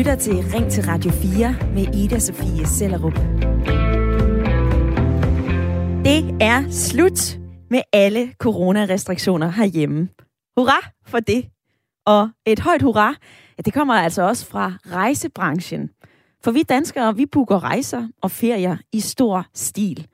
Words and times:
lytter 0.00 0.14
til 0.14 0.44
Ring 0.54 0.70
til 0.70 0.84
Radio 0.84 1.10
4 1.10 1.56
med 1.74 1.94
Ida 1.94 2.18
Sofie 2.18 2.66
Sellerup. 2.66 3.14
Det 6.04 6.36
er 6.40 6.70
slut 6.70 7.38
med 7.70 7.82
alle 7.92 8.32
coronarestriktioner 8.38 9.50
herhjemme. 9.50 10.08
Hurra 10.56 10.90
for 11.06 11.20
det. 11.20 11.44
Og 12.06 12.28
et 12.46 12.60
højt 12.60 12.82
hurra, 12.82 13.14
ja, 13.58 13.62
det 13.64 13.74
kommer 13.74 13.94
altså 13.94 14.22
også 14.22 14.46
fra 14.46 14.72
rejsebranchen. 14.92 15.90
For 16.44 16.50
vi 16.50 16.62
danskere, 16.62 17.16
vi 17.16 17.26
booker 17.26 17.64
rejser 17.64 18.08
og 18.22 18.30
ferier 18.30 18.76
i 18.92 19.00
stor 19.00 19.46
stil. 19.54 20.06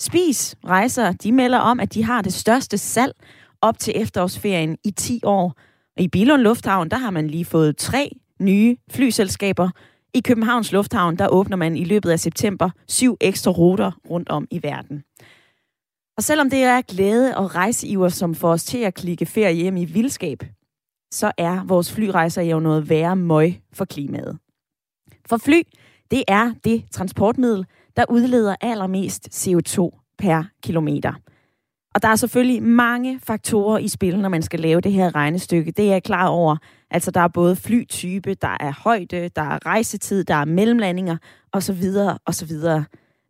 Spis 0.00 0.56
Rejser, 0.66 1.12
de 1.12 1.32
melder 1.32 1.58
om, 1.58 1.80
at 1.80 1.94
de 1.94 2.04
har 2.04 2.22
det 2.22 2.32
største 2.32 2.78
salg 2.78 3.12
op 3.60 3.78
til 3.78 3.92
efterårsferien 3.96 4.76
i 4.84 4.90
10 4.90 5.20
år. 5.24 5.54
Og 5.96 6.02
i 6.02 6.08
Bilund 6.08 6.42
Lufthavn, 6.42 6.90
der 6.90 6.96
har 6.96 7.10
man 7.10 7.26
lige 7.26 7.44
fået 7.44 7.76
tre 7.76 8.16
nye 8.40 8.76
flyselskaber. 8.90 9.70
I 10.14 10.20
Københavns 10.20 10.72
Lufthavn, 10.72 11.16
der 11.16 11.28
åbner 11.28 11.56
man 11.56 11.76
i 11.76 11.84
løbet 11.84 12.10
af 12.10 12.20
september 12.20 12.70
syv 12.88 13.16
ekstra 13.20 13.50
ruter 13.50 13.92
rundt 14.10 14.28
om 14.28 14.48
i 14.50 14.62
verden. 14.62 15.02
Og 16.16 16.22
selvom 16.22 16.50
det 16.50 16.62
er 16.62 16.82
glæde 16.82 17.36
og 17.36 17.54
rejseiver, 17.54 18.08
som 18.08 18.34
får 18.34 18.50
os 18.50 18.64
til 18.64 18.78
at 18.78 18.94
klikke 18.94 19.26
ferie 19.26 19.54
hjem 19.54 19.76
i 19.76 19.84
vildskab, 19.84 20.42
så 21.12 21.32
er 21.38 21.64
vores 21.64 21.92
flyrejser 21.92 22.42
jo 22.42 22.60
noget 22.60 22.88
værre 22.88 23.16
møg 23.16 23.60
for 23.72 23.84
klimaet. 23.84 24.38
For 25.26 25.36
fly, 25.36 25.62
det 26.10 26.24
er 26.28 26.52
det 26.64 26.84
transportmiddel, 26.92 27.66
der 27.96 28.04
udleder 28.08 28.56
allermest 28.60 29.28
CO2 29.28 29.90
per 30.18 30.44
kilometer. 30.62 31.12
Og 31.94 32.02
der 32.02 32.08
er 32.08 32.16
selvfølgelig 32.16 32.62
mange 32.62 33.20
faktorer 33.20 33.78
i 33.78 33.88
spil, 33.88 34.18
når 34.18 34.28
man 34.28 34.42
skal 34.42 34.60
lave 34.60 34.80
det 34.80 34.92
her 34.92 35.14
regnestykke. 35.14 35.70
Det 35.70 35.84
er 35.84 35.92
jeg 35.92 36.02
klar 36.02 36.28
over. 36.28 36.56
Altså, 36.90 37.10
der 37.10 37.20
er 37.20 37.28
både 37.28 37.56
flytype, 37.56 38.34
der 38.34 38.56
er 38.60 38.72
højde, 38.72 39.30
der 39.36 39.42
er 39.42 39.66
rejsetid, 39.66 40.24
der 40.24 40.34
er 40.34 40.44
mellemlandinger 40.44 41.16
osv. 41.52 41.84
osv. 42.26 42.52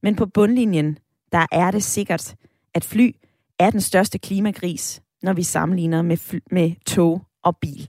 Men 0.02 0.16
på 0.16 0.26
bundlinjen, 0.26 0.98
der 1.32 1.46
er 1.52 1.70
det 1.70 1.84
sikkert, 1.84 2.34
at 2.74 2.84
fly 2.84 3.10
er 3.58 3.70
den 3.70 3.80
største 3.80 4.18
klimagris, 4.18 5.02
når 5.22 5.32
vi 5.32 5.42
sammenligner 5.42 6.02
med, 6.02 6.16
fly, 6.16 6.38
med 6.50 6.72
tog 6.86 7.22
og 7.42 7.56
bil. 7.56 7.88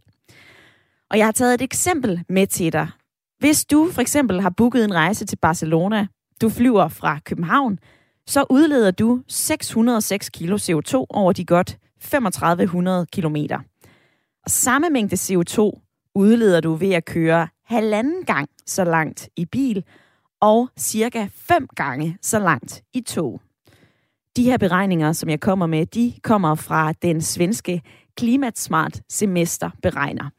Og 1.10 1.18
jeg 1.18 1.26
har 1.26 1.32
taget 1.32 1.54
et 1.54 1.62
eksempel 1.62 2.24
med 2.30 2.48
til 2.48 2.74
dig. 2.74 2.88
Hvis 3.40 3.66
du 3.66 3.90
for 3.92 4.02
eksempel 4.02 4.42
har 4.42 4.50
booket 4.50 4.84
en 4.84 4.94
rejse 4.94 5.26
til 5.26 5.36
Barcelona, 5.36 6.08
du 6.42 6.50
flyver 6.50 6.88
fra 6.88 7.20
København, 7.26 7.80
så 8.28 8.46
udleder 8.50 8.92
du 8.92 9.24
606 9.28 10.30
kilo 10.30 10.58
CO2 10.58 11.06
over 11.10 11.32
de 11.32 11.46
godt 11.46 11.78
3500 12.02 13.06
kilometer. 13.12 13.60
Og 14.48 14.52
samme 14.52 14.90
mængde 14.90 15.16
CO2 15.16 15.60
udleder 16.16 16.62
du 16.62 16.74
ved 16.74 16.94
at 16.94 17.06
køre 17.06 17.48
halvanden 17.66 18.26
gang 18.26 18.50
så 18.66 18.84
langt 18.84 19.30
i 19.36 19.46
bil 19.46 19.84
og 20.42 20.70
cirka 20.80 21.28
fem 21.32 21.68
gange 21.68 22.18
så 22.22 22.40
langt 22.40 22.84
i 22.94 23.02
tog. 23.02 23.42
De 24.36 24.44
her 24.44 24.58
beregninger, 24.58 25.12
som 25.12 25.30
jeg 25.30 25.40
kommer 25.40 25.68
med, 25.68 25.86
de 25.86 26.14
kommer 26.24 26.56
fra 26.56 26.92
den 26.92 27.22
svenske 27.22 27.82
Klimatsmart 28.18 29.02
Semester 29.10 29.70
beregner. 29.82 30.30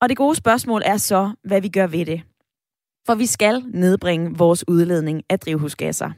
Og 0.00 0.08
det 0.08 0.16
gode 0.16 0.36
spørgsmål 0.36 0.82
er 0.84 0.96
så, 0.96 1.32
hvad 1.44 1.60
vi 1.60 1.68
gør 1.68 1.86
ved 1.86 2.06
det. 2.06 2.22
For 3.06 3.14
vi 3.14 3.26
skal 3.26 3.62
nedbringe 3.66 4.38
vores 4.38 4.68
udledning 4.68 5.22
af 5.30 5.40
drivhusgasser. 5.40 6.10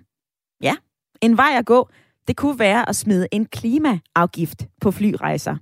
Ja, 0.62 0.76
en 1.22 1.36
vej 1.36 1.54
at 1.58 1.66
gå, 1.66 1.88
det 2.28 2.36
kunne 2.36 2.58
være 2.58 2.88
at 2.88 2.96
smide 2.96 3.28
en 3.32 3.46
klimaafgift 3.46 4.66
på 4.80 4.90
flyrejser. 4.90 5.56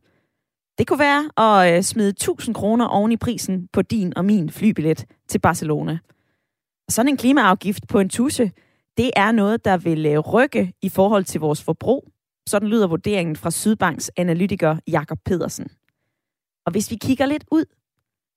Det 0.79 0.87
kunne 0.87 0.99
være 0.99 1.31
at 1.37 1.77
øh, 1.77 1.83
smide 1.83 2.09
1000 2.09 2.55
kroner 2.55 2.87
oven 2.87 3.13
i 3.13 3.17
prisen 3.17 3.69
på 3.73 3.83
din 3.83 4.17
og 4.17 4.25
min 4.25 4.51
flybillet 4.51 5.05
til 5.29 5.39
Barcelona. 5.39 5.99
Sådan 6.89 7.09
en 7.09 7.17
klimaafgift 7.17 7.89
på 7.89 7.99
en 7.99 8.09
tusse, 8.09 8.53
det 8.97 9.11
er 9.17 9.33
noget, 9.33 9.65
der 9.65 9.77
vil 9.77 10.07
øh, 10.07 10.19
rykke 10.19 10.73
i 10.83 10.89
forhold 10.89 11.25
til 11.25 11.41
vores 11.41 11.63
forbrug. 11.63 12.09
Sådan 12.47 12.69
lyder 12.69 12.87
vurderingen 12.87 13.37
fra 13.37 13.51
Sydbanks 13.51 14.11
analytiker 14.17 14.77
Jakob 14.87 15.19
Pedersen. 15.25 15.67
Og 16.67 16.73
hvis 16.73 16.91
vi 16.91 16.97
kigger 16.97 17.27
lidt 17.27 17.45
ud, 17.51 17.65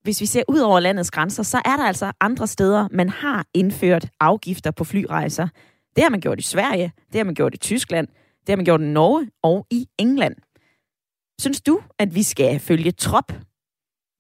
hvis 0.04 0.22
vi 0.22 0.26
ser 0.26 0.44
ud 0.48 0.60
over 0.60 0.80
landets 0.80 1.12
grænser, 1.12 1.44
så 1.44 1.58
er 1.66 1.78
der 1.78 1.84
altså 1.84 2.12
andre 2.22 2.48
steder, 2.48 2.88
man 2.92 3.10
har 3.10 3.46
indført 3.54 4.10
afgifter 4.20 4.72
på 4.72 4.84
flyrejser. 4.84 5.48
Det 5.96 6.04
har 6.04 6.10
man 6.10 6.22
gjort 6.22 6.40
i 6.40 6.44
Sverige, 6.44 6.94
det 7.12 7.20
har 7.20 7.26
man 7.26 7.36
gjort 7.36 7.54
i 7.54 7.58
Tyskland, 7.58 8.08
det 8.40 8.50
har 8.50 8.56
man 8.56 8.66
gjort 8.66 8.82
i 8.82 8.84
Norge 8.84 9.30
og 9.44 9.68
i 9.72 9.88
England. 9.98 10.36
Synes 11.42 11.62
du, 11.62 11.82
at 12.00 12.16
vi 12.16 12.24
skal 12.24 12.60
følge 12.60 12.92
trop? 12.92 13.34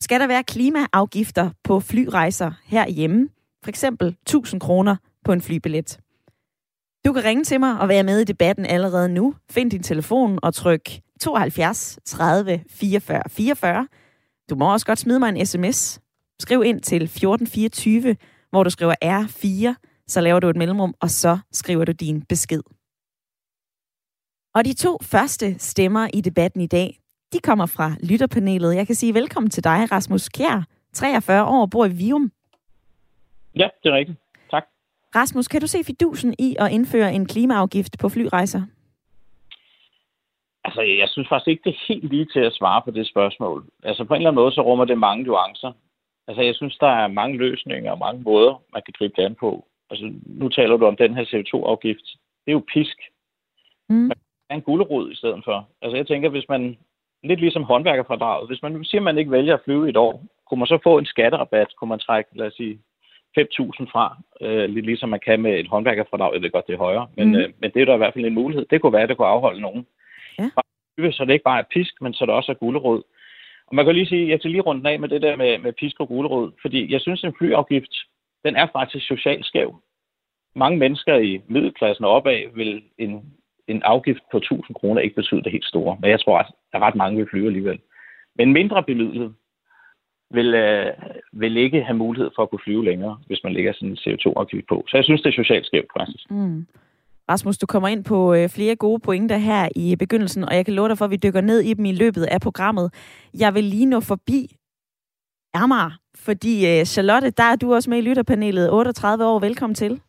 Skal 0.01 0.19
der 0.19 0.27
være 0.27 0.43
klimaafgifter 0.43 1.49
på 1.63 1.79
flyrejser 1.79 2.51
herhjemme? 2.63 3.29
For 3.63 3.69
eksempel 3.69 4.07
1000 4.07 4.61
kroner 4.61 4.95
på 5.23 5.33
en 5.33 5.41
flybillet. 5.41 5.99
Du 7.05 7.13
kan 7.13 7.23
ringe 7.23 7.43
til 7.43 7.59
mig 7.59 7.79
og 7.79 7.89
være 7.89 8.03
med 8.03 8.19
i 8.19 8.23
debatten 8.23 8.65
allerede 8.65 9.09
nu. 9.09 9.35
Find 9.49 9.71
din 9.71 9.83
telefon 9.83 10.39
og 10.43 10.53
tryk 10.53 10.89
72 11.21 11.99
30 12.05 12.63
44 12.69 13.21
44. 13.29 13.87
Du 14.49 14.55
må 14.55 14.73
også 14.73 14.85
godt 14.85 14.99
smide 14.99 15.19
mig 15.19 15.29
en 15.29 15.45
sms. 15.45 15.99
Skriv 16.39 16.63
ind 16.63 16.81
til 16.81 17.03
1424, 17.03 18.15
hvor 18.49 18.63
du 18.63 18.69
skriver 18.69 18.95
R4, 19.03 19.75
så 20.07 20.21
laver 20.21 20.39
du 20.39 20.49
et 20.49 20.55
mellemrum, 20.55 20.93
og 20.99 21.09
så 21.09 21.37
skriver 21.51 21.85
du 21.85 21.91
din 21.91 22.21
besked. 22.21 22.61
Og 24.55 24.65
de 24.65 24.73
to 24.73 24.97
første 25.01 25.59
stemmer 25.59 26.07
i 26.13 26.21
debatten 26.21 26.61
i 26.61 26.67
dag, 26.67 26.99
de 27.33 27.39
kommer 27.39 27.65
fra 27.65 27.91
lytterpanelet. 28.09 28.75
Jeg 28.75 28.87
kan 28.87 28.95
sige 28.95 29.13
velkommen 29.13 29.49
til 29.49 29.63
dig, 29.63 29.91
Rasmus 29.91 30.29
Kjær, 30.29 30.63
43 30.93 31.45
år, 31.45 31.65
bor 31.65 31.85
i 31.85 31.89
Vium. 31.89 32.31
Ja, 33.55 33.69
det 33.83 33.89
er 33.89 33.95
rigtigt. 33.95 34.17
Tak. 34.51 34.65
Rasmus, 35.15 35.47
kan 35.47 35.61
du 35.61 35.67
se 35.67 35.83
fidusen 35.83 36.35
i 36.39 36.55
at 36.59 36.71
indføre 36.71 37.13
en 37.13 37.25
klimaafgift 37.25 37.99
på 38.01 38.09
flyrejser? 38.09 38.61
Altså, 40.63 40.81
jeg 40.81 41.09
synes 41.09 41.27
faktisk 41.29 41.47
ikke, 41.47 41.63
det 41.63 41.73
er 41.75 41.85
helt 41.87 42.09
lige 42.13 42.27
til 42.33 42.39
at 42.39 42.53
svare 42.53 42.81
på 42.81 42.91
det 42.91 43.07
spørgsmål. 43.07 43.65
Altså, 43.83 44.03
på 44.03 44.13
en 44.13 44.17
eller 44.21 44.29
anden 44.29 44.41
måde, 44.41 44.53
så 44.53 44.61
rummer 44.61 44.85
det 44.85 44.97
mange 44.97 45.23
nuancer. 45.23 45.71
Altså, 46.27 46.41
jeg 46.41 46.55
synes, 46.55 46.77
der 46.77 46.87
er 46.87 47.07
mange 47.07 47.37
løsninger 47.37 47.91
og 47.91 47.99
mange 47.99 48.21
måder, 48.21 48.61
man 48.73 48.81
kan 48.85 48.93
gribe 48.97 49.13
det 49.17 49.23
an 49.23 49.35
på. 49.35 49.67
Altså, 49.89 50.13
nu 50.25 50.49
taler 50.49 50.77
du 50.77 50.85
om 50.85 50.95
den 50.95 51.15
her 51.15 51.23
CO2-afgift. 51.23 52.07
Det 52.45 52.51
er 52.51 52.59
jo 52.59 52.63
pisk. 52.73 52.97
Mm. 53.89 53.95
Man 53.95 54.17
kan 54.49 54.57
en 54.57 54.61
gulerod 54.61 55.11
i 55.11 55.15
stedet 55.15 55.41
for. 55.43 55.67
Altså, 55.81 55.95
jeg 55.97 56.07
tænker, 56.07 56.29
hvis 56.29 56.49
man, 56.49 56.77
lidt 57.23 57.39
ligesom 57.39 57.63
håndværkerfradraget, 57.63 58.47
hvis 58.47 58.61
man 58.61 58.85
siger, 58.85 59.01
at 59.01 59.03
man 59.03 59.17
ikke 59.17 59.31
vælger 59.31 59.53
at 59.53 59.61
flyve 59.65 59.89
et 59.89 59.97
år, 59.97 60.23
kunne 60.49 60.59
man 60.59 60.67
så 60.67 60.79
få 60.83 60.97
en 60.97 61.05
skatterabat? 61.05 61.67
Kunne 61.75 61.89
man 61.89 61.99
trække, 61.99 62.29
lad 62.33 62.47
os 62.47 62.53
sige, 62.53 62.79
5.000 63.39 63.91
fra, 63.91 64.17
øh, 64.41 64.69
lidt 64.69 64.85
ligesom 64.85 65.09
man 65.09 65.19
kan 65.19 65.41
med 65.41 65.59
et 65.59 65.67
håndværkerfradrag. 65.67 66.33
Jeg 66.33 66.41
ved 66.41 66.51
godt, 66.51 66.67
det 66.67 66.73
er 66.73 66.77
højere, 66.77 67.07
men, 67.17 67.27
mm. 67.27 67.35
øh, 67.35 67.49
men 67.59 67.71
det 67.71 67.81
er 67.81 67.85
der 67.85 67.93
i 67.93 67.97
hvert 67.97 68.13
fald 68.13 68.25
en 68.25 68.33
mulighed. 68.33 68.65
Det 68.69 68.81
kunne 68.81 68.93
være, 68.93 69.01
at 69.01 69.09
det 69.09 69.17
kunne 69.17 69.27
afholde 69.27 69.61
nogen. 69.61 69.85
Ja. 70.39 70.49
Så 71.11 71.25
det 71.25 71.33
ikke 71.33 71.43
bare 71.43 71.59
er 71.59 71.71
pisk, 71.73 72.01
men 72.01 72.13
så 72.13 72.25
det 72.25 72.33
også 72.33 72.51
er 72.51 72.55
gulerod. 72.55 73.03
Og 73.67 73.75
man 73.75 73.85
kan 73.85 73.95
lige 73.95 74.07
sige, 74.07 74.29
jeg 74.29 74.39
skal 74.39 74.51
lige 74.51 74.61
runde 74.61 74.89
af 74.89 74.99
med 74.99 75.09
det 75.09 75.21
der 75.21 75.35
med, 75.35 75.57
med 75.57 75.73
pisk 75.73 75.99
og 75.99 76.07
gulerod, 76.07 76.51
fordi 76.61 76.91
jeg 76.93 77.01
synes, 77.01 77.23
en 77.23 77.35
flyafgift, 77.37 77.93
den 78.45 78.55
er 78.55 78.67
faktisk 78.73 79.07
socialt 79.07 79.45
skæv. 79.45 79.81
Mange 80.55 80.77
mennesker 80.77 81.15
i 81.17 81.41
middelklassen 81.47 82.05
og 82.05 82.11
opad 82.11 82.41
vil 82.55 82.83
en, 82.97 83.33
en 83.67 83.83
afgift 83.83 84.23
på 84.31 84.37
1000 84.37 84.75
kroner 84.75 85.01
ikke 85.01 85.15
betyde 85.15 85.43
det 85.43 85.51
helt 85.51 85.65
store, 85.65 85.97
men 86.01 86.09
jeg 86.09 86.19
tror, 86.19 86.37
at 86.39 86.81
ret 86.81 86.95
mange 86.95 87.17
vil 87.17 87.29
flyve 87.29 87.47
alligevel. 87.47 87.79
Men 88.35 88.53
mindre 88.53 88.83
bemidlet 88.83 89.33
vil, 90.31 90.53
øh, 90.53 90.93
vil 91.33 91.57
ikke 91.57 91.83
have 91.83 91.97
mulighed 91.97 92.29
for 92.35 92.43
at 92.43 92.49
kunne 92.49 92.59
flyve 92.63 92.85
længere, 92.85 93.17
hvis 93.27 93.39
man 93.43 93.53
lægger 93.53 93.73
sådan 93.73 93.89
en 93.89 93.97
CO2-afgift 93.97 94.67
på. 94.67 94.85
Så 94.87 94.97
jeg 94.97 95.03
synes, 95.03 95.21
det 95.21 95.29
er 95.29 95.43
socialt 95.43 95.65
skævt 95.65 95.91
faktisk. 95.97 96.31
Mm. 96.31 96.67
Rasmus, 97.29 97.57
du 97.57 97.65
kommer 97.65 97.87
ind 97.87 98.03
på 98.03 98.33
øh, 98.33 98.49
flere 98.49 98.75
gode 98.75 98.99
pointer 98.99 99.37
her 99.37 99.69
i 99.75 99.95
begyndelsen, 99.95 100.43
og 100.43 100.55
jeg 100.55 100.65
kan 100.65 100.73
love 100.73 100.89
dig 100.89 100.97
for, 100.97 101.05
at 101.05 101.11
vi 101.11 101.15
dykker 101.15 101.41
ned 101.41 101.59
i 101.59 101.73
dem 101.73 101.85
i 101.85 101.91
løbet 101.91 102.23
af 102.23 102.41
programmet. 102.41 102.93
Jeg 103.39 103.53
vil 103.53 103.63
lige 103.63 103.85
nå 103.85 103.99
forbi 103.99 104.55
Amager, 105.53 105.91
fordi 106.15 106.79
øh, 106.79 106.85
Charlotte, 106.85 107.29
der 107.29 107.43
er 107.43 107.55
du 107.55 107.73
også 107.73 107.89
med 107.89 107.97
i 107.97 108.01
lytterpanelet, 108.01 108.71
38 108.71 109.25
år. 109.25 109.39
Velkommen 109.39 109.75
til. 109.75 110.01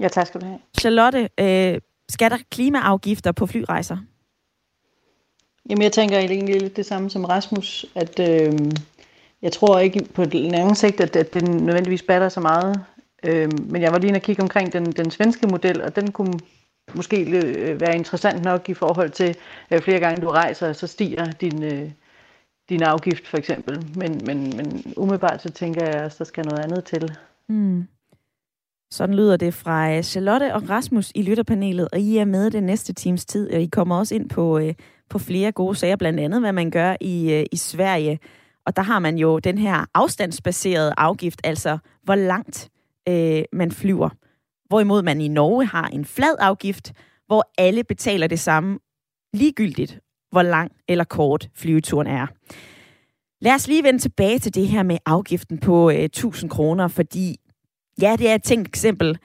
Ja, 0.00 0.08
tak 0.08 0.26
skal 0.26 0.40
du 0.40 0.46
have. 0.46 0.58
Charlotte, 0.80 1.28
øh, 1.40 1.80
skal 2.08 2.30
der 2.30 2.38
klimaafgifter 2.50 3.32
på 3.32 3.46
flyrejser? 3.46 3.96
Jamen, 5.70 5.82
jeg 5.82 5.92
tænker 5.92 6.18
egentlig 6.18 6.60
lidt 6.60 6.76
det 6.76 6.86
samme 6.86 7.10
som 7.10 7.24
Rasmus, 7.24 7.86
at 7.94 8.20
øh, 8.20 8.52
jeg 9.42 9.52
tror 9.52 9.78
ikke 9.78 10.04
på 10.14 10.24
den 10.24 10.54
anden 10.54 10.74
sigt, 10.74 11.00
at, 11.00 11.16
at 11.16 11.34
den 11.34 11.56
nødvendigvis 11.56 12.02
batter 12.02 12.28
så 12.28 12.40
meget 12.40 12.84
Øh, 13.24 13.50
men 13.70 13.82
jeg 13.82 13.92
var 13.92 13.98
lige 13.98 14.08
inde 14.08 14.18
og 14.18 14.22
kigge 14.22 14.42
omkring 14.42 14.72
den, 14.72 14.92
den 14.92 15.10
svenske 15.10 15.46
model, 15.46 15.82
og 15.82 15.96
den 15.96 16.12
kunne 16.12 16.38
måske 16.94 17.30
øh, 17.30 17.80
være 17.80 17.96
interessant 17.96 18.44
nok 18.44 18.68
i 18.68 18.74
forhold 18.74 19.10
til, 19.10 19.36
at 19.70 19.82
flere 19.82 20.00
gange 20.00 20.22
du 20.22 20.28
rejser, 20.28 20.72
så 20.72 20.86
stiger 20.86 21.30
din, 21.32 21.62
øh, 21.62 21.90
din 22.68 22.82
afgift 22.82 23.26
for 23.26 23.36
eksempel. 23.36 23.86
Men, 23.96 24.20
men, 24.26 24.56
men 24.56 24.94
umiddelbart 24.96 25.42
så 25.42 25.50
tænker 25.50 25.84
jeg, 25.84 25.94
at 25.94 26.18
der 26.18 26.24
skal 26.24 26.44
noget 26.44 26.64
andet 26.64 26.84
til. 26.84 27.16
Mm. 27.48 27.86
Sådan 28.94 29.14
lyder 29.14 29.36
det 29.36 29.54
fra 29.54 29.96
øh, 29.96 30.02
Charlotte 30.02 30.54
og 30.54 30.70
Rasmus 30.70 31.12
i 31.14 31.22
lytterpanelet, 31.22 31.88
og 31.92 31.98
I 31.98 32.16
er 32.16 32.24
med 32.24 32.50
den 32.50 32.64
næste 32.64 32.92
times 32.92 33.26
tid, 33.26 33.52
og 33.52 33.60
I 33.60 33.66
kommer 33.66 33.98
også 33.98 34.14
ind 34.14 34.28
på, 34.28 34.58
øh, 34.58 34.74
på 35.10 35.18
flere 35.18 35.52
gode 35.52 35.74
sager, 35.74 35.96
blandt 35.96 36.20
andet 36.20 36.40
hvad 36.40 36.52
man 36.52 36.70
gør 36.70 36.96
i, 37.00 37.32
øh, 37.32 37.44
i 37.52 37.56
Sverige. 37.56 38.18
Og 38.66 38.76
der 38.76 38.82
har 38.82 38.98
man 38.98 39.18
jo 39.18 39.38
den 39.38 39.58
her 39.58 39.84
afstandsbaserede 39.94 40.94
afgift, 40.96 41.40
altså 41.44 41.78
hvor 42.02 42.14
langt 42.14 42.68
øh, 43.08 43.42
man 43.52 43.70
flyver. 43.70 44.08
Hvorimod 44.68 45.02
man 45.02 45.20
i 45.20 45.28
Norge 45.28 45.66
har 45.66 45.86
en 45.86 46.04
flad 46.04 46.36
afgift, 46.38 46.92
hvor 47.26 47.52
alle 47.58 47.84
betaler 47.84 48.26
det 48.26 48.40
samme 48.40 48.78
ligegyldigt, 49.32 49.98
hvor 50.30 50.42
lang 50.42 50.72
eller 50.88 51.04
kort 51.04 51.48
flyveturen 51.54 52.06
er. 52.06 52.26
Lad 53.40 53.54
os 53.54 53.68
lige 53.68 53.84
vende 53.84 53.98
tilbage 53.98 54.38
til 54.38 54.54
det 54.54 54.68
her 54.68 54.82
med 54.82 54.98
afgiften 55.06 55.58
på 55.58 55.90
øh, 55.90 55.96
1000 55.96 56.50
kroner, 56.50 56.88
fordi 56.88 57.36
ja, 58.00 58.16
det 58.18 58.28
er 58.30 58.34
et 58.34 58.42
tænkt 58.42 58.68
eksempel. 58.68 59.18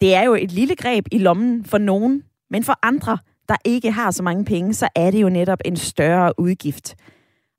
Det 0.00 0.14
er 0.14 0.22
jo 0.22 0.34
et 0.34 0.52
lille 0.52 0.76
greb 0.76 1.06
i 1.12 1.18
lommen 1.18 1.64
for 1.64 1.78
nogen, 1.78 2.22
men 2.50 2.64
for 2.64 2.78
andre, 2.82 3.18
der 3.48 3.56
ikke 3.64 3.90
har 3.90 4.10
så 4.10 4.22
mange 4.22 4.44
penge, 4.44 4.74
så 4.74 4.88
er 4.94 5.10
det 5.10 5.22
jo 5.22 5.28
netop 5.28 5.58
en 5.64 5.76
større 5.76 6.40
udgift. 6.40 6.94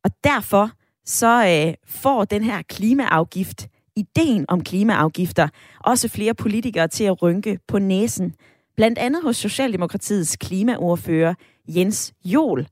Og 0.03 0.11
derfor 0.23 0.71
så 1.05 1.65
øh, 1.67 1.73
får 1.85 2.25
den 2.25 2.43
her 2.43 2.61
klimaafgift, 2.61 3.67
ideen 3.95 4.45
om 4.47 4.63
klimaafgifter, 4.63 5.47
også 5.79 6.09
flere 6.09 6.33
politikere 6.33 6.87
til 6.87 7.03
at 7.03 7.21
rynke 7.21 7.59
på 7.67 7.79
næsen. 7.79 8.35
Blandt 8.75 8.99
andet 8.99 9.23
hos 9.23 9.37
Socialdemokratiets 9.37 10.37
klimaordfører 10.37 11.33
Jens 11.67 12.13
Jol. 12.25 12.67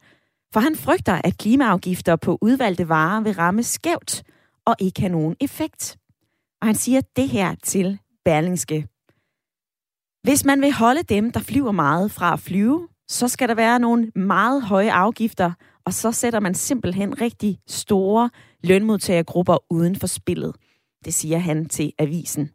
For 0.53 0.59
han 0.59 0.75
frygter, 0.75 1.21
at 1.23 1.37
klimaafgifter 1.37 2.15
på 2.15 2.37
udvalgte 2.41 2.89
varer 2.89 3.21
vil 3.21 3.33
ramme 3.33 3.63
skævt 3.63 4.23
og 4.65 4.75
ikke 4.79 4.99
have 5.01 5.11
nogen 5.11 5.35
effekt. 5.39 5.97
Og 6.61 6.67
han 6.67 6.75
siger 6.75 7.01
det 7.15 7.29
her 7.29 7.55
til 7.63 7.99
Berlingske. 8.25 8.87
Hvis 10.23 10.45
man 10.45 10.61
vil 10.61 10.73
holde 10.73 11.03
dem, 11.03 11.31
der 11.31 11.39
flyver 11.39 11.71
meget 11.71 12.11
fra 12.11 12.33
at 12.33 12.39
flyve, 12.39 12.87
så 13.07 13.27
skal 13.27 13.49
der 13.49 13.55
være 13.55 13.79
nogle 13.79 14.11
meget 14.15 14.63
høje 14.63 14.91
afgifter, 14.91 15.51
og 15.85 15.93
så 15.93 16.11
sætter 16.11 16.39
man 16.39 16.53
simpelthen 16.53 17.21
rigtig 17.21 17.59
store 17.67 18.29
lønmodtagergrupper 18.63 19.57
uden 19.69 19.95
for 19.95 20.07
spillet. 20.07 20.55
Det 21.05 21.13
siger 21.13 21.37
han 21.37 21.69
til 21.69 21.93
avisen. 21.99 22.49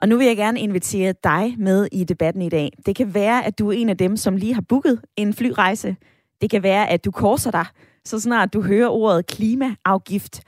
Og 0.00 0.08
nu 0.08 0.16
vil 0.16 0.26
jeg 0.26 0.36
gerne 0.36 0.60
invitere 0.60 1.14
dig 1.24 1.54
med 1.58 1.88
i 1.92 2.04
debatten 2.04 2.42
i 2.42 2.48
dag. 2.48 2.72
Det 2.86 2.96
kan 2.96 3.14
være, 3.14 3.44
at 3.44 3.58
du 3.58 3.68
er 3.68 3.72
en 3.72 3.88
af 3.88 3.96
dem, 3.96 4.16
som 4.16 4.36
lige 4.36 4.54
har 4.54 4.64
booket 4.68 5.00
en 5.16 5.34
flyrejse. 5.34 5.96
Det 6.40 6.50
kan 6.50 6.62
være, 6.62 6.88
at 6.88 7.04
du 7.04 7.10
korser 7.10 7.50
dig, 7.50 7.66
så 8.04 8.20
snart 8.20 8.52
du 8.52 8.62
hører 8.62 8.88
ordet 8.88 9.26
klimaafgift. 9.26 10.42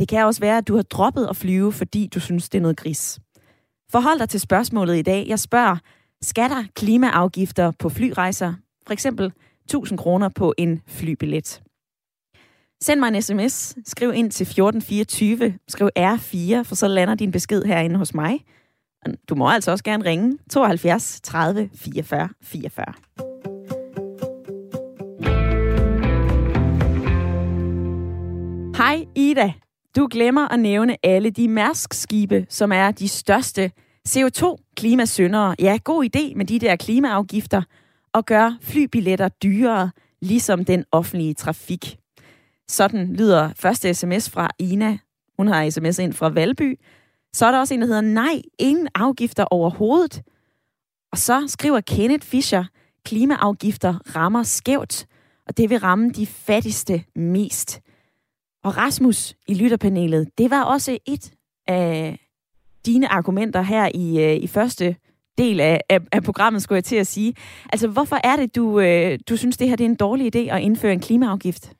Det 0.00 0.08
kan 0.08 0.24
også 0.24 0.40
være, 0.40 0.58
at 0.58 0.68
du 0.68 0.76
har 0.76 0.82
droppet 0.82 1.26
at 1.26 1.36
flyve, 1.36 1.72
fordi 1.72 2.06
du 2.14 2.20
synes, 2.20 2.48
det 2.48 2.58
er 2.58 2.62
noget 2.62 2.76
gris. 2.76 3.20
Forhold 3.90 4.18
dig 4.18 4.28
til 4.28 4.40
spørgsmålet 4.40 4.96
i 4.96 5.02
dag. 5.02 5.26
Jeg 5.28 5.38
spørger, 5.38 5.76
skal 6.22 6.50
der 6.50 6.64
klimaafgifter 6.76 7.72
på 7.78 7.88
flyrejser? 7.88 8.54
For 8.86 8.92
eksempel 8.92 9.32
1000 9.64 9.98
kroner 9.98 10.28
på 10.28 10.54
en 10.58 10.82
flybillet. 10.86 11.62
Send 12.82 13.00
mig 13.00 13.08
en 13.08 13.22
sms. 13.22 13.76
Skriv 13.84 14.12
ind 14.14 14.30
til 14.30 14.44
1424. 14.44 15.54
Skriv 15.68 15.88
R4, 15.98 16.62
for 16.62 16.74
så 16.74 16.88
lander 16.88 17.14
din 17.14 17.32
besked 17.32 17.62
herinde 17.62 17.96
hos 17.96 18.14
mig. 18.14 18.40
Du 19.28 19.34
må 19.34 19.48
altså 19.48 19.70
også 19.70 19.84
gerne 19.84 20.04
ringe 20.04 20.38
72 20.50 21.20
30 21.20 21.70
44 21.74 22.28
44. 22.42 22.84
Hej 28.76 29.06
Ida. 29.14 29.52
Du 29.96 30.08
glemmer 30.10 30.48
at 30.48 30.60
nævne 30.60 30.96
alle 31.02 31.30
de 31.30 31.48
Mærsk-skibe, 31.48 32.46
som 32.48 32.72
er 32.72 32.90
de 32.90 33.08
største 33.08 33.72
CO2-klimasyndere. 34.08 35.54
Ja, 35.58 35.78
god 35.84 36.04
idé 36.04 36.34
med 36.36 36.44
de 36.44 36.58
der 36.58 36.76
klimaafgifter 36.76 37.62
og 38.12 38.26
gør 38.26 38.58
flybilletter 38.60 39.28
dyrere, 39.28 39.90
ligesom 40.22 40.64
den 40.64 40.84
offentlige 40.92 41.34
trafik. 41.34 41.98
Sådan 42.68 43.16
lyder 43.16 43.50
første 43.56 43.94
sms 43.94 44.30
fra 44.30 44.48
Ina. 44.58 44.98
Hun 45.36 45.48
har 45.48 45.70
sms 45.70 45.98
ind 45.98 46.12
fra 46.12 46.28
Valby. 46.28 46.80
Så 47.32 47.46
er 47.46 47.50
der 47.50 47.58
også 47.58 47.74
en, 47.74 47.80
der 47.80 47.86
hedder, 47.86 48.00
nej, 48.00 48.42
ingen 48.58 48.88
afgifter 48.94 49.44
overhovedet. 49.44 50.22
Og 51.12 51.18
så 51.18 51.44
skriver 51.46 51.80
Kenneth 51.80 52.26
Fischer, 52.26 52.64
klimaafgifter 53.04 54.16
rammer 54.16 54.42
skævt, 54.42 55.06
og 55.46 55.56
det 55.56 55.70
vil 55.70 55.78
ramme 55.78 56.10
de 56.10 56.26
fattigste 56.26 57.04
mest. 57.16 57.80
Og 58.64 58.76
Rasmus 58.76 59.34
i 59.48 59.54
lytterpanelet, 59.54 60.38
det 60.38 60.50
var 60.50 60.64
også 60.64 60.98
et 61.06 61.32
af 61.66 62.18
dine 62.86 63.08
argumenter 63.08 63.62
her 63.62 63.90
i, 63.94 64.06
øh, 64.24 64.36
i 64.42 64.46
første 64.46 64.96
del 65.38 65.60
af, 65.60 65.80
af, 65.88 66.00
af 66.12 66.22
programmet, 66.22 66.62
skulle 66.62 66.76
jeg 66.76 66.84
til 66.84 66.96
at 66.96 67.06
sige. 67.06 67.34
Altså, 67.72 67.88
hvorfor 67.88 68.16
er 68.24 68.36
det, 68.36 68.56
du, 68.56 68.80
øh, 68.80 69.18
du 69.28 69.36
synes, 69.36 69.56
det 69.56 69.68
her 69.68 69.76
det 69.76 69.84
er 69.84 69.88
en 69.88 70.04
dårlig 70.06 70.36
idé 70.36 70.54
at 70.54 70.62
indføre 70.62 70.92
en 70.92 71.00
klimaafgift? 71.00 71.72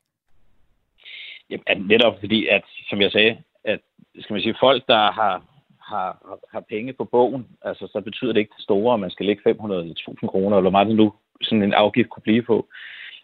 Jamen, 1.50 1.86
netop 1.86 2.14
fordi, 2.20 2.46
at, 2.46 2.62
som 2.88 3.00
jeg 3.00 3.10
sagde, 3.12 3.38
at 3.64 3.80
skal 4.20 4.34
man 4.34 4.42
sige, 4.42 4.56
folk, 4.60 4.82
der 4.86 5.12
har, 5.12 5.44
har, 5.90 6.38
har 6.52 6.60
penge 6.60 6.92
på 6.92 7.04
bogen, 7.04 7.46
altså, 7.62 7.88
så 7.92 8.00
betyder 8.00 8.32
det 8.32 8.40
ikke 8.40 8.54
det 8.56 8.64
store, 8.64 8.94
at 8.94 9.00
man 9.00 9.10
skal 9.10 9.26
lægge 9.26 9.42
500 9.44 9.80
eller 9.80 9.92
1000 9.92 10.30
kroner, 10.30 10.56
eller 10.56 10.70
hvor 10.70 10.70
meget 10.70 10.88
det 10.88 10.96
nu 10.96 11.12
sådan 11.42 11.62
en 11.62 11.72
afgift 11.72 12.10
kunne 12.10 12.22
blive 12.22 12.42
på. 12.42 12.68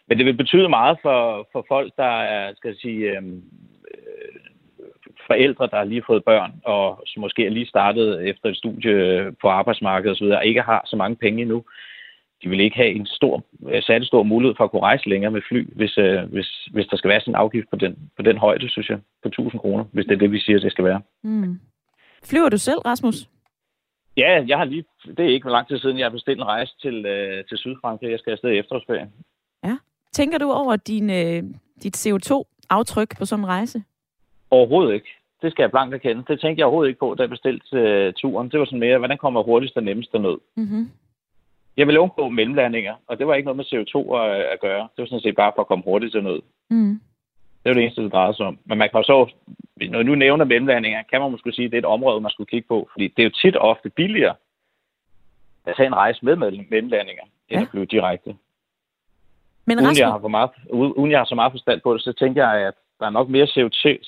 Men 0.07 0.17
det 0.17 0.25
vil 0.25 0.37
betyde 0.37 0.69
meget 0.69 0.97
for, 1.01 1.47
for 1.51 1.65
folk, 1.67 1.93
der 1.97 2.21
er, 2.21 2.53
skal 2.55 2.67
jeg 2.69 2.77
sige, 2.77 3.17
øhm, 3.17 3.43
øh, 3.91 4.35
forældre, 5.27 5.67
der 5.67 5.77
har 5.77 5.83
lige 5.83 6.03
fået 6.07 6.23
børn, 6.23 6.51
og 6.65 7.01
som 7.05 7.21
måske 7.21 7.45
er 7.45 7.49
lige 7.49 7.67
startet 7.67 8.29
efter 8.29 8.49
et 8.49 8.57
studie 8.57 8.95
på 9.41 9.47
arbejdsmarkedet 9.49 10.15
osv., 10.15 10.25
og 10.25 10.45
ikke 10.45 10.61
har 10.61 10.81
så 10.85 10.95
mange 10.95 11.15
penge 11.15 11.41
endnu. 11.41 11.63
De 12.43 12.49
vil 12.49 12.59
ikke 12.59 12.77
have 12.77 12.91
en 12.91 13.05
stor, 13.05 13.43
øh, 13.69 13.83
særlig 13.83 14.07
stor 14.07 14.23
mulighed 14.23 14.55
for 14.57 14.63
at 14.63 14.71
kunne 14.71 14.81
rejse 14.81 15.09
længere 15.09 15.31
med 15.31 15.41
fly, 15.49 15.67
hvis, 15.75 15.97
øh, 15.97 16.23
hvis, 16.23 16.69
hvis 16.71 16.87
der 16.87 16.97
skal 16.97 17.09
være 17.09 17.19
sådan 17.19 17.31
en 17.31 17.35
afgift 17.35 17.69
på 17.69 17.75
den, 17.75 18.11
på 18.15 18.21
den 18.21 18.37
højde, 18.37 18.69
synes 18.69 18.89
jeg, 18.89 18.99
på 19.23 19.27
1000 19.27 19.59
kroner, 19.59 19.85
hvis 19.93 20.05
det 20.05 20.13
er 20.13 20.19
det, 20.19 20.31
vi 20.31 20.39
siger, 20.39 20.59
det 20.59 20.71
skal 20.71 20.85
være. 20.85 21.01
Mm. 21.23 21.59
Flyver 22.23 22.49
du 22.49 22.57
selv, 22.57 22.79
Rasmus? 22.79 23.15
Ja, 24.17 24.43
jeg 24.47 24.57
har 24.57 24.65
lige, 24.65 24.83
det 25.05 25.19
er 25.19 25.29
ikke 25.29 25.49
lang 25.49 25.67
tid 25.67 25.79
siden, 25.79 25.97
jeg 25.97 26.05
har 26.05 26.11
bestilt 26.11 26.37
en 26.37 26.47
rejse 26.47 26.73
til, 26.81 27.05
øh, 27.05 27.45
til 27.45 27.57
Sydfrankrig. 27.57 28.11
Jeg 28.11 28.19
skal 28.19 28.31
afsted 28.31 28.51
i 28.51 28.57
efterårsferien. 28.57 29.13
Ja. 29.63 29.77
Tænker 30.17 30.37
du 30.37 30.51
over 30.51 30.75
din, 30.75 31.09
øh, 31.09 31.43
dit 31.83 31.95
CO2-aftryk 32.05 33.17
på 33.19 33.25
sådan 33.25 33.43
en 33.43 33.47
rejse? 33.47 33.83
Overhovedet 34.51 34.93
ikke. 34.93 35.09
Det 35.41 35.51
skal 35.51 35.63
jeg 35.63 35.71
blankt 35.71 35.95
erkende. 35.95 36.23
Det 36.27 36.39
tænkte 36.39 36.59
jeg 36.59 36.65
overhovedet 36.65 36.89
ikke 36.89 36.99
på, 36.99 37.15
da 37.15 37.21
jeg 37.23 37.29
bestilte 37.29 37.77
øh, 37.77 38.13
turen. 38.13 38.49
Det 38.51 38.59
var 38.59 38.65
sådan 38.65 38.79
mere, 38.79 38.97
hvordan 38.97 39.17
kommer 39.17 39.43
hurtigst 39.43 39.77
og 39.77 39.83
nemmest 39.83 40.11
derned? 40.11 40.37
Mm-hmm. 40.55 40.89
Jeg 41.77 41.87
ville 41.87 41.99
undgå 41.99 42.29
mellemlandinger, 42.29 42.95
og 43.07 43.19
det 43.19 43.27
var 43.27 43.35
ikke 43.35 43.45
noget 43.45 43.57
med 43.57 43.69
CO2 43.71 44.15
at, 44.21 44.41
at 44.53 44.59
gøre. 44.59 44.81
Det 44.81 45.01
var 45.01 45.05
sådan 45.05 45.19
set 45.19 45.35
bare 45.35 45.51
for 45.55 45.61
at 45.61 45.67
komme 45.67 45.83
hurtigt 45.83 46.13
derned. 46.13 46.39
Mm. 46.69 46.99
Det 47.63 47.69
var 47.69 47.73
det 47.73 47.83
eneste, 47.83 48.03
det 48.03 48.11
drejede 48.11 48.37
sig 48.37 48.45
om. 48.45 48.57
Men 48.65 48.77
man 48.77 48.89
kan 48.89 49.03
så, 49.03 49.31
når 49.89 50.03
nu 50.03 50.15
nævner 50.15 50.45
mellemlandinger, 50.45 51.03
kan 51.11 51.21
man 51.21 51.31
måske 51.31 51.51
sige, 51.51 51.65
at 51.65 51.71
det 51.71 51.77
er 51.77 51.81
et 51.81 51.93
område, 51.95 52.21
man 52.21 52.31
skulle 52.31 52.49
kigge 52.53 52.67
på. 52.67 52.89
Fordi 52.93 53.07
det 53.07 53.19
er 53.23 53.27
jo 53.29 53.39
tit 53.41 53.57
ofte 53.57 53.89
billigere 53.89 54.35
at 55.65 55.73
tage 55.77 55.87
en 55.87 55.95
rejse 55.95 56.25
med 56.25 56.35
mellemlandinger, 56.71 57.23
end 57.49 57.59
ja. 57.59 57.61
at 57.61 57.71
flyve 57.71 57.85
direkte. 57.85 58.35
Men 59.67 59.79
uden, 59.79 59.97
jeg 59.97 60.07
har 60.07 60.19
for 60.19 60.27
meget, 60.27 60.49
uden 60.71 61.11
jeg 61.11 61.19
har 61.19 61.25
så 61.25 61.35
meget 61.35 61.51
forstand 61.51 61.81
på 61.81 61.93
det, 61.93 62.01
så 62.01 62.13
tænker 62.13 62.49
jeg, 62.49 62.67
at 62.67 62.73
der 62.99 63.05
er 63.05 63.09
nok 63.09 63.29
mere 63.29 63.47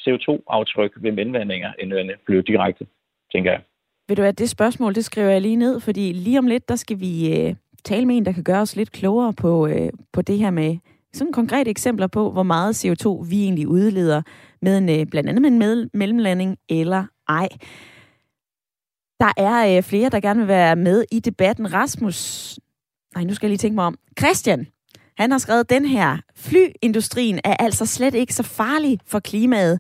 CO2-aftryk 0.03 0.91
ved 1.03 1.11
mellemlandinger, 1.11 1.71
end 1.79 1.93
at 1.93 2.19
flyve 2.25 2.41
direkte, 2.41 2.85
tænker 3.33 3.51
jeg. 3.51 3.61
Ved 4.07 4.15
du 4.15 4.23
at 4.23 4.39
det 4.39 4.49
spørgsmål, 4.49 4.95
det 4.95 5.05
skriver 5.05 5.29
jeg 5.29 5.41
lige 5.41 5.55
ned, 5.55 5.79
fordi 5.79 6.11
lige 6.11 6.39
om 6.39 6.47
lidt, 6.47 6.69
der 6.69 6.75
skal 6.75 6.99
vi 6.99 7.37
øh, 7.37 7.55
tale 7.83 8.05
med 8.05 8.17
en, 8.17 8.25
der 8.25 8.31
kan 8.31 8.43
gøre 8.43 8.61
os 8.61 8.75
lidt 8.75 8.91
klogere 8.91 9.33
på, 9.33 9.67
øh, 9.67 9.89
på 10.13 10.21
det 10.21 10.37
her 10.37 10.51
med 10.51 10.77
sådan 11.13 11.33
konkrete 11.33 11.69
eksempler 11.71 12.07
på, 12.07 12.31
hvor 12.31 12.43
meget 12.43 12.85
CO2 12.85 13.29
vi 13.29 13.43
egentlig 13.43 13.67
udleder 13.67 14.21
med 14.61 14.77
en, 14.77 14.89
øh, 14.89 15.05
blandt 15.05 15.29
andet 15.29 15.41
med 15.41 15.51
en 15.51 15.59
med, 15.59 15.89
mellemlanding 15.93 16.57
eller 16.69 17.05
ej. 17.29 17.47
Der 19.19 19.31
er 19.37 19.77
øh, 19.77 19.83
flere, 19.83 20.09
der 20.09 20.19
gerne 20.19 20.39
vil 20.39 20.47
være 20.47 20.75
med 20.75 21.05
i 21.11 21.19
debatten. 21.19 21.73
Rasmus, 21.73 22.59
nej, 23.15 23.23
nu 23.23 23.33
skal 23.33 23.47
jeg 23.47 23.49
lige 23.49 23.57
tænke 23.57 23.75
mig 23.75 23.85
om. 23.85 23.97
Christian, 24.19 24.67
han 25.19 25.31
har 25.31 25.38
skrevet 25.38 25.69
den 25.69 25.85
her. 25.85 26.17
Flyindustrien 26.35 27.39
er 27.43 27.55
altså 27.59 27.85
slet 27.85 28.15
ikke 28.15 28.33
så 28.33 28.43
farlig 28.43 28.99
for 29.05 29.19
klimaet. 29.19 29.79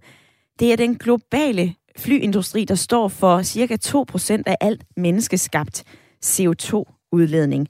Det 0.59 0.71
er 0.71 0.75
den 0.75 0.95
globale 0.95 1.75
flyindustri, 1.97 2.65
der 2.65 2.75
står 2.75 3.07
for 3.07 3.41
cirka 3.41 3.77
2% 3.85 4.43
af 4.45 4.57
alt 4.61 4.83
menneskeskabt 4.97 5.83
CO2-udledning. 6.25 7.67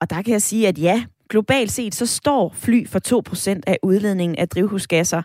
Og 0.00 0.10
der 0.10 0.22
kan 0.22 0.32
jeg 0.32 0.42
sige, 0.42 0.68
at 0.68 0.78
ja, 0.78 1.04
globalt 1.28 1.72
set, 1.72 1.94
så 1.94 2.06
står 2.06 2.52
fly 2.54 2.88
for 2.88 3.54
2% 3.56 3.60
af 3.66 3.78
udledningen 3.82 4.38
af 4.38 4.48
drivhusgasser, 4.48 5.22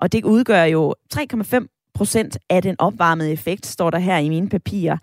og 0.00 0.12
det 0.12 0.24
udgør 0.24 0.62
jo 0.62 0.94
3,5% 1.14 2.36
af 2.50 2.62
den 2.62 2.76
opvarmede 2.78 3.32
effekt, 3.32 3.66
står 3.66 3.90
der 3.90 3.98
her 3.98 4.18
i 4.18 4.28
mine 4.28 4.48
papirer. 4.48 4.96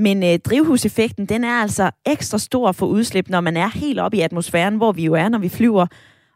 Men 0.00 0.22
øh, 0.22 0.38
drivhuseffekten, 0.38 1.26
den 1.26 1.44
er 1.44 1.52
altså 1.52 1.90
ekstra 2.06 2.38
stor 2.38 2.72
for 2.72 2.86
udslip, 2.86 3.28
når 3.28 3.40
man 3.40 3.56
er 3.56 3.68
helt 3.68 4.00
oppe 4.00 4.16
i 4.16 4.20
atmosfæren, 4.20 4.76
hvor 4.76 4.92
vi 4.92 5.04
jo 5.04 5.14
er, 5.14 5.28
når 5.28 5.38
vi 5.38 5.48
flyver. 5.48 5.86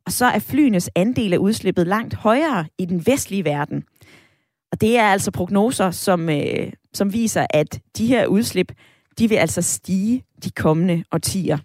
Og 0.07 0.13
så 0.13 0.27
er 0.27 0.39
flyenes 0.39 0.91
andel 0.95 1.33
af 1.33 1.39
udslippet 1.39 1.87
langt 1.87 2.15
højere 2.15 2.67
i 2.79 2.85
den 2.85 3.07
vestlige 3.07 3.45
verden. 3.45 3.85
Og 4.73 4.81
det 4.81 4.99
er 4.99 5.05
altså 5.05 5.31
prognoser, 5.31 5.91
som, 5.91 6.31
øh, 6.31 6.73
som 6.95 7.13
viser, 7.13 7.47
at 7.51 7.81
de 7.99 8.07
her 8.07 8.27
udslip, 8.27 8.73
de 9.19 9.29
vil 9.29 9.37
altså 9.37 9.63
stige 9.63 10.25
de 10.45 10.51
kommende 10.51 11.05
årtier. 11.13 11.59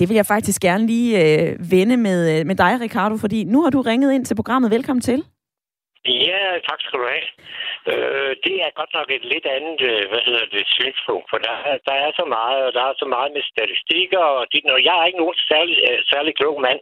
Det 0.00 0.08
vil 0.08 0.14
jeg 0.14 0.26
faktisk 0.26 0.60
gerne 0.60 0.86
lige 0.86 1.40
øh, 1.40 1.70
vende 1.70 1.96
med, 1.96 2.40
øh, 2.40 2.46
med 2.46 2.54
dig, 2.54 2.78
Ricardo, 2.80 3.16
fordi 3.16 3.44
nu 3.44 3.62
har 3.62 3.70
du 3.70 3.80
ringet 3.80 4.12
ind 4.12 4.24
til 4.24 4.34
programmet. 4.34 4.70
Velkommen 4.70 5.00
til. 5.00 5.24
Ja, 6.06 6.58
tak 6.68 6.80
skal 6.80 6.98
du 7.00 7.06
have. 7.14 7.28
Øh, 7.92 8.36
det 8.44 8.54
er 8.64 8.78
godt 8.80 8.92
nok 8.94 9.10
et 9.10 9.24
lidt 9.24 9.46
andet, 9.46 9.80
øh, 9.90 10.08
hvad 10.10 10.22
hedder 10.28 10.46
det, 10.54 10.64
synspunkt, 10.66 11.26
for 11.30 11.38
der, 11.38 11.56
der 11.88 11.96
er 12.04 12.10
så 12.20 12.24
meget, 12.24 12.60
og 12.66 12.72
der 12.72 12.82
er 12.82 12.94
så 12.98 13.06
meget 13.16 13.32
med 13.32 13.42
statistikker, 13.52 14.24
og 14.38 14.46
dit, 14.52 14.64
og 14.76 14.84
jeg 14.84 14.94
er 14.98 15.06
ikke 15.06 15.22
nogen 15.22 15.38
særlig, 15.50 15.76
øh, 15.90 15.98
særlig 16.12 16.32
klog 16.36 16.60
mand. 16.60 16.80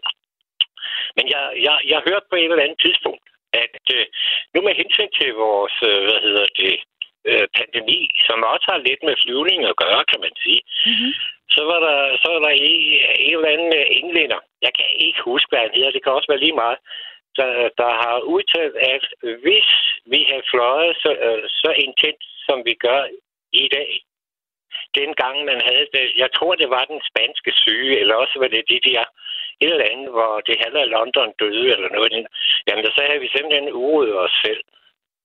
Men 1.17 1.25
jeg, 1.35 1.45
jeg, 1.67 1.77
jeg 1.93 2.07
hørte 2.09 2.27
på 2.31 2.37
et 2.37 2.51
eller 2.51 2.67
andet 2.67 2.81
tidspunkt, 2.85 3.25
at 3.65 3.85
øh, 3.97 4.07
nu 4.55 4.59
med 4.63 4.75
hensyn 4.81 5.11
til 5.21 5.31
vores, 5.45 5.77
øh, 5.89 6.01
hvad 6.07 6.21
hedder 6.27 6.47
det, 6.63 6.75
øh, 7.31 7.47
pandemi, 7.59 8.01
som 8.27 8.39
også 8.53 8.67
har 8.73 8.79
lidt 8.89 9.03
med 9.09 9.17
flyvning 9.23 9.61
at 9.65 9.77
gøre, 9.85 10.03
kan 10.11 10.21
man 10.27 10.35
sige, 10.45 10.63
mm-hmm. 10.87 11.13
så 11.55 11.63
var 11.71 11.81
der, 11.87 11.99
så 12.23 12.27
var 12.33 12.41
der 12.47 12.53
en, 12.55 12.77
en 13.29 13.35
eller 13.37 13.55
anden 13.55 13.73
englænder, 13.99 14.41
jeg 14.67 14.73
kan 14.79 14.89
ikke 15.07 15.21
huske, 15.31 15.49
hvad 15.51 15.61
han 15.65 15.75
hedder, 15.77 15.91
det 15.91 16.03
kan 16.03 16.13
også 16.13 16.31
være 16.33 16.45
lige 16.45 16.61
meget, 16.65 16.79
der, 17.39 17.65
øh, 17.65 17.71
der 17.81 17.93
har 18.03 18.19
udtalt, 18.35 18.77
at 18.95 19.05
hvis 19.45 19.71
vi 20.13 20.21
havde 20.31 20.51
fløjet 20.53 20.97
så, 21.03 21.11
øh, 21.27 21.43
så 21.49 21.71
intens, 21.87 22.25
som 22.47 22.59
vi 22.69 22.75
gør 22.75 23.01
i 23.53 23.69
dag, 23.77 23.91
dengang 24.95 25.45
man 25.45 25.61
havde 25.69 25.87
det, 25.95 26.07
jeg 26.23 26.31
tror, 26.37 26.55
det 26.55 26.71
var 26.71 26.85
den 26.85 27.01
spanske 27.11 27.53
syge, 27.63 27.99
eller 28.01 28.15
også 28.15 28.37
var 28.39 28.49
det 28.49 28.65
det 28.69 28.81
der 28.85 29.05
et 29.61 29.73
eller 29.73 29.93
andet, 29.93 30.11
hvor 30.17 30.41
det 30.47 30.63
halve 30.65 30.85
London 30.97 31.33
døde, 31.41 31.67
eller 31.75 31.89
noget. 31.97 32.27
Jamen, 32.67 32.85
så 32.85 33.03
havde 33.09 33.21
vi 33.25 33.29
simpelthen 33.37 33.73
uret 33.73 34.19
os 34.25 34.37
selv. 34.45 34.63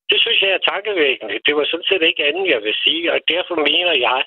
Det 0.09 0.21
synes 0.21 0.41
jeg 0.41 0.49
er 0.49 0.67
tankevækkende. 0.71 1.39
Det 1.45 1.55
var 1.55 1.65
sådan 1.65 1.89
set 1.89 2.01
ikke 2.01 2.25
andet, 2.25 2.47
jeg 2.53 2.61
vil 2.63 2.75
sige, 2.85 3.13
og 3.13 3.19
derfor 3.33 3.55
mener 3.55 3.93
jeg, 4.07 4.23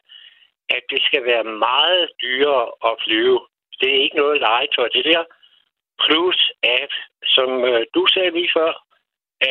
at 0.76 0.82
det 0.90 1.02
skal 1.08 1.24
være 1.24 1.44
meget 1.44 2.10
dyrere 2.22 2.66
at 2.88 2.94
flyve. 3.04 3.40
Det 3.80 3.88
er 3.90 4.02
ikke 4.04 4.16
noget 4.16 4.40
legetøj. 4.40 4.88
Det 4.88 5.04
der 5.04 5.24
plus 6.04 6.38
at, 6.80 6.92
som 7.34 7.48
øh, 7.70 7.82
du 7.96 8.02
sagde 8.12 8.30
lige 8.38 8.50
før, 8.58 8.72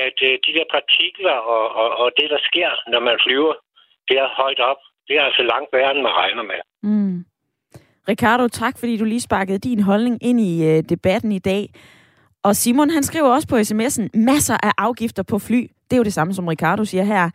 at 0.03 0.17
øh, 0.27 0.35
de 0.45 0.51
der 0.57 0.67
partikler 0.75 1.37
og, 1.55 1.65
og, 1.81 1.89
og 2.01 2.07
det, 2.17 2.27
der 2.33 2.41
sker, 2.49 2.69
når 2.91 3.01
man 3.07 3.17
flyver, 3.25 3.53
det 4.07 4.15
er 4.23 4.29
højt 4.41 4.61
op. 4.71 4.81
Det 5.07 5.15
er 5.19 5.23
altså 5.29 5.43
langt 5.53 5.69
værre, 5.73 5.91
end 5.91 6.01
man 6.07 6.17
regner 6.21 6.43
med. 6.51 6.59
Mm. 6.83 7.25
Ricardo, 8.07 8.47
tak 8.47 8.79
fordi 8.79 8.97
du 8.97 9.05
lige 9.05 9.21
sparkede 9.21 9.59
din 9.59 9.79
holdning 9.79 10.23
ind 10.23 10.39
i 10.41 10.53
øh, 10.69 10.83
debatten 10.89 11.31
i 11.31 11.39
dag. 11.39 11.63
Og 12.43 12.55
Simon, 12.55 12.89
han 12.89 13.03
skriver 13.03 13.29
også 13.29 13.47
på 13.47 13.55
sms'en, 13.55 14.07
masser 14.13 14.57
af 14.63 14.71
afgifter 14.77 15.23
på 15.23 15.39
fly. 15.39 15.61
Det 15.83 15.93
er 15.93 15.97
jo 15.97 16.03
det 16.03 16.13
samme, 16.13 16.33
som 16.33 16.47
Ricardo 16.47 16.85
siger 16.85 17.03
her. 17.03 17.29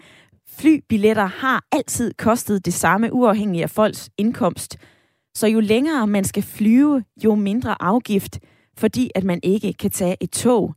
Flybilletter 0.61 1.27
har 1.27 1.65
altid 1.73 2.15
kostet 2.19 2.65
det 2.65 2.75
samme, 2.75 3.13
uafhængig 3.13 3.63
af 3.63 3.71
folks 3.71 4.11
indkomst. 4.19 4.77
Så 5.35 5.47
jo 5.47 5.61
længere 5.61 6.07
man 6.07 6.25
skal 6.25 6.43
flyve, 6.43 7.05
jo 7.25 7.35
mindre 7.35 7.77
afgift, 7.81 8.41
fordi 8.77 9.11
at 9.15 9.25
man 9.25 9.41
ikke 9.43 9.73
kan 9.73 9.91
tage 9.91 10.17
et 10.21 10.31
tog. 10.31 10.75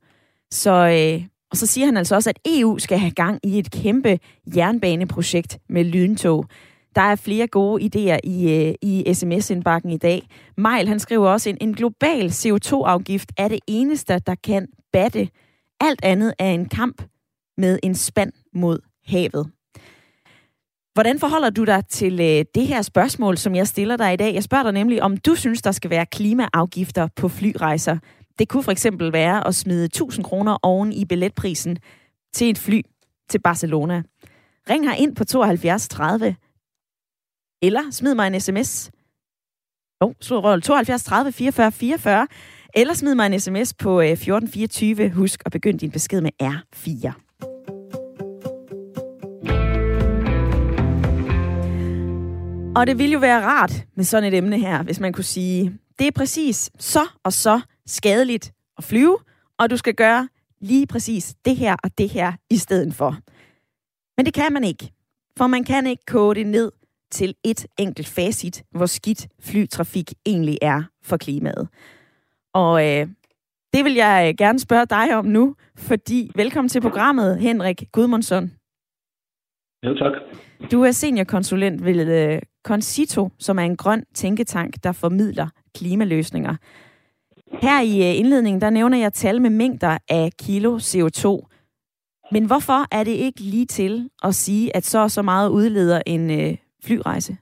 Så, 0.52 0.72
øh, 0.72 1.28
og 1.52 1.58
så 1.58 1.66
siger 1.66 1.86
han 1.86 1.98
altså 1.98 2.16
også, 2.16 2.30
at 2.30 2.40
EU 2.46 2.80
skal 2.80 2.98
have 2.98 3.12
gang 3.12 3.40
i 3.44 3.60
et 3.60 3.72
kæmpe 3.72 4.20
jernbaneprojekt 4.56 5.60
med 5.70 5.84
lyntog. 5.84 6.46
Der 6.96 7.02
er 7.02 7.16
flere 7.16 7.48
gode 7.48 7.84
idéer 7.84 8.20
i, 8.24 8.54
øh, 8.54 8.74
i 8.82 9.14
sms-indbakken 9.14 9.92
i 9.92 9.98
dag. 9.98 10.28
Mejl, 10.58 10.88
han 10.88 11.00
skriver 11.00 11.30
også, 11.30 11.50
en, 11.50 11.58
en 11.62 11.74
global 11.74 12.28
CO2-afgift 12.28 13.32
er 13.38 13.48
det 13.48 13.60
eneste, 13.68 14.20
der 14.20 14.36
kan 14.36 14.68
batte. 14.94 15.30
Alt 15.80 16.00
andet 16.04 16.34
er 16.40 16.50
en 16.52 16.70
kamp 16.70 17.02
med 17.58 17.80
en 17.84 17.96
spand 17.96 18.32
mod 18.54 18.80
havet. 19.06 19.52
Hvordan 20.98 21.20
forholder 21.20 21.50
du 21.50 21.64
dig 21.64 21.84
til 21.90 22.14
øh, 22.14 22.46
det 22.56 22.68
her 22.68 22.82
spørgsmål, 22.82 23.38
som 23.38 23.56
jeg 23.56 23.68
stiller 23.68 23.98
dig 23.98 24.14
i 24.14 24.16
dag? 24.16 24.34
Jeg 24.34 24.44
spørger 24.44 24.64
dig 24.64 24.74
nemlig, 24.74 25.04
om 25.04 25.18
du 25.18 25.36
synes, 25.36 25.62
der 25.62 25.72
skal 25.72 25.90
være 25.90 26.06
klimaafgifter 26.06 27.08
på 27.16 27.30
flyrejser. 27.30 27.98
Det 28.40 28.50
kunne 28.50 28.64
for 28.64 28.72
eksempel 28.72 29.14
være 29.14 29.48
at 29.48 29.56
smide 29.56 29.86
1000 29.86 30.26
kroner 30.26 30.58
oven 30.64 30.94
i 30.94 31.06
billetprisen 31.06 31.78
til 32.34 32.50
et 32.50 32.58
fly 32.58 32.82
til 33.30 33.40
Barcelona. 33.42 34.04
Ring 34.70 34.90
her 34.90 34.96
ind 34.96 35.16
på 35.16 35.26
72 35.26 35.88
30 35.88 36.36
eller 37.62 37.92
smid 37.92 38.16
mig 38.16 38.28
en 38.28 38.40
sms. 38.40 38.92
Oh, 40.02 40.14
så 40.22 40.60
72 40.64 41.04
30 41.04 41.32
44 41.32 41.72
44. 41.72 42.28
Eller 42.74 42.94
smid 42.94 43.16
mig 43.16 43.26
en 43.26 43.40
sms 43.40 43.74
på 43.74 44.02
øh, 44.02 44.12
1424. 44.12 45.10
Husk 45.10 45.42
at 45.46 45.52
begynde 45.52 45.80
din 45.80 45.92
besked 45.92 46.22
med 46.22 46.32
R4. 46.44 47.27
Og 52.78 52.88
det 52.88 52.98
ville 52.98 53.14
jo 53.14 53.20
være 53.20 53.46
rart 53.46 53.72
med 53.96 54.04
sådan 54.04 54.34
et 54.34 54.38
emne 54.38 54.60
her, 54.60 54.84
hvis 54.84 55.00
man 55.00 55.14
kunne 55.14 55.24
sige, 55.24 55.80
det 56.00 56.08
er 56.08 56.12
præcis 56.12 56.72
så 56.80 57.00
og 57.24 57.34
så 57.34 57.62
skadeligt 57.86 58.54
at 58.78 58.84
flyve, 58.84 59.18
og 59.60 59.70
du 59.70 59.78
skal 59.78 59.94
gøre 59.94 60.30
lige 60.62 60.88
præcis 60.88 61.36
det 61.46 61.56
her 61.56 61.76
og 61.84 61.98
det 61.98 62.10
her 62.10 62.32
i 62.50 62.58
stedet 62.58 62.94
for. 62.94 63.18
Men 64.18 64.26
det 64.26 64.34
kan 64.34 64.54
man 64.54 64.64
ikke, 64.64 64.92
for 65.38 65.48
man 65.48 65.64
kan 65.64 65.88
ikke 65.88 66.06
kode 66.06 66.40
det 66.40 66.48
ned 66.48 66.72
til 67.12 67.36
et 67.44 67.66
enkelt 67.80 68.08
facit, 68.08 68.64
hvor 68.72 68.86
skidt 68.86 69.28
flytrafik 69.40 70.14
egentlig 70.26 70.58
er 70.62 70.84
for 71.04 71.18
klimaet. 71.18 71.68
Og 72.54 72.88
øh, 72.88 73.08
det 73.74 73.86
vil 73.86 73.94
jeg 73.94 74.30
øh, 74.30 74.38
gerne 74.38 74.60
spørge 74.60 74.86
dig 74.86 75.16
om 75.16 75.26
nu, 75.26 75.56
fordi 75.78 76.32
velkommen 76.36 76.70
til 76.70 76.82
programmet, 76.82 77.40
Henrik 77.40 77.84
Gudmundsson. 77.92 78.52
Jo, 79.84 79.94
tak. 79.94 80.14
Du 80.72 80.84
er 80.84 80.92
seniorkonsulent 80.92 81.86
ved 81.86 82.34
uh, 82.34 82.40
Concito, 82.64 83.30
som 83.40 83.60
er 83.60 83.64
en 83.64 83.78
grøn 83.78 84.04
tænketank, 84.14 84.74
der 84.84 84.92
formidler 84.92 85.48
klimaløsninger. 85.76 86.56
Her 87.62 87.82
i 87.82 87.94
uh, 88.00 88.20
indledningen, 88.20 88.62
der 88.62 88.70
nævner 88.70 88.98
jeg 88.98 89.14
tal 89.14 89.42
med 89.42 89.50
mængder 89.50 89.98
af 90.10 90.30
kilo 90.40 90.78
CO2. 90.78 91.48
Men 92.32 92.44
hvorfor 92.48 92.80
er 92.98 93.04
det 93.04 93.16
ikke 93.26 93.42
lige 93.54 93.66
til 93.66 94.10
at 94.24 94.34
sige, 94.34 94.76
at 94.76 94.84
så 94.84 95.10
så 95.10 95.22
meget 95.22 95.50
udleder 95.50 96.02
en 96.06 96.24
øh, 96.40 96.52
flyrejse? 96.86 97.34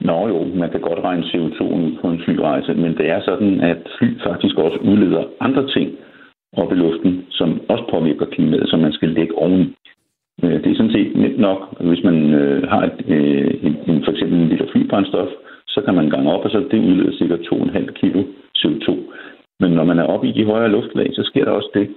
Nå 0.00 0.28
jo, 0.28 0.38
man 0.62 0.70
kan 0.70 0.80
godt 0.80 1.04
regne 1.04 1.24
CO2 1.30 1.60
ud 1.62 1.98
på 2.00 2.06
en 2.10 2.20
flyrejse, 2.24 2.74
men 2.74 2.96
det 2.98 3.06
er 3.10 3.20
sådan, 3.24 3.60
at 3.60 3.80
fly 3.98 4.08
faktisk 4.26 4.56
også 4.56 4.78
udleder 4.90 5.24
andre 5.40 5.68
ting 5.74 5.88
op 6.52 6.72
i 6.72 6.74
luften, 6.74 7.24
som 7.30 7.60
også 7.68 7.84
påvirker 7.90 8.26
klimaet, 8.26 8.68
som 8.68 8.80
man 8.80 8.92
skal 8.92 9.08
lægge 9.08 9.34
oven 9.38 9.74
Øh, 10.42 10.56
det 10.62 10.70
er 10.70 10.76
sådan 10.76 10.92
set 10.92 11.16
nemt 11.16 11.38
nok, 11.38 11.60
hvis 11.80 12.04
man 12.04 12.34
øh, 12.34 12.68
har 12.68 12.82
et, 12.82 12.98
øh, 13.08 13.50
en, 13.88 14.04
for 14.04 14.12
eksempel 14.12 14.38
en 14.38 14.48
liter 14.48 14.66
flybrændstof, 14.72 15.28
så 15.68 15.80
kan 15.84 15.94
man 15.94 16.10
gange 16.10 16.32
op, 16.32 16.44
og 16.44 16.50
så 16.50 16.58
det 16.70 16.78
udleder 16.88 17.12
cirka 17.12 17.34
2,5 17.34 17.92
kg 18.00 18.16
CO2. 18.58 18.88
Men 19.60 19.70
når 19.72 19.84
man 19.84 19.98
er 19.98 20.04
oppe 20.04 20.28
i 20.28 20.32
de 20.32 20.44
højere 20.44 20.70
luftlag, 20.70 21.10
så 21.12 21.22
sker 21.22 21.44
der 21.44 21.52
også 21.52 21.70
det, 21.74 21.88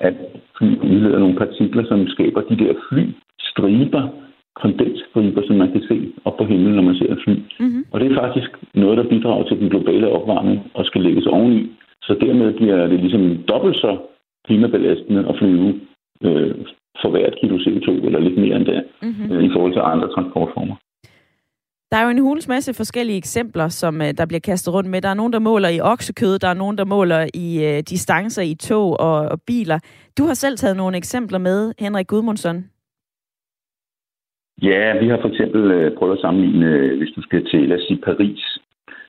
at 0.00 0.14
fly 0.58 0.76
udleder 0.92 1.18
nogle 1.18 1.36
partikler, 1.36 1.84
som 1.84 2.08
skaber 2.08 2.40
de 2.40 2.56
der 2.56 2.72
flystriber, 2.88 4.08
kondensstriber, 4.54 5.42
som 5.46 5.56
man 5.56 5.72
kan 5.72 5.82
se 5.88 6.12
op 6.24 6.36
på 6.36 6.44
himlen, 6.44 6.74
når 6.74 6.82
man 6.82 6.94
ser 6.94 7.12
et 7.12 7.22
fly. 7.24 7.34
Mm-hmm. 7.34 7.84
Og 7.92 8.00
det 8.00 8.12
er 8.12 8.20
faktisk 8.22 8.50
noget, 8.74 8.98
der 8.98 9.08
bidrager 9.12 9.44
til 9.44 9.58
den 9.60 9.68
globale 9.70 10.08
opvarmning 10.08 10.70
og 10.74 10.84
skal 10.84 11.00
lægges 11.00 11.26
oveni. 11.26 11.72
Så 12.02 12.16
dermed 12.20 12.52
bliver 12.52 12.86
det 12.86 13.00
ligesom 13.00 13.36
dobbelt 13.48 13.76
så 13.76 13.98
klimabelastende 14.46 15.28
at 15.28 15.38
flyve 15.38 15.80
øh, 16.24 16.54
for 17.02 17.10
hvert 17.10 17.34
kilo 17.40 17.56
CO2, 17.64 17.88
eller 18.06 18.20
lidt 18.20 18.38
mere 18.38 18.56
end 18.56 18.66
det, 18.66 18.84
mm-hmm. 19.02 19.40
i 19.40 19.50
forhold 19.54 19.72
til 19.72 19.82
andre 19.92 20.08
transportformer. 20.14 20.76
Der 21.90 21.96
er 21.96 22.04
jo 22.04 22.10
en 22.10 22.18
hulens 22.18 22.48
masse 22.48 22.74
forskellige 22.74 23.16
eksempler, 23.16 23.68
som 23.68 24.02
øh, 24.02 24.10
der 24.18 24.26
bliver 24.26 24.40
kastet 24.40 24.74
rundt 24.74 24.90
med. 24.90 25.00
Der 25.02 25.08
er 25.08 25.14
nogen, 25.20 25.32
der 25.32 25.38
måler 25.38 25.68
i 25.68 25.80
oksekød, 25.80 26.38
der 26.38 26.48
er 26.48 26.54
nogen, 26.62 26.78
der 26.78 26.84
måler 26.84 27.26
i 27.34 27.48
øh, 27.68 27.78
distancer 27.92 28.42
i 28.42 28.54
tog 28.54 29.00
og, 29.00 29.16
og 29.32 29.38
biler. 29.46 29.78
Du 30.18 30.22
har 30.24 30.34
selv 30.34 30.56
taget 30.56 30.76
nogle 30.76 30.96
eksempler 30.96 31.38
med, 31.38 31.72
Henrik 31.78 32.06
Gudmundsson. 32.06 32.64
Ja, 34.62 34.98
vi 35.00 35.08
har 35.08 35.18
for 35.20 35.28
eksempel 35.28 35.70
øh, 35.70 35.96
prøvet 35.98 36.16
at 36.16 36.20
sammenligne, 36.20 36.66
øh, 36.66 36.98
hvis 36.98 37.12
du 37.16 37.22
skal 37.22 37.44
til, 37.50 37.68
lad 37.68 37.78
os 37.78 37.84
sige, 37.88 38.00
Paris. 38.08 38.58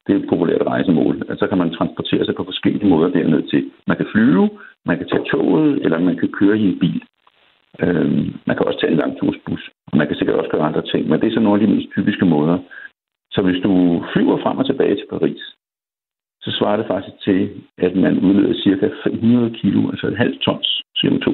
Det 0.08 0.16
er 0.16 0.20
et 0.20 0.30
populært 0.30 0.68
rejsemål. 0.68 1.20
Så 1.20 1.26
altså, 1.30 1.48
kan 1.48 1.58
man 1.58 1.74
transportere 1.74 2.26
sig 2.26 2.36
på 2.36 2.44
forskellige 2.44 2.90
måder 2.90 3.10
derned 3.10 3.44
til. 3.52 3.72
Man 3.88 3.98
kan 3.98 4.08
flyve, 4.14 4.50
man 4.86 4.98
kan 4.98 5.08
tage 5.08 5.26
toget, 5.32 5.84
eller 5.84 6.00
man 6.00 6.18
kan 6.18 6.30
køre 6.40 6.58
i 6.58 6.66
en 6.70 6.80
bil. 6.80 7.02
Øhm, 7.80 8.26
man 8.48 8.56
kan 8.56 8.68
også 8.68 8.80
tage 8.80 8.92
en 8.92 8.98
langtursbus. 8.98 9.70
Man 9.94 10.08
kan 10.08 10.16
sikkert 10.16 10.38
også 10.38 10.52
gøre 10.52 10.68
andre 10.70 10.82
ting, 10.82 11.10
men 11.10 11.22
det 11.22 11.28
er 11.28 11.34
så 11.34 11.40
nogle 11.40 11.62
af 11.62 11.68
de 11.68 11.74
mest 11.74 11.90
typiske 11.92 12.26
måder. 12.26 12.58
Så 13.32 13.42
hvis 13.42 13.62
du 13.64 14.04
flyver 14.14 14.38
frem 14.44 14.58
og 14.58 14.66
tilbage 14.66 14.96
til 14.96 15.08
Paris, 15.10 15.42
så 16.42 16.52
svarer 16.52 16.78
det 16.78 16.88
faktisk 16.88 17.18
til, 17.24 17.50
at 17.78 17.96
man 17.96 18.20
udleder 18.20 18.54
ca. 18.64 18.90
500 19.04 19.52
kilo, 19.52 19.90
altså 19.90 20.08
et 20.08 20.18
halvt 20.18 20.42
tons 20.42 20.84
CO2. 20.98 21.28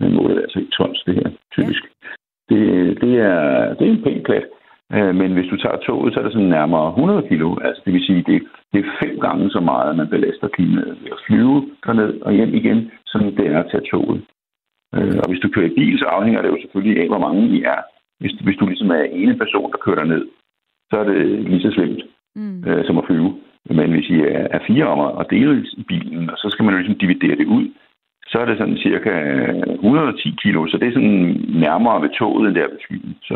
Man 0.00 0.12
måler 0.12 0.42
altså 0.42 0.58
i 0.58 0.68
tons, 0.76 1.02
det 1.06 1.14
her, 1.14 1.30
typisk. 1.52 1.82
Ja. 1.84 2.08
Det, 2.50 3.00
det, 3.00 3.14
er, 3.18 3.74
det 3.74 3.86
er 3.86 3.90
en 3.90 4.02
pæn 4.02 4.22
plat. 4.22 4.46
Øh, 4.92 5.14
men 5.14 5.32
hvis 5.32 5.50
du 5.50 5.56
tager 5.56 5.76
toget, 5.76 6.14
så 6.14 6.20
er 6.20 6.24
det 6.24 6.32
sådan 6.32 6.48
nærmere 6.48 6.88
100 6.88 7.28
kilo. 7.28 7.56
Altså 7.64 7.82
det 7.84 7.92
vil 7.92 8.06
sige, 8.06 8.22
det, 8.26 8.42
det 8.72 8.78
er 8.80 8.96
fem 9.02 9.20
gange 9.20 9.50
så 9.50 9.60
meget, 9.60 9.96
man 9.96 10.08
belaster 10.08 10.48
klimaet 10.48 10.98
ved 11.02 11.10
at 11.12 11.22
flyve 11.26 11.70
derned 11.84 12.20
og 12.20 12.32
hjem 12.32 12.54
igen, 12.54 12.90
som 13.06 13.20
det 13.36 13.46
er 13.46 13.58
at 13.62 13.70
tage 13.70 13.86
toget. 13.90 14.22
Øh, 14.94 15.16
og 15.22 15.26
hvis 15.28 15.42
du 15.42 15.48
kører 15.48 15.70
i 15.70 15.74
bil, 15.78 15.98
så 15.98 16.04
afhænger 16.04 16.42
det 16.42 16.48
jo 16.48 16.58
selvfølgelig 16.60 17.02
af, 17.02 17.08
hvor 17.08 17.24
mange 17.26 17.42
I 17.56 17.62
er. 17.62 17.80
Hvis, 18.20 18.32
hvis 18.32 18.56
du 18.60 18.66
ligesom 18.66 18.90
er 18.90 19.02
ene 19.02 19.36
person, 19.36 19.72
der 19.72 19.84
kører 19.86 20.04
ned, 20.04 20.24
så 20.90 20.94
er 20.98 21.04
det 21.04 21.20
lige 21.50 21.62
så 21.62 21.70
slemt 21.70 22.02
mm. 22.36 22.64
øh, 22.68 22.86
som 22.86 22.98
at 22.98 23.06
flyve. 23.06 23.30
Men 23.78 23.90
hvis 23.92 24.08
I 24.10 24.18
er 24.56 24.60
fire 24.66 24.86
om 24.86 25.00
at 25.20 25.26
dele 25.30 25.66
i 25.80 25.82
bilen, 25.82 26.30
og 26.30 26.36
så 26.38 26.46
skal 26.50 26.64
man 26.64 26.74
jo 26.74 26.78
ligesom 26.78 26.98
dividere 26.98 27.36
det 27.36 27.46
ud, 27.46 27.64
så 28.30 28.38
er 28.38 28.44
det 28.46 28.58
sådan 28.58 28.76
cirka 28.76 29.12
110 29.74 30.34
kilo, 30.42 30.66
så 30.66 30.76
det 30.78 30.88
er 30.88 30.92
sådan 30.92 31.18
nærmere 31.66 32.02
ved 32.02 32.10
toget 32.18 32.48
end 32.48 32.56
der 32.56 32.68
ved 32.68 32.78
flyet. 32.86 33.16
Så 33.22 33.34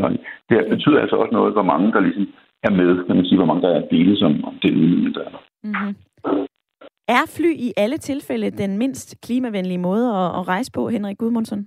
det 0.48 0.56
betyder 0.70 1.00
altså 1.00 1.16
også 1.16 1.32
noget, 1.32 1.52
hvor 1.52 1.62
mange 1.72 1.92
der 1.92 2.00
ligesom 2.00 2.26
er 2.62 2.70
med, 2.70 3.04
kan 3.06 3.16
man 3.16 3.24
sige, 3.24 3.38
hvor 3.38 3.50
mange 3.50 3.62
der 3.62 3.74
er 3.74 3.88
dele 3.94 4.16
som 4.16 4.44
om 4.44 4.54
det 4.62 4.70
er 4.70 5.12
der 5.18 5.28
mm-hmm. 5.64 5.94
Er 7.08 7.24
fly 7.36 7.52
i 7.66 7.72
alle 7.76 7.96
tilfælde 7.96 8.50
den 8.50 8.78
mindst 8.78 9.20
klimavenlige 9.24 9.78
måde 9.78 10.06
at, 10.08 10.28
at 10.38 10.48
rejse 10.48 10.72
på, 10.74 10.88
Henrik 10.88 11.18
Gudmundsson? 11.18 11.66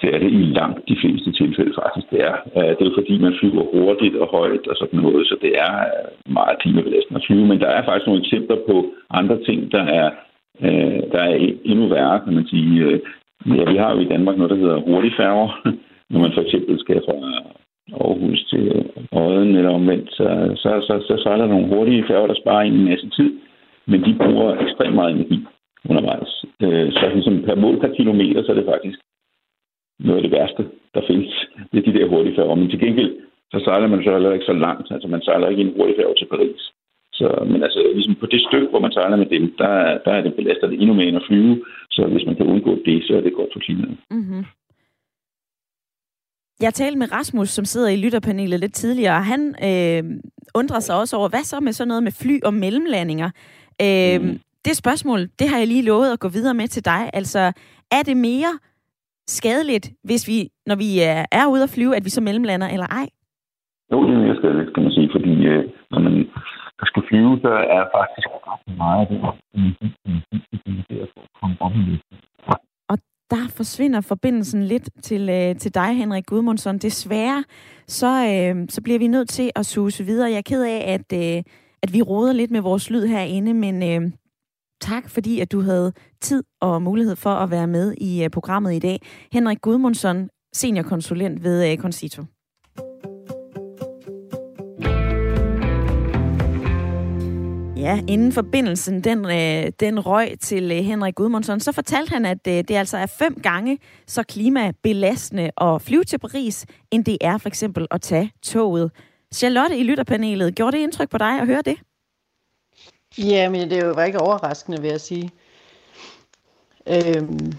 Det 0.00 0.14
er 0.14 0.18
det 0.18 0.32
i 0.32 0.44
langt 0.60 0.88
de 0.88 0.96
fleste 1.02 1.32
tilfælde 1.32 1.74
faktisk. 1.82 2.06
Det 2.10 2.20
er, 2.30 2.36
øh, 2.56 2.72
det 2.78 2.84
er 2.86 2.98
fordi, 2.98 3.18
man 3.18 3.34
flyver 3.40 3.64
hurtigt 3.74 4.16
og 4.16 4.28
højt 4.36 4.66
og 4.66 4.76
sådan 4.76 5.00
noget, 5.00 5.26
så 5.26 5.36
det 5.42 5.52
er 5.66 5.74
øh, 5.90 6.32
meget 6.38 6.58
klimabelastende 6.58 7.20
at 7.20 7.26
flyve. 7.26 7.46
Men 7.46 7.60
der 7.60 7.68
er 7.68 7.84
faktisk 7.84 8.06
nogle 8.06 8.22
eksempler 8.24 8.56
på 8.68 8.76
andre 9.10 9.38
ting, 9.44 9.72
der 9.72 9.84
er, 10.00 10.10
øh, 10.66 11.00
der 11.12 11.20
er 11.30 11.34
endnu 11.64 11.88
værre, 11.88 12.20
kan 12.24 12.34
man 12.34 12.46
sige. 12.46 13.00
Ja, 13.46 13.64
vi 13.72 13.76
har 13.76 13.90
jo 13.94 14.00
i 14.00 14.12
Danmark 14.14 14.36
noget, 14.36 14.50
der 14.50 14.62
hedder 14.62 14.80
hurtigfærger, 14.80 15.48
når 16.10 16.20
man 16.20 16.32
for 16.34 16.42
eksempel 16.42 16.80
skal 16.80 17.02
fra 17.06 17.16
Aarhus 18.00 18.44
til 18.50 18.90
Odden 19.12 19.54
eller 19.56 19.70
omvendt, 19.70 20.08
så, 20.10 20.26
så, 20.62 20.70
så, 20.86 20.94
så, 21.06 21.22
så 21.22 21.28
er 21.30 21.36
der 21.36 21.46
nogle 21.46 21.68
hurtige 21.68 22.04
færger, 22.08 22.26
der 22.26 22.34
sparer 22.42 22.62
en 22.62 22.84
masse 22.84 23.10
tid 23.10 23.30
men 23.86 24.00
de 24.06 24.18
bruger 24.22 24.48
ekstremt 24.64 24.94
meget 24.94 25.14
energi 25.14 25.38
undervejs. 25.90 26.44
Øh, 26.64 26.92
så 26.92 27.10
ligesom 27.14 27.42
per 27.42 27.54
mål 27.54 27.80
per 27.80 27.94
kilometer, 27.98 28.42
så 28.42 28.52
er 28.52 28.58
det 28.58 28.72
faktisk 28.74 28.98
noget 29.98 30.18
af 30.18 30.22
det 30.22 30.32
værste, 30.38 30.62
der 30.94 31.02
findes. 31.06 31.34
Det 31.72 31.78
er 31.78 31.92
de 31.92 31.98
der 31.98 32.08
hurtige 32.08 32.36
færger. 32.36 32.54
Men 32.54 32.70
til 32.70 32.80
gengæld, 32.80 33.12
så 33.52 33.58
sejler 33.64 33.88
man 33.88 34.04
så 34.04 34.12
heller 34.12 34.32
ikke 34.32 34.50
så 34.52 34.52
langt. 34.52 34.86
Altså 34.90 35.08
man 35.08 35.22
sejler 35.22 35.48
ikke 35.48 35.62
en 35.62 35.74
hurtig 35.76 35.96
færge 35.98 36.14
til 36.18 36.28
Paris. 36.34 36.60
Så, 37.12 37.26
men 37.50 37.62
altså, 37.62 37.80
ligesom 37.94 38.14
på 38.14 38.26
det 38.26 38.40
stykke, 38.48 38.68
hvor 38.70 38.80
man 38.80 38.92
sejler 38.92 39.16
med 39.16 39.26
dem, 39.26 39.54
der, 39.58 39.72
der 40.04 40.12
er 40.12 40.22
det 40.22 40.34
belastet 40.34 40.72
endnu 40.72 40.94
mere 40.94 41.08
end 41.08 41.16
at 41.16 41.26
flyve. 41.28 41.64
Så 41.90 42.06
hvis 42.06 42.26
man 42.26 42.36
kan 42.36 42.46
undgå 42.46 42.72
det, 42.84 43.04
så 43.06 43.16
er 43.16 43.20
det 43.20 43.34
godt 43.34 43.50
for 43.52 43.60
klimaet. 43.60 43.96
Mm-hmm. 44.10 44.44
Jeg 46.60 46.74
talte 46.74 46.98
med 46.98 47.12
Rasmus, 47.12 47.48
som 47.48 47.64
sidder 47.64 47.88
i 47.88 47.96
lytterpanelet 47.96 48.60
lidt 48.60 48.74
tidligere, 48.74 49.16
og 49.16 49.24
han 49.24 49.42
øh, 49.68 50.02
undrer 50.54 50.80
sig 50.80 50.96
også 50.96 51.16
over, 51.16 51.28
hvad 51.28 51.44
så 51.44 51.60
med 51.60 51.72
sådan 51.72 51.88
noget 51.88 52.02
med 52.02 52.12
fly 52.12 52.40
og 52.44 52.54
mellemlandinger? 52.54 53.30
Øh, 53.82 54.20
mm. 54.22 54.40
Det 54.64 54.76
spørgsmål, 54.76 55.20
det 55.38 55.48
har 55.48 55.58
jeg 55.58 55.66
lige 55.66 55.82
lovet 55.82 56.12
at 56.12 56.20
gå 56.20 56.28
videre 56.28 56.54
med 56.54 56.68
til 56.68 56.84
dig. 56.84 57.10
Altså, 57.12 57.52
er 57.90 58.02
det 58.02 58.16
mere 58.16 58.58
skadeligt, 59.26 59.92
hvis 60.04 60.28
vi, 60.28 60.48
når 60.66 60.76
vi 60.76 61.00
er, 61.00 61.24
er 61.32 61.46
ude 61.46 61.62
at 61.62 61.70
flyve, 61.70 61.96
at 61.96 62.04
vi 62.04 62.10
så 62.10 62.20
mellemlander, 62.20 62.68
eller 62.68 62.86
ej? 62.86 63.08
Jo, 63.92 64.06
det 64.06 64.14
er 64.14 64.18
mere 64.18 64.36
skadeligt, 64.36 64.74
kan 64.74 64.82
man 64.82 64.92
sige, 64.92 65.08
fordi 65.12 65.32
øh, 65.46 65.64
når 65.90 66.00
man 66.00 66.28
skal 66.90 67.02
flyve, 67.08 67.38
så 67.44 67.48
er 67.48 67.84
faktisk 67.98 68.28
ret 68.48 68.76
meget 68.76 69.00
af 69.00 69.06
det, 69.10 69.18
og 72.88 72.98
der 73.30 73.48
forsvinder 73.56 74.00
forbindelsen 74.00 74.62
lidt 74.62 74.90
til, 75.02 75.28
øh, 75.28 75.56
til 75.56 75.74
dig, 75.74 75.96
Henrik 75.96 76.26
Gudmundsson. 76.26 76.78
Desværre, 76.78 77.44
så, 77.86 78.06
øh, 78.06 78.66
så 78.68 78.82
bliver 78.82 78.98
vi 78.98 79.06
nødt 79.06 79.28
til 79.28 79.50
at 79.56 79.66
suse 79.66 80.04
videre. 80.04 80.30
Jeg 80.30 80.38
er 80.38 80.42
ked 80.42 80.64
af, 80.64 80.94
at, 80.94 81.36
øh, 81.36 81.42
at 81.82 81.92
vi 81.92 82.02
råder 82.02 82.32
lidt 82.32 82.50
med 82.50 82.60
vores 82.60 82.90
lyd 82.90 83.06
herinde, 83.06 83.54
men 83.54 83.82
øh, 83.82 84.10
tak 84.80 85.10
fordi, 85.10 85.40
at 85.40 85.52
du 85.52 85.60
havde 85.60 85.92
tid 86.20 86.44
og 86.60 86.82
mulighed 86.82 87.16
for 87.16 87.30
at 87.30 87.50
være 87.50 87.66
med 87.66 87.94
i 88.00 88.24
øh, 88.24 88.30
programmet 88.30 88.74
i 88.74 88.78
dag. 88.78 89.00
Henrik 89.32 89.60
Gudmundsson, 89.60 90.28
seniorkonsulent 90.52 91.44
ved 91.44 91.72
øh, 91.72 91.78
Concito. 91.78 92.22
Ja, 97.76 98.00
inden 98.08 98.32
forbindelsen 98.32 99.04
den, 99.04 99.24
øh, 99.24 99.72
den 99.80 100.00
røg 100.00 100.34
til 100.40 100.72
øh, 100.72 100.78
Henrik 100.78 101.14
Gudmundsson, 101.14 101.60
så 101.60 101.72
fortalte 101.72 102.10
han, 102.10 102.24
at 102.24 102.46
øh, 102.48 102.54
det 102.54 102.70
altså 102.70 102.96
er 102.96 103.06
fem 103.06 103.40
gange 103.42 103.78
så 104.06 104.22
klimabelastende 104.22 105.50
at 105.60 105.82
flyve 105.82 106.04
til 106.04 106.18
Paris, 106.18 106.66
end 106.90 107.04
det 107.04 107.18
er 107.20 107.38
for 107.38 107.48
eksempel 107.48 107.86
at 107.90 108.00
tage 108.00 108.32
toget. 108.42 108.90
Charlotte 109.36 109.78
i 109.78 109.82
lytterpanelet, 109.82 110.54
gjorde 110.54 110.76
det 110.76 110.82
indtryk 110.82 111.10
på 111.10 111.18
dig 111.18 111.40
at 111.40 111.46
høre 111.46 111.62
det? 111.62 111.78
Ja, 113.18 113.48
men 113.48 113.70
det 113.70 113.96
var 113.96 114.04
ikke 114.04 114.20
overraskende, 114.20 114.80
vil 114.80 114.90
jeg 114.90 115.00
sige. 115.00 115.30
Øhm, 116.86 117.52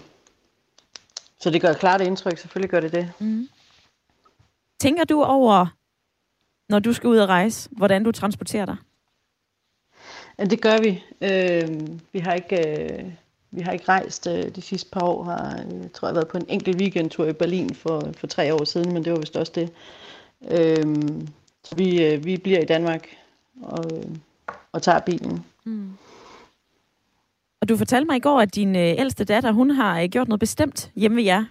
så 1.40 1.50
det 1.50 1.60
gør 1.60 1.72
klart 1.72 2.00
indtryk, 2.00 2.38
selvfølgelig 2.38 2.70
gør 2.70 2.80
det 2.80 2.92
det. 2.92 3.12
Mm. 3.20 3.48
Tænker 4.80 5.04
du 5.04 5.22
over, 5.22 5.66
når 6.68 6.78
du 6.78 6.92
skal 6.92 7.08
ud 7.08 7.18
og 7.18 7.28
rejse, 7.28 7.68
hvordan 7.72 8.04
du 8.04 8.12
transporterer 8.12 8.66
dig? 8.66 8.76
Ja, 10.38 10.44
det 10.44 10.62
gør 10.62 10.78
vi. 10.78 11.04
Øhm, 11.20 12.00
vi 12.12 12.18
har 12.18 12.34
ikke... 12.34 12.68
Øh, 12.68 13.12
vi 13.50 13.60
har 13.60 13.72
ikke 13.72 13.88
rejst 13.88 14.26
øh, 14.26 14.54
de 14.54 14.62
sidste 14.62 14.90
par 14.90 15.00
år. 15.00 15.22
Har, 15.22 15.56
jeg 15.82 15.92
tror, 15.92 16.08
jeg 16.08 16.10
har 16.10 16.14
været 16.14 16.28
på 16.28 16.36
en 16.36 16.46
enkelt 16.48 16.80
weekendtur 16.80 17.26
i 17.26 17.32
Berlin 17.32 17.74
for, 17.74 18.12
for 18.16 18.26
tre 18.26 18.54
år 18.54 18.64
siden, 18.64 18.92
men 18.92 19.04
det 19.04 19.12
var 19.12 19.18
vist 19.18 19.36
også 19.36 19.52
det. 19.54 19.72
Øhm, 20.50 21.28
så 21.64 21.74
vi, 21.76 22.04
øh, 22.04 22.24
vi 22.24 22.36
bliver 22.36 22.60
i 22.60 22.64
Danmark 22.64 23.08
og, 23.62 23.84
øh, 23.92 24.16
og 24.72 24.82
tager 24.82 25.00
bilen. 25.00 25.44
Mm. 25.64 25.90
Og 27.60 27.68
du 27.68 27.76
fortalte 27.76 28.06
mig 28.06 28.16
i 28.16 28.20
går, 28.20 28.40
at 28.40 28.54
din 28.54 28.76
øh, 28.76 28.94
ældste 28.98 29.24
datter, 29.24 29.52
hun 29.52 29.70
har 29.70 30.00
øh, 30.00 30.08
gjort 30.08 30.28
noget 30.28 30.40
bestemt 30.40 30.90
hjemme 30.96 31.16
ved 31.16 31.24
jer. 31.24 31.44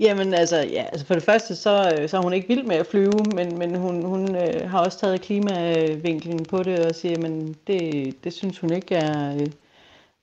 Jamen 0.00 0.34
altså, 0.34 0.56
ja, 0.56 0.82
altså 0.92 1.06
for 1.06 1.14
det 1.14 1.22
første, 1.22 1.56
så, 1.56 1.94
øh, 1.98 2.08
så 2.08 2.16
er 2.16 2.22
hun 2.22 2.32
ikke 2.32 2.48
vild 2.48 2.64
med 2.64 2.76
at 2.76 2.86
flyve, 2.86 3.24
men, 3.34 3.58
men 3.58 3.74
hun, 3.74 4.04
hun 4.04 4.36
øh, 4.36 4.70
har 4.70 4.84
også 4.84 4.98
taget 4.98 5.20
klimavinklen 5.20 6.44
på 6.44 6.62
det 6.62 6.86
og 6.86 6.94
siger, 6.94 7.18
men 7.18 7.56
det, 7.66 8.24
det 8.24 8.32
synes 8.32 8.58
hun 8.58 8.72
ikke 8.72 8.94
er, 8.94 9.34
øh, 9.34 9.46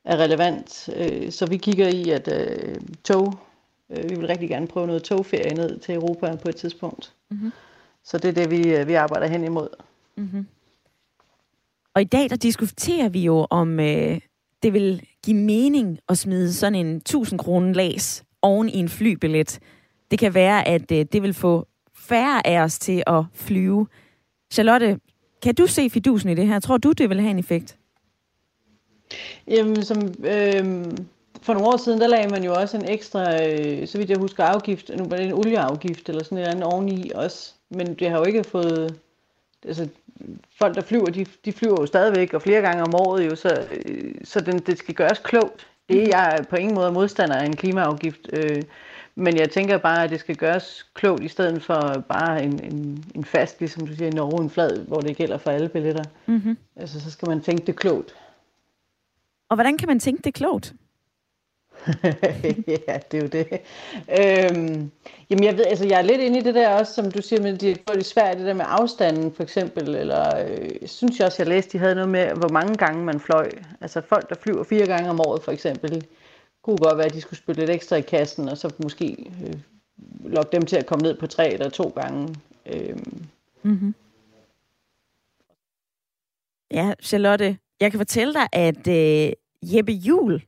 er 0.05 0.17
relevant. 0.17 0.89
Øh, 0.95 1.31
så 1.31 1.45
vi 1.45 1.57
kigger 1.57 1.87
i, 1.87 2.09
at 2.09 2.27
øh, 2.27 2.75
tog, 3.03 3.33
øh, 3.97 4.09
vi 4.09 4.15
vil 4.15 4.27
rigtig 4.27 4.49
gerne 4.49 4.67
prøve 4.67 4.87
noget 4.87 5.03
togferie 5.03 5.53
ned 5.53 5.79
til 5.79 5.95
Europa 5.95 6.35
på 6.35 6.49
et 6.49 6.55
tidspunkt. 6.55 7.13
Mm-hmm. 7.31 7.51
Så 8.03 8.17
det 8.17 8.29
er 8.29 8.33
det, 8.33 8.51
vi, 8.51 8.75
øh, 8.75 8.87
vi 8.87 8.93
arbejder 8.93 9.27
hen 9.27 9.43
imod. 9.43 9.67
Mm-hmm. 10.17 10.47
Og 11.93 12.01
i 12.01 12.05
dag, 12.05 12.29
der 12.29 12.35
diskuterer 12.35 13.09
vi 13.09 13.19
jo, 13.19 13.47
om 13.49 13.79
øh, 13.79 14.19
det 14.63 14.73
vil 14.73 15.07
give 15.23 15.37
mening 15.37 15.99
at 16.09 16.17
smide 16.17 16.53
sådan 16.53 16.75
en 16.75 16.95
1000 16.95 17.39
kroner 17.39 17.73
las 17.73 18.23
oven 18.41 18.69
i 18.69 18.77
en 18.77 18.89
flybillet. 18.89 19.59
Det 20.11 20.19
kan 20.19 20.33
være, 20.33 20.67
at 20.67 20.91
øh, 20.91 21.05
det 21.11 21.21
vil 21.21 21.33
få 21.33 21.67
færre 21.95 22.47
af 22.47 22.59
os 22.59 22.79
til 22.79 23.03
at 23.07 23.23
flyve. 23.33 23.87
Charlotte, 24.51 24.99
kan 25.41 25.55
du 25.55 25.67
se 25.67 25.89
fidusen 25.89 26.29
i 26.29 26.35
det 26.35 26.47
her? 26.47 26.59
Tror 26.59 26.77
du, 26.77 26.91
det 26.91 27.09
vil 27.09 27.21
have 27.21 27.31
en 27.31 27.39
effekt? 27.39 27.77
Jamen, 29.47 29.83
som, 29.83 29.97
øh, 30.23 30.85
for 31.43 31.53
nogle 31.53 31.67
år 31.67 31.77
siden, 31.77 32.01
der 32.01 32.07
lagde 32.07 32.29
man 32.29 32.43
jo 32.43 32.53
også 32.53 32.77
en 32.77 32.89
ekstra, 32.89 33.43
øh, 33.43 33.87
så 33.87 33.97
vidt 33.97 34.09
jeg 34.09 34.17
husker, 34.17 34.43
afgift, 34.43 34.89
nu 34.97 35.05
var 35.09 35.17
det 35.17 35.25
en 35.25 35.33
olieafgift 35.33 36.09
eller 36.09 36.23
sådan 36.23 36.37
en 36.37 36.41
eller 36.41 36.51
anden 36.51 36.63
oveni 36.73 37.11
også 37.15 37.53
men 37.75 37.93
det 37.93 38.09
har 38.09 38.17
jo 38.17 38.23
ikke 38.23 38.43
fået... 38.43 38.99
Altså, 39.65 39.87
folk, 40.59 40.75
der 40.75 40.81
flyver, 40.81 41.05
de, 41.05 41.25
de 41.45 41.53
flyver 41.53 41.75
jo 41.79 41.85
stadigvæk, 41.85 42.33
og 42.33 42.41
flere 42.41 42.61
gange 42.61 42.83
om 42.83 42.95
året 42.95 43.25
jo, 43.25 43.35
så, 43.35 43.67
så 44.23 44.41
den, 44.41 44.59
det 44.59 44.77
skal 44.77 44.95
gøres 44.95 45.19
klogt. 45.19 45.67
Det 45.89 46.03
er 46.03 46.07
jeg 46.07 46.45
på 46.49 46.55
ingen 46.55 46.75
måde 46.75 46.91
modstander 46.91 47.35
af 47.35 47.45
en 47.45 47.55
klimaafgift, 47.55 48.29
øh, 48.33 48.61
men 49.15 49.37
jeg 49.37 49.49
tænker 49.49 49.77
bare, 49.77 50.03
at 50.03 50.09
det 50.09 50.19
skal 50.19 50.35
gøres 50.35 50.85
klogt, 50.93 51.23
i 51.23 51.27
stedet 51.27 51.63
for 51.63 52.03
bare 52.09 52.43
en, 52.43 52.63
en, 52.63 53.05
en 53.15 53.25
fast, 53.25 53.59
ligesom 53.59 53.87
du 53.87 53.95
siger, 53.95 54.07
en 54.07 54.15
Norge, 54.15 54.43
en 54.43 54.49
flad, 54.49 54.85
hvor 54.87 54.99
det 54.99 55.17
gælder 55.17 55.37
for 55.37 55.51
alle 55.51 55.69
billetter. 55.69 56.03
Mm-hmm. 56.25 56.57
Altså, 56.75 57.01
så 57.01 57.11
skal 57.11 57.29
man 57.29 57.41
tænke 57.41 57.65
det 57.65 57.75
klogt. 57.75 58.15
Og 59.49 59.55
hvordan 59.55 59.77
kan 59.77 59.87
man 59.87 59.99
tænke 59.99 60.21
det 60.23 60.33
klogt? 60.33 60.73
ja, 62.87 62.99
det 63.11 63.17
er 63.17 63.21
jo 63.21 63.27
det. 63.27 63.47
Øhm, 64.19 64.91
jamen, 65.29 65.43
jeg 65.43 65.57
ved, 65.57 65.65
altså, 65.65 65.85
jeg 65.85 65.97
er 65.97 66.01
lidt 66.01 66.21
inde 66.21 66.39
i 66.39 66.41
det 66.41 66.55
der 66.55 66.69
også, 66.69 66.93
som 66.93 67.11
du 67.11 67.21
siger, 67.21 67.41
men 67.41 67.57
det 67.57 67.81
er 67.87 68.03
svært, 68.03 68.37
det 68.37 68.45
der 68.45 68.53
med 68.53 68.65
afstanden, 68.67 69.33
for 69.33 69.43
eksempel, 69.43 69.95
eller 69.95 70.45
øh, 70.45 70.69
jeg 70.81 70.89
synes 70.89 71.19
jeg 71.19 71.25
også, 71.25 71.41
jeg 71.43 71.47
læste, 71.47 71.71
de 71.71 71.77
havde 71.77 71.95
noget 71.95 72.09
med, 72.09 72.25
hvor 72.25 72.49
mange 72.49 72.75
gange 72.75 73.05
man 73.05 73.19
fløj. 73.19 73.49
Altså 73.81 74.01
folk, 74.01 74.29
der 74.29 74.35
flyver 74.35 74.63
fire 74.63 74.85
gange 74.85 75.09
om 75.09 75.19
året, 75.19 75.43
for 75.43 75.51
eksempel, 75.51 76.05
kunne 76.63 76.77
godt 76.77 76.97
være, 76.97 77.05
at 77.05 77.13
de 77.13 77.21
skulle 77.21 77.39
spille 77.39 77.59
lidt 77.59 77.69
ekstra 77.69 77.95
i 77.95 78.01
kassen, 78.01 78.49
og 78.49 78.57
så 78.57 78.73
måske 78.83 79.31
øh, 79.47 79.53
lokke 80.25 80.51
dem 80.51 80.65
til 80.65 80.75
at 80.75 80.85
komme 80.85 81.03
ned 81.03 81.17
på 81.17 81.27
tre 81.27 81.53
eller 81.53 81.69
to 81.69 81.89
gange. 81.89 82.35
Øhm. 82.65 83.25
Mm-hmm. 83.63 83.95
Ja, 86.71 86.93
Charlotte, 87.03 87.57
jeg 87.79 87.91
kan 87.91 87.99
fortælle 87.99 88.33
dig, 88.33 88.47
at 88.51 88.87
øh, 88.87 89.33
Jeppe 89.63 89.91
Jul, 89.91 90.41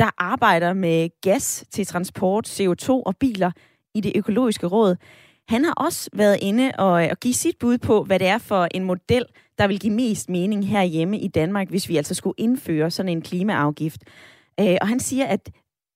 der 0.00 0.10
arbejder 0.18 0.72
med 0.72 1.08
gas 1.20 1.64
til 1.70 1.86
transport, 1.86 2.60
CO2 2.60 2.90
og 2.90 3.16
biler 3.16 3.50
i 3.94 4.00
det 4.00 4.12
økologiske 4.16 4.66
råd. 4.66 4.96
Han 5.48 5.64
har 5.64 5.72
også 5.72 6.10
været 6.12 6.38
inde 6.42 6.72
og, 6.78 7.04
øh, 7.04 7.08
og 7.10 7.20
give 7.20 7.34
sit 7.34 7.58
bud 7.58 7.78
på, 7.78 8.04
hvad 8.04 8.18
det 8.18 8.26
er 8.26 8.38
for 8.38 8.68
en 8.74 8.84
model, 8.84 9.24
der 9.58 9.66
vil 9.66 9.80
give 9.80 9.92
mest 9.92 10.28
mening 10.28 10.68
herhjemme 10.68 11.18
i 11.18 11.28
Danmark, 11.28 11.68
hvis 11.68 11.88
vi 11.88 11.96
altså 11.96 12.14
skulle 12.14 12.34
indføre 12.38 12.90
sådan 12.90 13.12
en 13.12 13.22
klimaafgift. 13.22 14.04
Øh, 14.60 14.76
og 14.80 14.88
han 14.88 15.00
siger, 15.00 15.26
at 15.26 15.50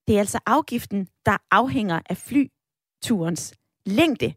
det 0.06 0.14
er 0.14 0.20
altså 0.20 0.38
afgiften, 0.46 1.08
der 1.26 1.36
afhænger 1.50 2.00
af 2.10 2.16
flyturens 2.16 3.54
længde. 3.86 4.34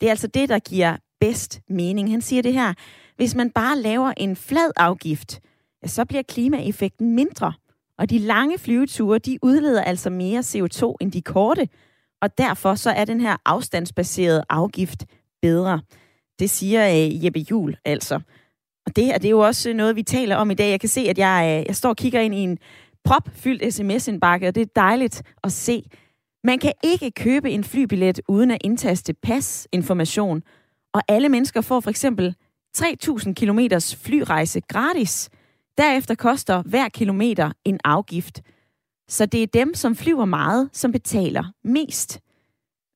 Det 0.00 0.06
er 0.06 0.10
altså 0.10 0.26
det, 0.26 0.48
der 0.48 0.58
giver 0.58 0.96
bedst 1.20 1.60
mening. 1.68 2.10
Han 2.10 2.22
siger 2.22 2.42
det 2.42 2.52
her. 2.52 2.74
hvis 3.16 3.34
man 3.34 3.50
bare 3.50 3.78
laver 3.78 4.12
en 4.16 4.36
flad 4.36 4.70
afgift, 4.76 5.40
så 5.86 6.04
bliver 6.04 6.22
klimaeffekten 6.22 7.14
mindre. 7.14 7.52
Og 7.98 8.10
de 8.10 8.18
lange 8.18 8.58
flyveture, 8.58 9.18
de 9.18 9.38
udleder 9.42 9.82
altså 9.82 10.10
mere 10.10 10.40
CO2 10.40 10.94
end 11.00 11.12
de 11.12 11.22
korte, 11.22 11.68
og 12.22 12.38
derfor 12.38 12.74
så 12.74 12.90
er 12.90 13.04
den 13.04 13.20
her 13.20 13.36
afstandsbaserede 13.44 14.44
afgift 14.48 15.04
bedre. 15.42 15.80
Det 16.38 16.50
siger 16.50 16.88
øh, 16.88 17.24
Jeppe 17.24 17.40
Jul 17.50 17.76
altså. 17.84 18.20
Og 18.86 18.96
det, 18.96 19.04
her, 19.04 19.18
det 19.18 19.24
er 19.24 19.30
jo 19.30 19.40
også 19.40 19.70
øh, 19.70 19.76
noget, 19.76 19.96
vi 19.96 20.02
taler 20.02 20.36
om 20.36 20.50
i 20.50 20.54
dag. 20.54 20.70
Jeg 20.70 20.80
kan 20.80 20.88
se, 20.88 21.00
at 21.00 21.18
jeg, 21.18 21.58
øh, 21.60 21.66
jeg 21.66 21.76
står 21.76 21.88
og 21.88 21.96
kigger 21.96 22.20
ind 22.20 22.34
i 22.34 22.38
en 22.38 22.58
propfyldt 23.04 23.74
sms-indbakke, 23.74 24.48
og 24.48 24.54
det 24.54 24.60
er 24.60 24.72
dejligt 24.76 25.22
at 25.44 25.52
se. 25.52 25.82
Man 26.44 26.58
kan 26.58 26.72
ikke 26.84 27.10
købe 27.10 27.50
en 27.50 27.64
flybillet 27.64 28.20
uden 28.28 28.50
at 28.50 28.58
indtaste 28.64 29.14
pasinformation, 29.14 30.42
og 30.94 31.02
alle 31.08 31.28
mennesker 31.28 31.60
får 31.60 31.80
for 31.80 31.90
eksempel 31.90 32.34
3.000 32.78 33.32
km 33.32 33.60
flyrejse 34.04 34.60
gratis. 34.60 35.30
Derefter 35.78 36.14
koster 36.14 36.62
hver 36.62 36.88
kilometer 36.88 37.52
en 37.64 37.80
afgift. 37.84 38.42
Så 39.08 39.26
det 39.26 39.42
er 39.42 39.46
dem, 39.46 39.74
som 39.74 39.96
flyver 39.96 40.24
meget, 40.24 40.70
som 40.72 40.92
betaler 40.92 41.44
mest. 41.64 42.20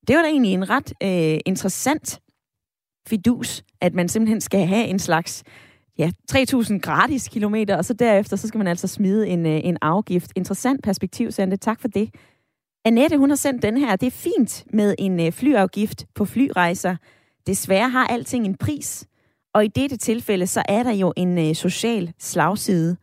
Det 0.07 0.15
var 0.15 0.21
da 0.21 0.27
egentlig 0.27 0.53
en 0.53 0.69
ret 0.69 0.93
øh, 1.03 1.39
interessant 1.45 2.19
fidus, 3.07 3.63
at 3.81 3.93
man 3.93 4.09
simpelthen 4.09 4.41
skal 4.41 4.67
have 4.67 4.87
en 4.87 4.99
slags 4.99 5.43
ja, 5.97 6.11
3.000 6.31 6.79
gratis 6.79 7.27
kilometer, 7.27 7.77
og 7.77 7.85
så 7.85 7.93
derefter 7.93 8.37
så 8.37 8.47
skal 8.47 8.57
man 8.57 8.67
altså 8.67 8.87
smide 8.87 9.27
en, 9.27 9.45
øh, 9.45 9.61
en 9.63 9.77
afgift. 9.81 10.31
Interessant 10.35 10.83
perspektiv, 10.83 11.31
Sande. 11.31 11.57
Tak 11.57 11.81
for 11.81 11.87
det. 11.87 12.15
Annette, 12.85 13.17
hun 13.17 13.29
har 13.29 13.35
sendt 13.35 13.61
den 13.61 13.77
her. 13.77 13.95
Det 13.95 14.07
er 14.07 14.11
fint 14.11 14.65
med 14.73 14.95
en 14.99 15.19
øh, 15.19 15.31
flyafgift 15.31 16.05
på 16.15 16.25
flyrejser. 16.25 16.95
Desværre 17.47 17.89
har 17.89 18.07
alting 18.07 18.45
en 18.45 18.55
pris. 18.57 19.07
Og 19.59 19.65
i 19.65 19.67
dette 19.67 19.97
tilfælde, 19.97 20.47
så 20.47 20.63
er 20.69 20.83
der 20.83 20.91
jo 20.91 21.13
en 21.17 21.37
øh, 21.37 21.55
social 21.55 22.13
slagside. 22.19 22.97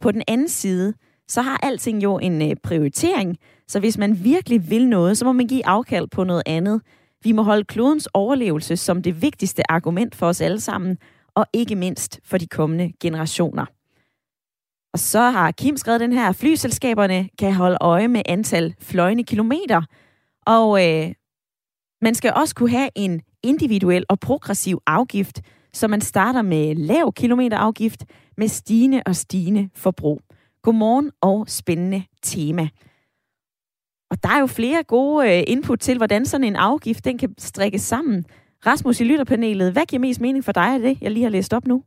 På 0.00 0.10
den 0.10 0.22
anden 0.28 0.48
side, 0.48 0.94
så 1.28 1.42
har 1.42 1.60
alting 1.62 2.02
jo 2.02 2.18
en 2.18 2.50
øh, 2.50 2.56
prioritering. 2.62 3.36
Så 3.66 3.80
hvis 3.80 3.98
man 3.98 4.24
virkelig 4.24 4.70
vil 4.70 4.88
noget, 4.88 5.18
så 5.18 5.24
må 5.24 5.32
man 5.32 5.46
give 5.46 5.66
afkald 5.66 6.08
på 6.08 6.24
noget 6.24 6.42
andet. 6.46 6.82
Vi 7.22 7.32
må 7.32 7.42
holde 7.42 7.64
klodens 7.64 8.08
overlevelse 8.14 8.76
som 8.76 9.02
det 9.02 9.22
vigtigste 9.22 9.70
argument 9.70 10.14
for 10.14 10.26
os 10.26 10.40
alle 10.40 10.60
sammen, 10.60 10.98
og 11.34 11.46
ikke 11.52 11.76
mindst 11.76 12.20
for 12.24 12.38
de 12.38 12.46
kommende 12.46 12.92
generationer. 13.00 13.66
Og 14.92 14.98
så 14.98 15.20
har 15.20 15.50
Kim 15.50 15.76
skrevet 15.76 16.00
den 16.00 16.12
her, 16.12 16.32
flyselskaberne 16.32 17.28
kan 17.38 17.54
holde 17.54 17.78
øje 17.80 18.08
med 18.08 18.22
antal 18.26 18.74
fløjende 18.80 19.24
kilometer, 19.24 19.82
og 20.46 20.86
øh, 20.86 21.12
man 22.02 22.14
skal 22.14 22.32
også 22.36 22.54
kunne 22.54 22.70
have 22.70 22.90
en 22.94 23.22
individuel 23.42 24.04
og 24.08 24.20
progressiv 24.20 24.80
afgift, 24.86 25.42
så 25.72 25.88
man 25.88 26.00
starter 26.00 26.42
med 26.42 26.74
lav 26.74 27.12
kilometerafgift 27.12 28.04
med 28.36 28.48
stigende 28.48 29.02
og 29.06 29.16
stigende 29.16 29.70
forbrug. 29.74 30.20
Godmorgen 30.62 31.10
og 31.20 31.48
spændende 31.48 32.02
tema. 32.22 32.68
Og 34.10 34.22
der 34.22 34.28
er 34.28 34.40
jo 34.40 34.46
flere 34.46 34.82
gode 34.82 35.38
øh, 35.38 35.44
input 35.46 35.78
til, 35.80 35.96
hvordan 35.96 36.26
sådan 36.26 36.44
en 36.44 36.56
afgift 36.56 37.04
den 37.04 37.18
kan 37.18 37.34
strikkes 37.38 37.82
sammen. 37.82 38.24
Rasmus 38.66 39.00
i 39.00 39.04
lytterpanelet, 39.04 39.72
hvad 39.72 39.86
giver 39.86 40.00
mest 40.00 40.20
mening 40.20 40.44
for 40.44 40.52
dig 40.52 40.74
af 40.74 40.80
det, 40.80 40.98
jeg 41.02 41.10
lige 41.10 41.22
har 41.22 41.30
læst 41.30 41.54
op 41.54 41.66
nu? 41.66 41.82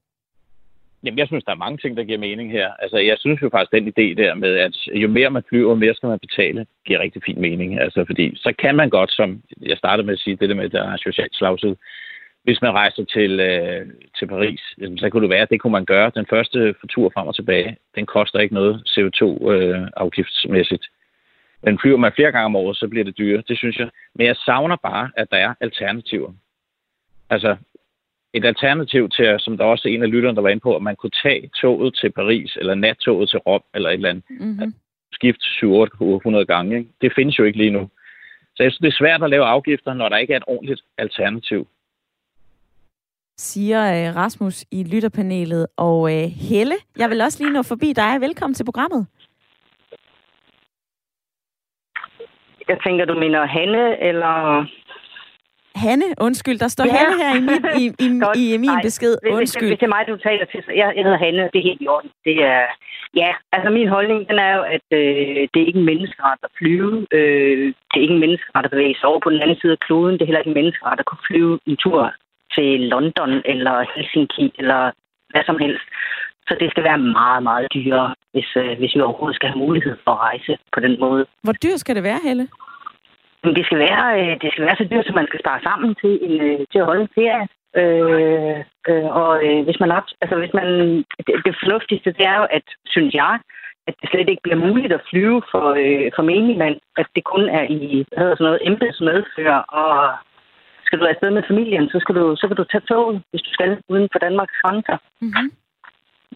Jamen, 1.04 1.20
jeg 1.20 1.28
synes, 1.28 1.44
der 1.44 1.52
er 1.52 1.66
mange 1.66 1.78
ting, 1.78 1.98
der 1.98 2.04
giver 2.04 2.18
mening 2.18 2.52
her. 2.52 2.70
Altså, 2.80 2.98
jeg 2.98 3.18
synes 3.20 3.42
jo 3.42 3.50
faktisk, 3.50 3.72
den 3.72 3.88
idé 3.88 4.22
der 4.22 4.36
med, 4.36 4.54
at 4.56 4.76
jo 4.94 5.08
mere 5.08 5.30
man 5.30 5.44
flyver, 5.50 5.70
jo 5.70 5.76
mere 5.76 5.96
skal 5.96 6.10
man 6.10 6.20
betale, 6.20 6.66
giver 6.86 7.00
rigtig 7.00 7.22
fin 7.26 7.42
mening. 7.42 7.80
Altså, 7.80 8.06
fordi 8.06 8.36
så 8.36 8.54
kan 8.60 8.76
man 8.76 8.90
godt, 8.90 9.12
som 9.12 9.42
jeg 9.62 9.78
startede 9.78 10.06
med 10.06 10.14
at 10.14 10.20
sige, 10.20 10.36
det 10.36 10.50
der 10.50 10.56
med, 10.56 10.66
at 10.66 10.72
der 10.72 10.84
er 10.84 10.98
socialt 10.98 11.36
slagside. 11.36 11.76
Hvis 12.44 12.62
man 12.62 12.72
rejser 12.72 13.06
til, 13.06 13.40
øh, 13.40 13.88
til 14.20 14.28
Paris, 14.28 14.62
så 14.98 15.10
kunne 15.10 15.22
det 15.22 15.30
være, 15.30 15.42
at 15.42 15.50
det 15.50 15.62
kunne 15.62 15.72
man 15.72 15.86
gøre. 15.86 16.12
Den 16.16 16.26
første 16.30 16.76
tur 16.90 17.12
frem 17.14 17.28
og 17.28 17.36
tilbage, 17.36 17.78
den 17.96 18.06
koster 18.06 18.40
ikke 18.40 18.54
noget 18.54 18.84
CO2-afgiftsmæssigt. 18.88 20.86
Øh, 20.86 20.90
Men 21.64 21.80
flyver 21.80 21.98
man 21.98 22.12
flere 22.16 22.32
gange 22.32 22.46
om 22.46 22.56
året, 22.56 22.78
så 22.78 22.88
bliver 22.88 23.04
det 23.06 23.18
dyre. 23.18 23.44
Det 23.48 23.58
synes 23.58 23.78
jeg. 23.78 23.90
Men 24.16 24.28
jeg 24.28 24.36
savner 24.36 24.76
bare, 24.76 25.12
at 25.18 25.32
der 25.32 25.38
er 25.38 25.54
alternativer. 25.62 26.32
Altså, 27.30 27.56
et 28.34 28.46
alternativ 28.46 29.10
til, 29.10 29.36
som 29.40 29.58
der 29.58 29.66
også 29.66 29.88
er 29.88 29.94
en 29.94 30.04
af 30.04 30.12
lytterne, 30.12 30.36
der 30.36 30.42
var 30.42 30.50
inde 30.50 30.62
på, 30.62 30.76
at 30.76 30.82
man 30.82 30.96
kunne 30.96 31.18
tage 31.24 31.50
toget 31.62 31.96
til 31.96 32.12
Paris, 32.12 32.56
eller 32.56 32.76
nattoget 32.76 33.30
til 33.30 33.40
Rom, 33.40 33.64
eller 33.74 33.90
et 33.90 33.94
eller 33.94 34.10
andet. 34.10 34.24
Mm-hmm. 34.30 34.74
Skift 35.12 35.44
700 35.44 36.46
gange. 36.46 36.78
Ikke? 36.78 36.90
Det 37.02 37.12
findes 37.16 37.40
jo 37.40 37.44
ikke 37.44 37.58
lige 37.58 37.72
nu. 37.72 37.90
Så 38.56 38.64
jeg 38.64 38.72
synes, 38.72 38.80
det 38.80 38.88
er 38.88 39.04
svært 39.04 39.24
at 39.24 39.30
lave 39.30 39.46
afgifter, 39.46 39.94
når 39.94 40.10
der 40.10 40.18
ikke 40.18 40.34
er 40.34 40.38
et 40.38 40.44
ordentligt 40.48 40.82
alternativ. 40.98 41.68
Siger 43.50 43.82
øh, 43.96 44.16
Rasmus 44.16 44.66
i 44.72 44.80
lytterpanelet. 44.92 45.68
Og 45.78 45.98
øh, 46.14 46.24
Helle, 46.50 46.76
jeg 46.98 47.10
vil 47.10 47.22
også 47.22 47.38
lige 47.44 47.54
nå 47.54 47.64
forbi 47.64 47.90
dig. 48.02 48.12
Velkommen 48.22 48.56
til 48.56 48.66
programmet. 48.66 49.08
Jeg 52.70 52.78
tænker, 52.86 53.06
du 53.06 53.16
mener 53.24 53.46
Hanne, 53.46 53.86
eller 54.10 54.36
Hanne, 55.76 56.08
undskyld, 56.28 56.60
der 56.60 56.68
står 56.68 56.86
ja. 56.86 56.92
Hanne 56.98 57.16
her 57.22 57.32
i 57.40 57.42
min, 57.50 57.64
i, 57.84 57.86
i, 58.42 58.44
i 58.56 58.58
min 58.58 58.76
Nej, 58.76 58.82
besked. 58.88 59.14
Undskyld. 59.32 59.38
Hvis, 59.38 59.72
hvis 59.72 59.80
det 59.80 59.88
er 59.90 59.96
mig, 59.98 60.04
du 60.08 60.18
taler 60.18 60.46
til, 60.46 60.60
så 60.66 60.72
jeg, 60.72 60.88
jeg 60.96 61.04
hedder 61.06 61.24
Hanne, 61.26 61.50
det 61.54 61.60
er 61.60 61.68
helt 61.70 61.82
i 61.82 61.88
orden. 61.88 62.10
Det 62.28 62.36
er, 62.54 62.64
ja, 63.22 63.32
altså 63.56 63.70
min 63.70 63.88
holdning, 63.96 64.20
den 64.30 64.40
er 64.48 64.54
jo, 64.58 64.64
at 64.76 64.88
øh, 65.00 65.48
det 65.52 65.58
er 65.62 65.68
ikke 65.70 65.80
en 65.80 65.90
menneskeret 65.92 66.40
at 66.48 66.52
flyve. 66.58 67.08
Øh, 67.18 67.66
det 67.90 67.96
er 67.98 68.06
ikke 68.06 68.18
en 68.18 68.26
menneskeret 68.26 68.66
at 68.66 68.72
bevæge 68.72 68.96
sig 69.00 69.06
over 69.12 69.20
på 69.24 69.30
den 69.30 69.42
anden 69.42 69.60
side 69.62 69.72
af 69.78 69.84
kloden. 69.86 70.14
Det 70.14 70.22
er 70.22 70.30
heller 70.30 70.44
ikke 70.44 70.54
en 70.56 70.60
menneskeret 70.62 71.00
at 71.00 71.06
kunne 71.10 71.26
flyve 71.30 71.60
en 71.66 71.78
tur 71.86 72.02
til 72.56 72.80
London 72.94 73.32
eller 73.46 73.76
Helsinki 73.96 74.46
eller 74.60 74.92
hvad 75.32 75.44
som 75.46 75.58
helst. 75.64 75.86
Så 76.48 76.54
det 76.60 76.72
skal 76.72 76.84
være 76.84 76.98
meget, 76.98 77.44
meget 77.44 77.68
dyrere, 77.74 78.16
hvis, 78.34 78.50
øh, 78.56 78.78
hvis 78.80 78.96
vi 78.96 79.02
overhovedet 79.02 79.36
skal 79.36 79.50
have 79.50 79.64
mulighed 79.66 79.96
for 80.04 80.12
at 80.12 80.20
rejse 80.20 80.58
på 80.74 80.80
den 80.80 81.00
måde. 81.00 81.26
Hvor 81.44 81.56
dyrt 81.64 81.80
skal 81.80 81.96
det 81.96 82.04
være, 82.04 82.20
Helle? 82.28 82.48
Men 83.44 83.56
det 83.56 83.66
skal 83.66 83.80
være, 83.88 84.04
øh, 84.20 84.34
det 84.42 84.50
skal 84.52 84.66
være 84.66 84.80
så 84.82 84.88
dyrt, 84.92 85.08
at 85.10 85.16
man 85.16 85.28
skal 85.28 85.40
spare 85.44 85.62
sammen 85.64 85.96
til, 86.02 86.14
en, 86.28 86.42
øh, 86.48 86.60
til 86.72 86.80
at 86.80 86.86
holde 86.90 87.02
en 87.02 87.16
ferie. 87.18 87.48
Øh, 87.82 88.58
øh, 88.90 89.08
og 89.22 89.32
øh, 89.46 89.64
hvis 89.66 89.80
man, 89.80 89.92
altså 90.22 90.36
hvis 90.42 90.54
man, 90.54 90.68
det, 91.28 91.34
det 91.48 91.56
fornuftigste, 91.62 92.12
det 92.18 92.26
er 92.32 92.38
jo, 92.42 92.46
at, 92.58 92.68
synes 92.86 93.14
jeg, 93.14 93.40
at 93.88 93.96
det 94.02 94.10
slet 94.10 94.30
ikke 94.30 94.46
bliver 94.46 94.66
muligt 94.68 94.94
at 94.94 95.06
flyve 95.10 95.42
for, 95.52 95.68
øh, 95.84 96.12
for 96.16 96.24
menigmand, 96.24 96.78
at 96.98 97.08
det 97.16 97.24
kun 97.24 97.50
er 97.50 97.66
i, 97.80 98.06
hvad 98.08 98.20
hedder 98.20 98.36
sådan 98.36 98.50
noget, 98.50 98.68
embedsmedfører, 98.70 99.62
og 99.82 99.94
skal 100.92 101.00
du 101.00 101.06
afsted 101.06 101.30
med 101.32 101.44
familien, 101.52 101.90
så, 101.90 101.98
skal 102.00 102.16
du, 102.16 102.36
så 102.40 102.48
kan 102.48 102.58
du 102.58 102.64
tage 102.64 102.88
toget, 102.92 103.24
hvis 103.30 103.42
du 103.42 103.52
skal 103.54 103.82
uden 103.90 104.08
for 104.12 104.20
Danmarks 104.20 104.58
grænser. 104.62 104.98
Mm-hmm. 105.22 105.48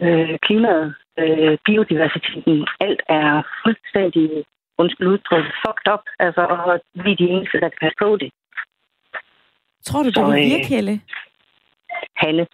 Øh, 0.06 0.36
klimaet, 0.46 0.96
øh, 1.22 1.58
biodiversiteten, 1.66 2.68
alt 2.86 3.02
er 3.10 3.30
fuldstændig 3.64 4.28
undskyld 4.78 5.08
udtryk, 5.08 5.46
fucked 5.64 5.88
up. 5.94 6.04
Altså, 6.20 6.42
og 6.42 6.80
vi 7.04 7.12
er 7.12 7.16
de 7.22 7.30
eneste, 7.36 7.60
der 7.62 7.70
kan 7.70 7.82
passe 7.82 7.98
på 8.04 8.18
det. 8.22 8.30
Tror 9.88 10.04
du, 10.04 10.10
det 10.16 10.24
vil 10.26 10.44
øh, 10.44 10.52
virke, 10.54 10.70
Helle? 10.76 10.94
Hanne. 12.22 12.46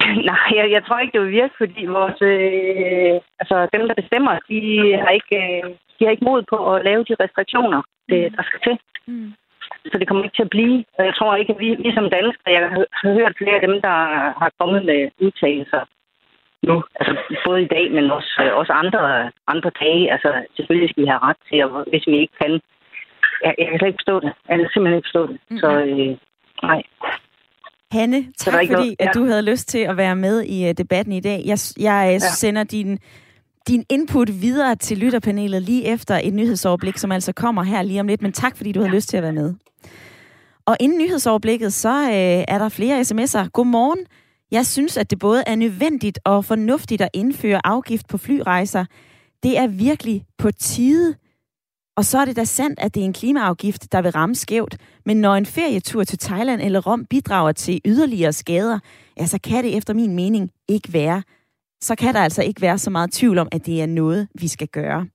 Nej, 0.30 0.46
jeg, 0.58 0.66
jeg 0.76 0.82
tror 0.84 0.98
ikke, 0.98 1.12
det 1.12 1.22
vil 1.24 1.38
virke, 1.40 1.54
fordi 1.62 1.82
vores, 1.98 2.18
øh, 2.32 3.14
altså, 3.40 3.56
dem, 3.74 3.82
der 3.88 3.94
bestemmer, 4.02 4.32
de 4.50 4.60
har, 5.02 5.12
ikke, 5.18 5.36
øh, 5.44 5.64
de 5.96 6.04
har 6.04 6.10
ikke 6.10 6.28
mod 6.30 6.42
på 6.52 6.58
at 6.72 6.84
lave 6.84 7.04
de 7.08 7.14
restriktioner, 7.24 7.80
det, 8.10 8.20
mm. 8.22 8.36
der 8.36 8.42
skal 8.48 8.60
til. 8.66 8.76
Mm. 9.06 9.32
Så 9.90 9.98
det 9.98 10.08
kommer 10.08 10.24
ikke 10.24 10.36
til 10.36 10.48
at 10.48 10.54
blive. 10.56 10.84
Og 10.98 11.02
jeg 11.08 11.14
tror 11.14 11.36
ikke, 11.36 11.52
at 11.54 11.60
vi, 11.60 11.68
vi 11.84 11.90
som 11.94 12.10
danskere, 12.18 12.54
jeg 12.56 12.62
har 12.68 13.12
hørt 13.18 13.38
flere 13.40 13.58
af 13.58 13.64
dem, 13.68 13.74
der 13.86 13.96
har 14.42 14.50
kommet 14.58 14.84
med 14.90 15.00
udtalelser 15.24 15.82
nu, 16.68 16.74
altså 17.00 17.12
både 17.46 17.62
i 17.62 17.72
dag, 17.74 17.84
men 17.96 18.10
også, 18.10 18.32
øh, 18.44 18.52
også 18.60 18.72
andre, 18.72 19.30
andre 19.54 19.70
dage. 19.82 20.12
Altså 20.12 20.30
selvfølgelig 20.56 20.90
skal 20.90 21.02
vi 21.02 21.08
have 21.12 21.24
ret 21.28 21.40
til, 21.48 21.58
at 21.64 21.70
hvis 21.90 22.04
vi 22.06 22.16
ikke 22.22 22.36
kan. 22.42 22.52
Jeg, 23.44 23.54
jeg 23.58 23.66
kan 23.68 23.78
slet 23.78 23.88
ikke 23.88 24.02
forstå 24.02 24.16
det. 24.24 24.32
Jeg 24.48 24.58
kan 24.58 24.68
simpelthen 24.72 24.98
ikke 24.98 25.08
forstå 25.08 25.22
det. 25.30 25.38
Mm-hmm. 25.40 25.58
Så 25.62 25.68
øh, 25.90 26.16
nej. 26.62 26.82
Hanne, 27.92 28.20
tak 28.38 28.52
fordi, 28.54 28.66
noget, 28.72 28.94
ja. 29.00 29.04
at 29.04 29.14
du 29.14 29.22
havde 29.24 29.50
lyst 29.50 29.68
til 29.68 29.82
at 29.90 29.96
være 29.96 30.16
med 30.16 30.36
i 30.42 30.58
uh, 30.68 30.72
debatten 30.82 31.12
i 31.12 31.20
dag. 31.20 31.40
Jeg, 31.50 31.58
jeg 31.88 32.02
uh, 32.06 32.12
ja. 32.12 32.30
sender 32.42 32.64
din, 32.64 32.98
din 33.70 33.84
input 33.88 34.40
videre 34.40 34.76
til 34.76 34.98
lytterpanelet 34.98 35.62
lige 35.62 35.84
efter 35.84 36.20
et 36.24 36.34
nyhedsoverblik, 36.34 36.98
som 36.98 37.12
altså 37.12 37.32
kommer 37.32 37.62
her 37.62 37.82
lige 37.82 38.00
om 38.00 38.06
lidt. 38.06 38.22
Men 38.22 38.32
tak, 38.32 38.56
fordi 38.56 38.72
du 38.72 38.80
havde 38.80 38.94
lyst 38.94 39.08
til 39.08 39.16
at 39.16 39.22
være 39.22 39.32
med. 39.32 39.54
Og 40.66 40.76
inden 40.80 40.98
nyhedsoverblikket, 40.98 41.72
så 41.72 42.02
uh, 42.02 42.54
er 42.54 42.58
der 42.58 42.68
flere 42.68 43.00
sms'er. 43.00 43.48
Godmorgen. 43.48 43.98
Jeg 44.50 44.66
synes, 44.66 44.96
at 44.96 45.10
det 45.10 45.18
både 45.18 45.42
er 45.46 45.54
nødvendigt 45.54 46.18
og 46.24 46.44
fornuftigt 46.44 47.02
at 47.02 47.08
indføre 47.14 47.66
afgift 47.66 48.08
på 48.08 48.18
flyrejser. 48.18 48.84
Det 49.42 49.58
er 49.58 49.66
virkelig 49.66 50.24
på 50.38 50.50
tide. 50.50 51.14
Og 51.96 52.04
så 52.04 52.18
er 52.18 52.24
det 52.24 52.36
da 52.36 52.44
sandt, 52.44 52.80
at 52.80 52.94
det 52.94 53.00
er 53.00 53.04
en 53.04 53.12
klimaafgift, 53.12 53.92
der 53.92 54.02
vil 54.02 54.10
ramme 54.10 54.34
skævt. 54.34 54.76
Men 55.06 55.16
når 55.16 55.34
en 55.34 55.46
ferietur 55.46 56.04
til 56.04 56.18
Thailand 56.18 56.60
eller 56.60 56.80
Rom 56.80 57.04
bidrager 57.04 57.52
til 57.52 57.80
yderligere 57.84 58.32
skader, 58.32 58.78
ja, 59.20 59.26
så 59.26 59.38
kan 59.44 59.64
det 59.64 59.76
efter 59.76 59.94
min 59.94 60.14
mening 60.14 60.50
ikke 60.68 60.92
være. 60.92 61.22
Så 61.82 61.94
kan 61.94 62.14
der 62.14 62.20
altså 62.20 62.42
ikke 62.42 62.62
være 62.62 62.78
så 62.78 62.90
meget 62.90 63.12
tvivl 63.12 63.38
om, 63.38 63.48
at 63.52 63.66
det 63.66 63.82
er 63.82 63.86
noget, 63.86 64.28
vi 64.34 64.48
skal 64.48 64.68
gøre. 64.68 65.06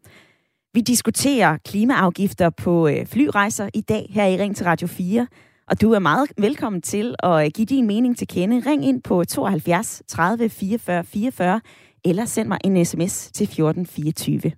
Vi 0.73 0.81
diskuterer 0.81 1.57
klimaafgifter 1.57 2.49
på 2.49 2.87
øh, 2.87 3.05
flyrejser 3.05 3.69
i 3.73 3.81
dag 3.81 4.07
her 4.09 4.25
i 4.25 4.37
Ring 4.37 4.55
til 4.55 4.65
Radio 4.65 4.87
4. 4.87 5.27
Og 5.67 5.81
du 5.81 5.91
er 5.91 5.99
meget 5.99 6.31
velkommen 6.37 6.81
til 6.81 7.15
at 7.23 7.45
øh, 7.45 7.51
give 7.55 7.65
din 7.65 7.87
mening 7.87 8.17
til 8.17 8.27
kende. 8.27 8.63
Ring 8.69 8.85
ind 8.85 9.01
på 9.03 9.23
72 9.23 10.03
30 10.07 10.49
44 10.49 11.03
44, 11.03 11.61
eller 12.05 12.25
send 12.25 12.47
mig 12.47 12.57
en 12.63 12.85
sms 12.85 13.31
til 13.31 13.43
1424. 13.43 14.51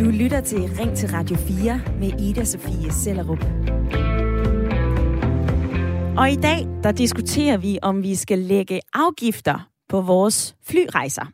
Du 0.00 0.10
lytter 0.10 0.40
til 0.40 0.58
Ring 0.58 0.96
til 0.96 1.08
Radio 1.08 1.36
4 1.36 1.80
med 2.00 2.20
Ida 2.20 2.44
Sofie 2.44 2.92
Sellerup. 2.92 3.44
Og 6.18 6.30
i 6.30 6.36
dag, 6.36 6.66
der 6.82 6.92
diskuterer 6.92 7.56
vi, 7.56 7.78
om 7.82 8.02
vi 8.02 8.14
skal 8.14 8.38
lægge 8.38 8.80
afgifter 8.92 9.68
på 9.88 10.00
vores 10.00 10.56
flyrejser. 10.62 11.26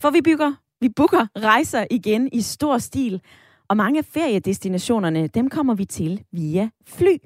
For 0.00 0.10
vi 0.10 0.20
bygger, 0.22 0.52
vi 0.80 0.88
booker 0.88 1.26
rejser 1.38 1.86
igen 1.90 2.28
i 2.32 2.40
stor 2.40 2.78
stil, 2.78 3.20
og 3.68 3.76
mange 3.76 3.98
af 3.98 4.04
feriedestinationerne, 4.04 5.26
dem 5.26 5.50
kommer 5.50 5.74
vi 5.74 5.84
til 5.84 6.24
via 6.32 6.70
fly. 6.86 7.16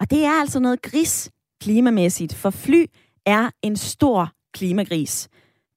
Og 0.00 0.10
det 0.10 0.24
er 0.24 0.40
altså 0.40 0.60
noget 0.60 0.82
gris 0.82 1.30
klimamæssigt, 1.60 2.34
for 2.34 2.50
fly 2.50 2.86
er 3.26 3.50
en 3.62 3.76
stor 3.76 4.32
klimagris. 4.54 5.28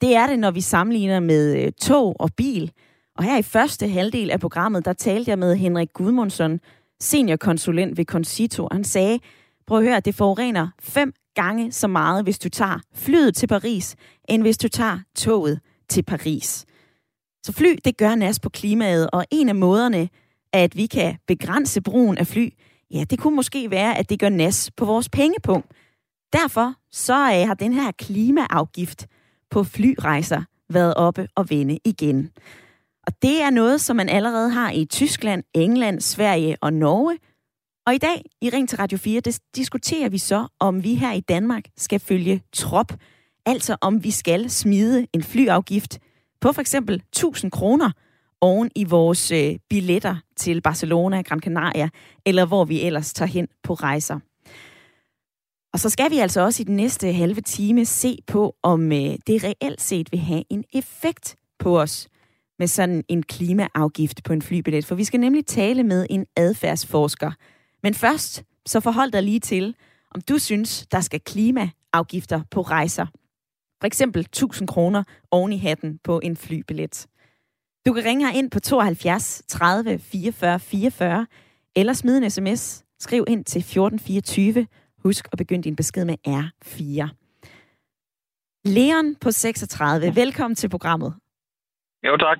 Det 0.01 0.15
er 0.15 0.27
det, 0.27 0.39
når 0.39 0.51
vi 0.51 0.61
sammenligner 0.61 1.19
med 1.19 1.65
øh, 1.65 1.71
tog 1.81 2.15
og 2.19 2.29
bil. 2.37 2.71
Og 3.17 3.23
her 3.23 3.37
i 3.37 3.43
første 3.43 3.87
halvdel 3.87 4.31
af 4.31 4.39
programmet, 4.39 4.85
der 4.85 4.93
talte 4.93 5.29
jeg 5.29 5.39
med 5.39 5.55
Henrik 5.55 5.93
Gudmundsson, 5.93 6.59
seniorkonsulent 6.99 7.97
ved 7.97 8.05
Concito. 8.05 8.67
Han 8.71 8.83
sagde, 8.83 9.19
prøv 9.69 9.77
at 9.77 9.83
høre, 9.83 9.99
det 9.99 10.15
forurener 10.15 10.67
fem 10.79 11.13
gange 11.35 11.71
så 11.71 11.87
meget, 11.87 12.23
hvis 12.23 12.39
du 12.39 12.49
tager 12.49 12.79
flyet 12.95 13.35
til 13.35 13.47
Paris, 13.47 13.95
end 14.29 14.41
hvis 14.41 14.57
du 14.57 14.67
tager 14.67 14.99
toget 15.15 15.59
til 15.89 16.03
Paris. 16.03 16.65
Så 17.45 17.53
fly, 17.53 17.75
det 17.85 17.97
gør 17.97 18.15
nas 18.15 18.39
på 18.39 18.49
klimaet, 18.49 19.09
og 19.13 19.25
en 19.31 19.49
af 19.49 19.55
måderne, 19.55 20.09
at 20.53 20.77
vi 20.77 20.85
kan 20.85 21.17
begrænse 21.27 21.81
brugen 21.81 22.17
af 22.17 22.27
fly, 22.27 22.49
ja, 22.91 23.03
det 23.09 23.19
kunne 23.19 23.35
måske 23.35 23.71
være, 23.71 23.97
at 23.97 24.09
det 24.09 24.19
gør 24.19 24.29
nas 24.29 24.71
på 24.77 24.85
vores 24.85 25.09
pengepunkt. 25.09 25.71
Derfor 26.33 26.73
så 26.91 27.13
øh, 27.13 27.47
har 27.47 27.53
den 27.53 27.73
her 27.73 27.91
klimaafgift 27.91 29.07
på 29.51 29.63
flyrejser 29.63 30.43
været 30.69 30.93
oppe 30.93 31.27
og 31.35 31.49
vende 31.49 31.79
igen. 31.85 32.29
Og 33.07 33.13
det 33.21 33.41
er 33.41 33.49
noget, 33.49 33.81
som 33.81 33.95
man 33.95 34.09
allerede 34.09 34.49
har 34.49 34.71
i 34.71 34.85
Tyskland, 34.85 35.43
England, 35.53 36.01
Sverige 36.01 36.57
og 36.61 36.73
Norge. 36.73 37.17
Og 37.89 37.95
i 37.95 37.97
dag 37.97 38.23
i 38.41 38.49
Ring 38.49 38.69
til 38.69 38.77
Radio 38.77 38.97
4, 38.97 39.19
det 39.19 39.39
diskuterer 39.55 40.09
vi 40.09 40.17
så, 40.17 40.47
om 40.59 40.83
vi 40.83 40.95
her 40.95 41.13
i 41.13 41.19
Danmark 41.19 41.63
skal 41.77 41.99
følge 41.99 42.41
trop. 42.53 42.93
Altså 43.45 43.77
om 43.81 44.03
vi 44.03 44.11
skal 44.11 44.49
smide 44.49 45.07
en 45.13 45.23
flyafgift 45.23 45.99
på 46.41 46.51
for 46.51 46.61
eksempel 46.61 46.95
1000 46.95 47.51
kroner 47.51 47.91
oven 48.41 48.71
i 48.75 48.83
vores 48.83 49.31
øh, 49.31 49.55
billetter 49.69 50.15
til 50.35 50.61
Barcelona, 50.61 51.21
Gran 51.21 51.39
Canaria, 51.39 51.89
eller 52.25 52.45
hvor 52.45 52.65
vi 52.65 52.81
ellers 52.81 53.13
tager 53.13 53.29
hen 53.29 53.47
på 53.63 53.73
rejser. 53.73 54.19
Og 55.73 55.79
så 55.79 55.89
skal 55.89 56.11
vi 56.11 56.17
altså 56.17 56.41
også 56.41 56.63
i 56.63 56.65
den 56.65 56.75
næste 56.75 57.13
halve 57.13 57.41
time 57.41 57.85
se 57.85 58.17
på, 58.27 58.55
om 58.63 58.91
øh, 58.91 59.15
det 59.27 59.43
reelt 59.43 59.81
set 59.81 60.11
vil 60.11 60.19
have 60.19 60.43
en 60.49 60.63
effekt 60.73 61.35
på 61.59 61.81
os 61.81 62.07
med 62.59 62.67
sådan 62.67 63.03
en 63.07 63.23
klimaafgift 63.23 64.23
på 64.23 64.33
en 64.33 64.41
flybillet. 64.41 64.85
For 64.85 64.95
vi 64.95 65.03
skal 65.03 65.19
nemlig 65.19 65.45
tale 65.45 65.83
med 65.83 66.07
en 66.09 66.25
adfærdsforsker. 66.35 67.31
Men 67.83 67.93
først, 67.93 68.43
så 68.65 68.79
forhold 68.79 69.11
dig 69.11 69.23
lige 69.23 69.39
til, 69.39 69.75
om 70.15 70.21
du 70.21 70.37
synes, 70.37 70.87
der 70.87 71.01
skal 71.01 71.21
klimaafgifter 71.21 72.41
på 72.51 72.61
rejser. 72.61 73.05
For 73.81 73.87
eksempel 73.87 74.21
1000 74.21 74.67
kroner 74.67 75.03
oven 75.31 75.53
i 75.53 75.57
hatten 75.57 75.99
på 76.03 76.19
en 76.23 76.37
flybillet. 76.37 77.07
Du 77.85 77.93
kan 77.93 78.05
ringe 78.05 78.25
her 78.27 78.37
ind 78.37 78.51
på 78.51 78.59
72 78.59 79.43
30 79.47 79.99
44 79.99 80.59
44, 80.59 81.27
eller 81.75 81.93
smide 81.93 82.17
en 82.17 82.29
sms. 82.29 82.83
Skriv 82.99 83.25
ind 83.27 83.45
til 83.45 83.59
1424. 83.59 84.67
Husk 85.03 85.27
at 85.31 85.37
begynde 85.37 85.63
din 85.63 85.75
besked 85.75 86.05
med 86.05 86.15
R4. 86.27 87.09
Leon 88.65 89.15
på 89.15 89.31
36, 89.31 90.15
velkommen 90.15 90.55
til 90.55 90.69
programmet. 90.69 91.13
Jo, 92.07 92.17
tak. 92.17 92.39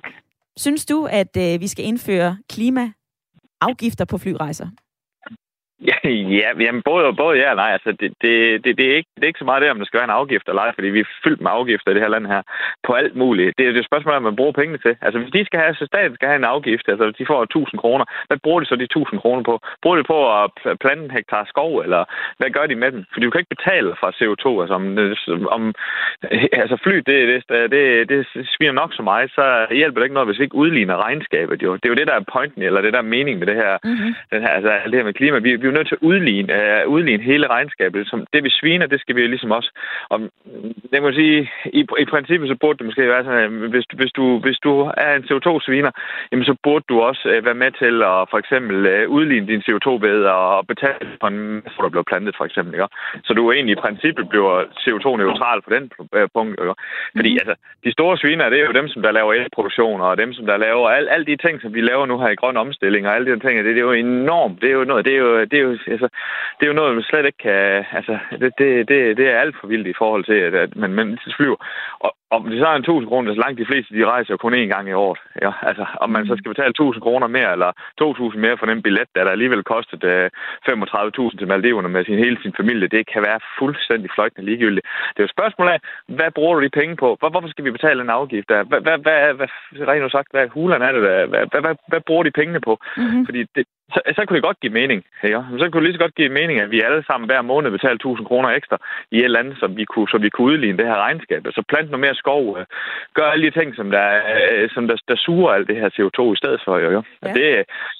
Synes 0.56 0.86
du, 0.86 1.06
at 1.06 1.36
øh, 1.36 1.60
vi 1.60 1.68
skal 1.68 1.84
indføre 1.84 2.38
klimaafgifter 2.48 4.04
på 4.04 4.18
flyrejser? 4.18 4.68
Ja, 5.88 5.98
ja 6.40 6.48
jamen 6.64 6.82
både, 6.82 7.14
både 7.22 7.38
ja 7.38 7.50
og 7.50 7.56
nej. 7.56 7.70
Altså, 7.72 7.90
det, 8.00 8.10
det, 8.22 8.64
det, 8.64 8.78
det, 8.78 8.86
er 8.90 8.96
ikke, 8.96 9.10
det 9.16 9.22
er 9.22 9.32
ikke 9.32 9.42
så 9.44 9.50
meget 9.50 9.62
det, 9.62 9.70
om 9.70 9.78
der 9.78 9.84
skal 9.84 9.98
være 9.98 10.10
en 10.12 10.20
afgift 10.20 10.48
eller 10.48 10.62
ej, 10.62 10.72
fordi 10.74 10.88
vi 10.88 11.00
er 11.00 11.12
fyldt 11.24 11.40
med 11.40 11.50
afgifter 11.58 11.90
i 11.90 11.94
det 11.94 12.02
her 12.02 12.14
land 12.14 12.26
her 12.26 12.42
på 12.86 12.92
alt 12.92 13.16
muligt. 13.16 13.58
Det 13.58 13.64
er 13.66 13.72
det 13.72 13.84
spørgsmål, 13.84 14.14
om 14.14 14.22
man 14.22 14.36
bruger 14.36 14.52
pengene 14.52 14.78
til. 14.78 14.94
Altså, 15.02 15.18
hvis 15.18 15.32
de 15.32 15.44
skal 15.44 15.60
have, 15.60 15.74
så 15.74 15.86
staten 15.86 16.14
skal 16.14 16.28
have 16.28 16.40
en 16.42 16.52
afgift, 16.54 16.88
altså 16.88 17.04
hvis 17.04 17.16
de 17.20 17.26
får 17.26 17.42
1000 17.42 17.78
kroner, 17.80 18.04
hvad 18.28 18.38
bruger 18.44 18.60
de 18.60 18.66
så 18.66 18.76
de 18.76 18.84
1000 18.84 19.20
kroner 19.20 19.42
på? 19.42 19.54
Bruger 19.82 19.96
de 19.96 20.04
på 20.12 20.18
at 20.40 20.50
plante 20.80 21.04
en 21.04 21.16
hektar 21.16 21.44
skov, 21.52 21.78
eller 21.84 22.02
hvad 22.38 22.50
gør 22.50 22.66
de 22.66 22.74
med 22.82 22.92
den? 22.92 23.06
For 23.12 23.20
du 23.20 23.30
kan 23.30 23.40
ikke 23.40 23.56
betale 23.56 23.90
fra 24.00 24.08
CO2. 24.18 24.46
Altså, 24.62 24.74
om, 24.80 24.84
om 25.56 25.62
altså 26.62 26.76
fly, 26.84 26.96
det, 27.10 27.18
det, 27.48 27.70
det, 27.74 28.08
det 28.08 28.20
sviger 28.54 28.72
nok 28.72 28.90
så 28.94 29.02
meget, 29.02 29.30
så 29.30 29.66
hjælper 29.70 29.98
det 29.98 30.06
ikke 30.06 30.18
noget, 30.18 30.28
hvis 30.28 30.38
vi 30.38 30.44
ikke 30.44 30.62
udligner 30.62 31.04
regnskabet. 31.06 31.62
Jo. 31.62 31.74
Det 31.74 31.84
er 31.84 31.92
jo 31.94 32.00
det, 32.00 32.06
der 32.06 32.14
er 32.14 32.30
pointen, 32.32 32.62
eller 32.62 32.80
det 32.80 32.92
der 32.92 32.98
er 32.98 33.12
meningen 33.16 33.38
med 33.38 33.46
det 33.46 33.56
her, 33.62 33.78
mm-hmm. 33.84 34.14
den 34.32 34.40
her 34.42 34.48
altså, 34.48 34.72
det 34.90 34.94
her 34.94 35.04
med 35.04 35.14
klima. 35.20 35.38
Vi, 35.38 35.56
vi 35.56 35.66
jo 35.70 35.76
nødt 35.80 35.90
til 35.90 35.98
at 36.00 36.06
udligne, 36.10 36.48
uh, 36.58 36.92
udligne 36.94 37.24
hele 37.30 37.46
regnskabet. 37.56 38.08
Som 38.10 38.18
det, 38.32 38.44
vi 38.44 38.50
sviner, 38.50 38.86
det 38.86 39.00
skal 39.00 39.16
vi 39.16 39.26
ligesom 39.26 39.50
også... 39.58 39.70
Og 40.12 40.20
det 40.92 41.02
må 41.02 41.12
sige, 41.12 41.50
i, 41.80 41.82
i 42.04 42.06
princippet 42.12 42.48
så 42.48 42.56
burde 42.60 42.78
det 42.78 42.86
måske 42.86 43.12
være 43.14 43.24
sådan, 43.24 43.44
at 43.44 43.70
hvis, 43.74 43.84
hvis, 44.00 44.12
du, 44.18 44.24
hvis 44.44 44.58
du 44.66 44.72
er 45.04 45.10
en 45.14 45.26
CO2-sviner, 45.28 45.92
jamen 46.30 46.44
så 46.44 46.54
burde 46.62 46.84
du 46.88 47.00
også 47.00 47.22
uh, 47.28 47.44
være 47.46 47.60
med 47.64 47.70
til 47.82 47.94
at 48.12 48.20
for 48.32 48.38
eksempel 48.42 48.76
uh, 48.94 49.10
udligne 49.16 49.46
din 49.52 49.62
CO2 49.66 49.88
ved 50.06 50.18
at 50.38 50.66
betale 50.72 51.06
for 51.20 51.28
en 51.28 51.40
hvor 51.74 51.82
der 51.84 51.94
bliver 51.94 52.10
plantet, 52.10 52.34
for 52.36 52.44
eksempel. 52.44 52.74
Ikke? 52.74 52.86
Så 53.26 53.30
du 53.34 53.52
egentlig 53.52 53.76
i 53.76 53.84
princippet 53.86 54.28
bliver 54.28 54.54
CO2-neutral 54.82 55.60
på 55.66 55.70
den 55.76 55.84
uh, 55.98 56.28
punkt. 56.36 56.56
Ikke? 56.62 56.74
Fordi 57.18 57.30
mm. 57.32 57.40
altså, 57.42 57.54
de 57.84 57.92
store 57.92 58.18
sviner, 58.18 58.50
det 58.50 58.58
er 58.60 58.66
jo 58.66 58.78
dem, 58.80 58.88
som 58.88 59.02
der 59.02 59.12
laver 59.18 59.32
elproduktion, 59.32 60.00
og 60.00 60.18
dem, 60.18 60.32
som 60.32 60.46
der 60.46 60.56
laver 60.56 60.88
alle 60.90 61.10
al 61.14 61.26
de 61.26 61.36
ting, 61.36 61.60
som 61.60 61.74
vi 61.74 61.80
laver 61.80 62.06
nu 62.06 62.18
her 62.18 62.28
i 62.28 62.40
grøn 62.40 62.56
omstilling, 62.56 63.06
og 63.06 63.14
alle 63.14 63.26
de 63.26 63.40
ting, 63.40 63.58
det, 63.58 63.64
det 63.64 63.82
er 63.82 63.90
jo 63.90 63.92
enormt. 63.92 64.60
Det 64.62 64.68
er 64.70 64.74
jo 64.80 64.84
noget, 64.84 65.04
det 65.04 65.14
er 65.14 65.18
jo, 65.18 65.44
det 65.44 65.59
er 65.60 65.66
jo 65.68 65.76
altså, 65.94 66.08
det 66.56 66.62
er 66.64 66.70
jo 66.72 66.78
noget, 66.78 66.94
man 66.94 67.10
slet 67.10 67.26
ikke 67.26 67.42
kan... 67.48 67.84
Altså, 67.98 68.18
det, 68.40 68.52
det, 68.58 68.88
det, 68.88 69.16
det 69.16 69.26
er 69.28 69.40
alt 69.40 69.56
for 69.60 69.66
vildt 69.66 69.86
i 69.86 69.98
forhold 69.98 70.24
til, 70.24 70.38
at, 70.48 70.54
at 70.54 70.76
man, 70.76 70.92
man 70.92 71.18
flyver. 71.36 71.56
Og, 72.00 72.10
om 72.36 72.42
det 72.50 72.58
så 72.58 72.66
er 72.66 72.76
en 72.76 72.88
1000 72.88 73.08
kroner, 73.08 73.34
så 73.34 73.40
langt 73.44 73.60
de 73.62 73.70
fleste, 73.70 73.94
de 73.94 74.10
rejser 74.12 74.34
jo 74.34 74.42
kun 74.44 74.54
én 74.54 74.70
gang 74.74 74.88
i 74.88 75.00
året. 75.04 75.20
Ja, 75.44 75.52
altså, 75.68 75.84
om 76.04 76.10
man 76.10 76.26
så 76.26 76.34
skal 76.36 76.52
betale 76.54 76.70
1000 76.70 77.02
kroner 77.02 77.26
mere, 77.26 77.52
eller 77.52 77.70
2000 77.98 78.40
mere 78.44 78.58
for 78.58 78.66
den 78.66 78.82
billet, 78.82 79.08
der, 79.14 79.24
der 79.24 79.30
alligevel 79.30 79.62
kostet 79.74 80.02
uh, 80.04 80.26
35.000 80.68 81.38
til 81.38 81.48
Maldiverne 81.48 81.88
med 81.88 82.04
sin, 82.04 82.18
hele 82.24 82.38
sin 82.42 82.54
familie, 82.60 82.88
det 82.96 83.02
kan 83.12 83.22
være 83.28 83.40
fuldstændig 83.58 84.10
fløjtende 84.14 84.46
ligegyldigt. 84.50 84.86
Det 85.12 85.18
er 85.18 85.24
jo 85.24 85.30
et 85.30 85.36
spørgsmål 85.36 85.68
af, 85.68 85.78
hvad 86.18 86.30
bruger 86.36 86.54
du 86.54 86.62
de 86.64 86.78
penge 86.80 86.96
på? 86.96 87.08
Hvor, 87.18 87.28
hvorfor 87.30 87.48
skal 87.48 87.64
vi 87.64 87.76
betale 87.78 88.02
en 88.02 88.16
afgift? 88.18 88.48
Der? 88.48 88.62
Hvad, 88.70 88.80
hvad, 88.80 88.98
hvad, 89.04 89.34
hvad, 89.38 89.48
rent 89.88 90.12
sagt, 90.12 90.28
hvad 90.30 90.48
hulen 90.48 90.82
er 90.82 90.92
det 90.92 91.02
der? 91.02 91.26
Hvad, 91.26 91.44
hvad, 91.50 91.60
hvad, 91.64 91.74
hvad 91.88 92.00
bruger 92.06 92.24
de 92.24 92.38
pengene 92.40 92.60
på? 92.60 92.72
Mm-hmm. 92.96 93.26
Fordi 93.26 93.40
det, 93.56 93.64
så, 93.94 94.00
så 94.16 94.20
kunne 94.24 94.36
det 94.38 94.48
godt 94.48 94.60
give 94.60 94.72
mening. 94.80 95.00
Ja. 95.22 95.40
Så 95.58 95.64
kunne 95.68 95.80
det 95.80 95.88
lige 95.88 95.98
så 95.98 96.04
godt 96.04 96.14
give 96.14 96.38
mening, 96.40 96.60
at 96.60 96.70
vi 96.70 96.80
alle 96.80 97.04
sammen 97.06 97.26
hver 97.30 97.42
måned 97.42 97.70
betaler 97.70 97.94
1000 97.94 98.26
kroner 98.26 98.48
ekstra 98.48 98.76
i 99.10 99.16
et 99.18 99.24
eller 99.24 99.38
andet, 99.42 99.56
som 99.62 99.76
vi 99.76 99.84
kunne, 99.84 100.08
så 100.08 100.18
vi 100.18 100.30
kunne 100.30 100.52
udligne 100.52 100.78
det 100.78 100.86
her 100.86 100.98
regnskab. 101.06 101.40
Så 101.50 101.62
plant 101.68 101.90
noget 101.90 102.04
mere 102.06 102.14
skov, 102.14 102.42
øh, 102.58 102.64
gør 103.14 103.26
alle 103.32 103.46
de 103.46 103.58
ting, 103.58 103.68
som 103.76 103.90
der, 103.90 104.06
øh, 104.32 104.70
som 104.74 104.88
der, 104.88 104.96
der 105.08 105.16
suger 105.16 105.50
alt 105.52 105.68
det 105.68 105.76
her 105.76 105.88
CO2 105.96 106.20
i 106.32 106.40
stedet 106.42 106.60
for. 106.64 106.78
Jo, 106.84 106.90
jo. 106.96 107.02
Ja. 107.22 107.32
Det, 107.38 107.46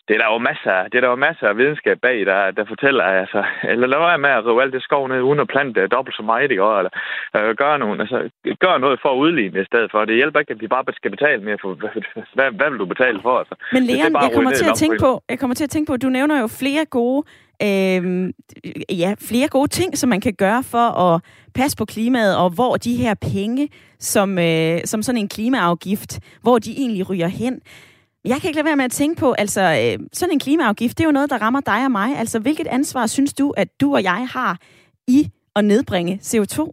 det, 0.09 0.13
er 0.17 0.21
der 0.23 0.33
jo 0.35 0.39
masser, 0.39 0.77
det 0.91 0.97
er 0.99 1.05
der 1.05 1.15
jo 1.15 1.25
masser 1.29 1.47
af 1.49 1.57
videnskab 1.57 1.99
bag, 2.03 2.27
der, 2.27 2.51
der 2.51 2.65
fortæller, 2.73 3.05
altså, 3.05 3.45
eller 3.73 3.87
lad 3.87 3.99
være 3.99 4.19
med 4.19 4.31
at 4.31 4.47
rive 4.47 4.63
alt 4.63 4.73
det 4.73 4.83
skov 4.83 5.09
ned, 5.09 5.21
uden 5.21 5.41
at 5.41 5.49
plante 5.49 5.87
dobbelt 5.87 6.17
så 6.17 6.23
meget, 6.23 6.43
ikke? 6.43 6.55
eller 6.55 6.93
øh, 7.37 7.57
gøre, 7.63 7.79
nogen, 7.79 8.01
altså, 8.01 8.19
gør 8.65 8.79
noget 8.79 8.99
for 9.03 9.11
at 9.13 9.19
udligne 9.25 9.55
det 9.57 9.63
i 9.63 9.71
stedet 9.73 9.91
for. 9.91 10.05
Det 10.05 10.21
hjælper 10.21 10.41
ikke, 10.41 10.55
at 10.57 10.61
vi 10.61 10.67
bare 10.67 10.85
skal 11.01 11.11
betale 11.11 11.43
mere 11.43 11.59
for, 11.63 11.75
hvad, 11.75 11.91
hvad, 12.37 12.51
hvad 12.59 12.71
vil 12.71 12.79
du 12.79 12.87
betale 12.95 13.19
for? 13.23 13.35
Altså? 13.39 13.55
Men 13.73 13.83
Leon, 13.83 14.13
jeg 14.27 14.31
kommer 14.35 14.53
til 14.61 14.69
at 14.73 14.77
tænke 14.83 14.99
på, 15.07 15.23
jeg 15.29 15.39
kommer 15.39 15.55
til 15.55 15.65
at 15.65 15.71
tænke 15.71 15.80
på, 15.87 15.97
du 15.97 16.09
nævner 16.09 16.41
jo 16.41 16.47
flere 16.47 16.85
gode 16.85 17.27
øh, 17.63 18.33
ja, 18.91 19.15
flere 19.19 19.49
gode 19.49 19.69
ting, 19.69 19.99
som 19.99 20.09
man 20.09 20.21
kan 20.21 20.35
gøre 20.35 20.63
for 20.63 20.87
at 21.01 21.21
passe 21.55 21.77
på 21.77 21.85
klimaet, 21.85 22.37
og 22.37 22.51
hvor 22.51 22.77
de 22.77 22.97
her 22.97 23.15
penge, 23.15 23.69
som, 23.99 24.39
øh, 24.39 24.79
som 24.85 25.03
sådan 25.03 25.21
en 25.21 25.29
klimaafgift, 25.29 26.21
hvor 26.43 26.59
de 26.59 26.71
egentlig 26.71 27.11
ryger 27.11 27.29
hen. 27.29 27.61
Jeg 28.25 28.37
kan 28.41 28.49
ikke 28.49 28.57
lade 28.57 28.67
være 28.67 28.77
med 28.77 28.85
at 28.85 28.91
tænke 28.91 29.21
på, 29.21 29.33
altså 29.33 29.61
øh, 29.61 30.07
sådan 30.13 30.33
en 30.33 30.41
klimaafgift, 30.41 30.99
det 30.99 31.05
er 31.05 31.09
jo 31.09 31.13
noget, 31.13 31.31
der 31.31 31.43
rammer 31.43 31.61
dig 31.61 31.85
og 31.85 31.91
mig. 31.91 32.19
Altså 32.19 32.41
hvilket 32.41 32.67
ansvar 32.67 33.07
synes 33.07 33.35
du, 33.35 33.51
at 33.51 33.69
du 33.81 33.95
og 33.95 34.03
jeg 34.03 34.27
har 34.33 34.59
i 35.09 35.31
at 35.57 35.65
nedbringe 35.65 36.15
CO2? 36.23 36.73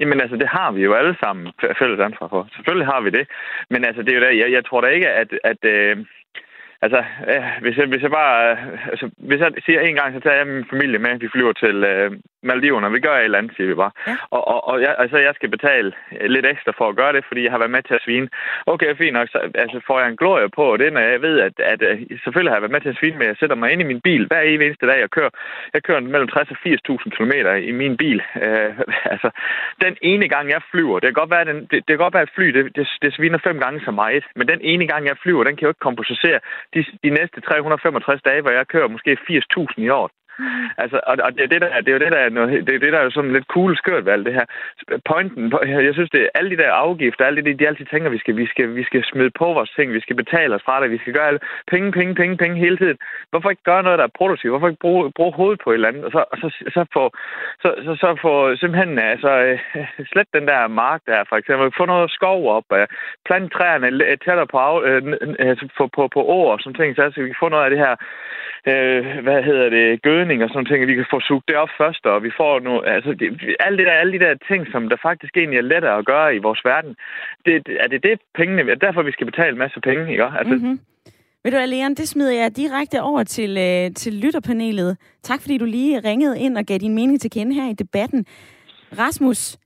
Jamen 0.00 0.20
altså, 0.20 0.36
det 0.36 0.48
har 0.48 0.72
vi 0.72 0.80
jo 0.82 0.94
alle 0.94 1.16
sammen 1.22 1.52
fælles 1.78 2.00
ansvar 2.00 2.28
for. 2.28 2.48
Selvfølgelig 2.56 2.86
har 2.86 3.00
vi 3.00 3.10
det. 3.10 3.28
Men 3.70 3.84
altså, 3.84 4.02
det 4.02 4.10
er 4.10 4.18
jo 4.18 4.20
der, 4.20 4.30
jeg, 4.30 4.52
jeg 4.52 4.64
tror 4.64 4.80
da 4.80 4.88
ikke, 4.88 5.08
at, 5.08 5.30
at 5.44 5.64
øh, 5.64 5.96
altså, 6.84 7.00
øh, 7.30 7.44
hvis, 7.62 7.76
jeg, 7.76 7.86
hvis 7.86 8.02
jeg 8.02 8.10
bare... 8.10 8.50
Øh, 8.50 8.90
altså, 8.92 9.10
hvis 9.28 9.40
jeg 9.40 9.52
siger 9.66 9.80
en 9.80 9.94
gang, 9.94 10.14
så 10.14 10.20
tager 10.20 10.36
jeg 10.36 10.46
min 10.46 10.66
familie 10.72 10.98
med. 10.98 11.18
Vi 11.18 11.28
flyver 11.34 11.52
til 11.52 11.76
øh, 11.84 12.10
Maldiverne. 12.42 12.92
Vi 12.92 13.00
gør 13.00 13.16
et 13.16 13.24
eller 13.24 13.38
andet, 13.38 13.52
siger 13.56 13.68
vi 13.68 13.74
bare. 13.74 13.90
Ja. 14.06 14.16
Og, 14.30 14.48
og, 14.48 14.68
og 14.68 14.80
jeg, 14.80 14.94
altså, 14.98 15.18
jeg 15.18 15.34
skal 15.34 15.50
betale 15.56 15.92
lidt 16.34 16.46
ekstra 16.46 16.72
for 16.78 16.88
at 16.88 16.96
gøre 16.96 17.12
det, 17.12 17.24
fordi 17.28 17.40
jeg 17.44 17.52
har 17.52 17.58
været 17.58 17.76
med 17.76 17.82
til 17.82 17.94
at 17.94 18.04
svine. 18.04 18.28
Okay, 18.66 18.96
fint 18.96 19.12
nok. 19.12 19.28
Så, 19.28 19.38
altså, 19.54 19.80
får 19.86 20.00
jeg 20.00 20.08
en 20.08 20.16
glorie 20.16 20.48
på 20.48 20.76
det, 20.76 20.92
når 20.92 21.00
jeg 21.00 21.22
ved, 21.22 21.40
at, 21.40 21.54
at, 21.72 21.82
at 21.82 21.98
selvfølgelig 22.22 22.50
har 22.50 22.56
jeg 22.56 22.62
været 22.62 22.76
med 22.76 22.80
til 22.80 22.94
at 22.94 23.00
svine, 23.00 23.18
men 23.18 23.28
jeg 23.28 23.36
sætter 23.40 23.56
mig 23.56 23.72
ind 23.72 23.80
i 23.80 23.90
min 23.92 24.00
bil 24.00 24.26
hver 24.26 24.40
eneste 24.40 24.86
dag. 24.86 25.00
Jeg 25.00 25.10
kører, 25.10 25.30
jeg 25.74 25.82
kører 25.82 26.00
mellem 26.00 26.28
60 26.28 26.50
og 26.50 26.56
80.000 26.66 27.10
km 27.16 27.32
i 27.70 27.72
min 27.82 27.96
bil. 27.96 28.22
Øh, 28.42 28.70
altså, 29.12 29.30
den 29.84 29.96
ene 30.02 30.28
gang, 30.28 30.50
jeg 30.50 30.62
flyver, 30.70 30.98
det 30.98 31.06
kan 31.06 31.20
godt 31.22 31.30
være, 31.30 31.44
den, 31.44 31.60
det, 31.70 31.78
det 31.86 31.90
kan 31.94 32.04
godt 32.06 32.14
være 32.14 32.28
at 32.28 32.34
fly, 32.34 32.46
det, 32.56 32.76
det, 32.76 32.88
det 33.02 33.14
sviner 33.14 33.38
fem 33.38 33.58
gange 33.58 33.80
så 33.84 33.90
meget, 33.90 34.24
men 34.36 34.48
den 34.48 34.60
ene 34.62 34.86
gang, 34.86 35.06
jeg 35.06 35.16
flyver, 35.22 35.44
den 35.44 35.56
kan 35.56 35.66
jo 35.66 35.70
ikke 35.70 35.88
kompensere 35.88 36.40
de, 36.74 36.80
de 37.04 37.10
næste 37.10 37.40
365 37.40 38.22
dage, 38.22 38.42
hvor 38.42 38.50
jeg 38.50 38.66
kører 38.66 38.88
måske 38.88 39.10
80.000 39.30 39.82
i 39.86 39.88
år. 39.88 40.10
Altså, 40.82 41.00
og, 41.06 41.16
og 41.24 41.32
det, 41.34 41.42
er 41.42 41.46
det, 41.46 41.60
der, 41.60 41.80
det 41.80 41.88
er 41.88 41.92
jo 41.92 42.04
det, 42.04 42.12
der 42.12 42.18
er, 42.18 42.28
noget, 42.28 42.66
det 42.66 42.74
er 42.74 42.78
det, 42.78 42.92
der 42.92 42.98
er 42.98 43.10
sådan 43.10 43.32
lidt 43.32 43.46
cool 43.54 43.76
skørt 43.76 44.04
ved 44.04 44.12
alt 44.12 44.26
det 44.26 44.34
her. 44.34 44.46
Pointen, 45.10 45.52
jeg 45.88 45.94
synes, 45.94 46.10
det 46.10 46.22
er 46.22 46.28
alle 46.34 46.50
de 46.50 46.62
der 46.62 46.72
afgifter, 46.72 47.24
alle 47.24 47.42
de, 47.42 47.58
de 47.58 47.68
altid 47.68 47.86
tænker, 47.86 48.10
vi 48.10 48.18
skal, 48.18 48.36
vi 48.36 48.46
skal, 48.46 48.74
vi 48.74 48.84
skal 48.84 49.04
smide 49.04 49.30
på 49.30 49.44
vores 49.44 49.70
ting, 49.70 49.92
vi 49.92 50.00
skal 50.00 50.16
betale 50.16 50.54
os 50.54 50.62
fra 50.64 50.82
det, 50.82 50.90
vi 50.90 50.98
skal 50.98 51.12
gøre 51.12 51.26
alle 51.26 51.40
penge, 51.70 51.92
penge, 51.92 52.14
penge, 52.14 52.36
penge 52.36 52.56
hele 52.58 52.76
tiden. 52.76 52.98
Hvorfor 53.30 53.50
ikke 53.50 53.62
gøre 53.70 53.82
noget, 53.82 53.98
der 53.98 54.04
er 54.04 54.18
produktivt? 54.20 54.52
Hvorfor 54.52 54.68
ikke 54.68 54.80
bruge, 54.80 55.12
bruge 55.12 55.32
hovedet 55.32 55.60
på 55.64 55.70
et 55.70 55.74
eller 55.74 55.88
andet? 55.88 56.04
Og 56.04 56.12
så, 56.12 56.24
og 56.32 56.38
så, 56.42 56.48
så, 56.74 56.84
få, 56.92 57.04
så, 57.62 57.68
så, 57.84 57.92
så 58.02 58.18
få 58.22 58.56
simpelthen 58.56 58.98
øh, 58.98 59.10
altså, 59.10 59.30
øh, 59.46 59.58
slet 60.12 60.28
den 60.34 60.46
der 60.48 60.68
mark 60.68 61.00
der, 61.06 61.24
for 61.28 61.36
eksempel. 61.36 61.72
Få 61.76 61.84
noget 61.86 62.10
skov 62.10 62.40
op, 62.56 62.64
øh, 62.72 62.86
plante 63.26 63.48
træerne 63.56 63.86
øh, 64.04 64.18
tættere 64.24 64.46
på, 64.46 64.58
af, 64.58 64.80
øh, 64.90 65.02
altså, 65.38 65.68
på, 65.78 65.86
på, 65.86 66.08
på, 66.08 66.08
på 66.14 66.20
år 66.22 66.52
og 66.52 66.60
sådan 66.60 66.74
ting, 66.74 66.96
så 66.96 67.12
vi 67.16 67.26
kan 67.26 67.42
få 67.42 67.48
noget 67.48 67.64
af 67.64 67.70
det 67.70 67.78
her, 67.78 67.94
øh, 68.70 69.02
hvad 69.26 69.42
hedder 69.42 69.68
det, 69.68 70.02
gøden 70.02 70.27
gødning 70.28 70.44
og 70.44 70.50
sådan 70.50 70.66
ting, 70.66 70.82
at 70.82 70.88
vi 70.88 70.94
kan 70.94 71.12
få 71.14 71.20
sugt 71.20 71.48
det 71.48 71.56
op 71.56 71.68
først, 71.80 72.06
og 72.06 72.22
vi 72.22 72.30
får 72.36 72.60
nu, 72.60 72.80
altså 72.80 73.10
det, 73.20 73.26
alle, 73.60 73.78
det 73.78 73.86
der, 73.86 73.92
alle 73.92 74.12
de 74.12 74.24
der 74.24 74.34
ting, 74.50 74.66
som 74.72 74.88
der 74.88 74.96
faktisk 75.08 75.36
egentlig 75.36 75.58
er 75.58 75.70
lettere 75.72 75.98
at 75.98 76.06
gøre 76.06 76.36
i 76.36 76.38
vores 76.38 76.60
verden, 76.64 76.92
det, 77.46 77.54
er 77.84 77.88
det 77.88 78.02
det 78.02 78.20
pengene, 78.34 78.70
er 78.72 78.74
derfor 78.86 79.02
vi 79.02 79.12
skal 79.12 79.26
betale 79.26 79.52
en 79.52 79.58
masse 79.64 79.80
penge, 79.80 80.10
ikke? 80.10 80.24
Altså, 80.24 80.54
mm-hmm. 80.54 80.80
Ved 81.44 81.52
du, 81.52 81.58
Leon, 81.66 81.94
det 81.94 82.08
smider 82.08 82.34
jeg 82.42 82.56
direkte 82.56 83.02
over 83.02 83.22
til, 83.22 83.50
øh, 83.66 83.94
til 83.94 84.12
lytterpanelet. 84.14 84.96
Tak 85.22 85.40
fordi 85.40 85.58
du 85.58 85.64
lige 85.64 86.00
ringede 86.00 86.40
ind 86.40 86.58
og 86.58 86.64
gav 86.64 86.78
din 86.78 86.94
mening 86.94 87.20
til 87.20 87.30
kende 87.30 87.54
her 87.54 87.70
i 87.70 87.72
debatten. 87.72 88.26
Rasmus, 88.98 89.56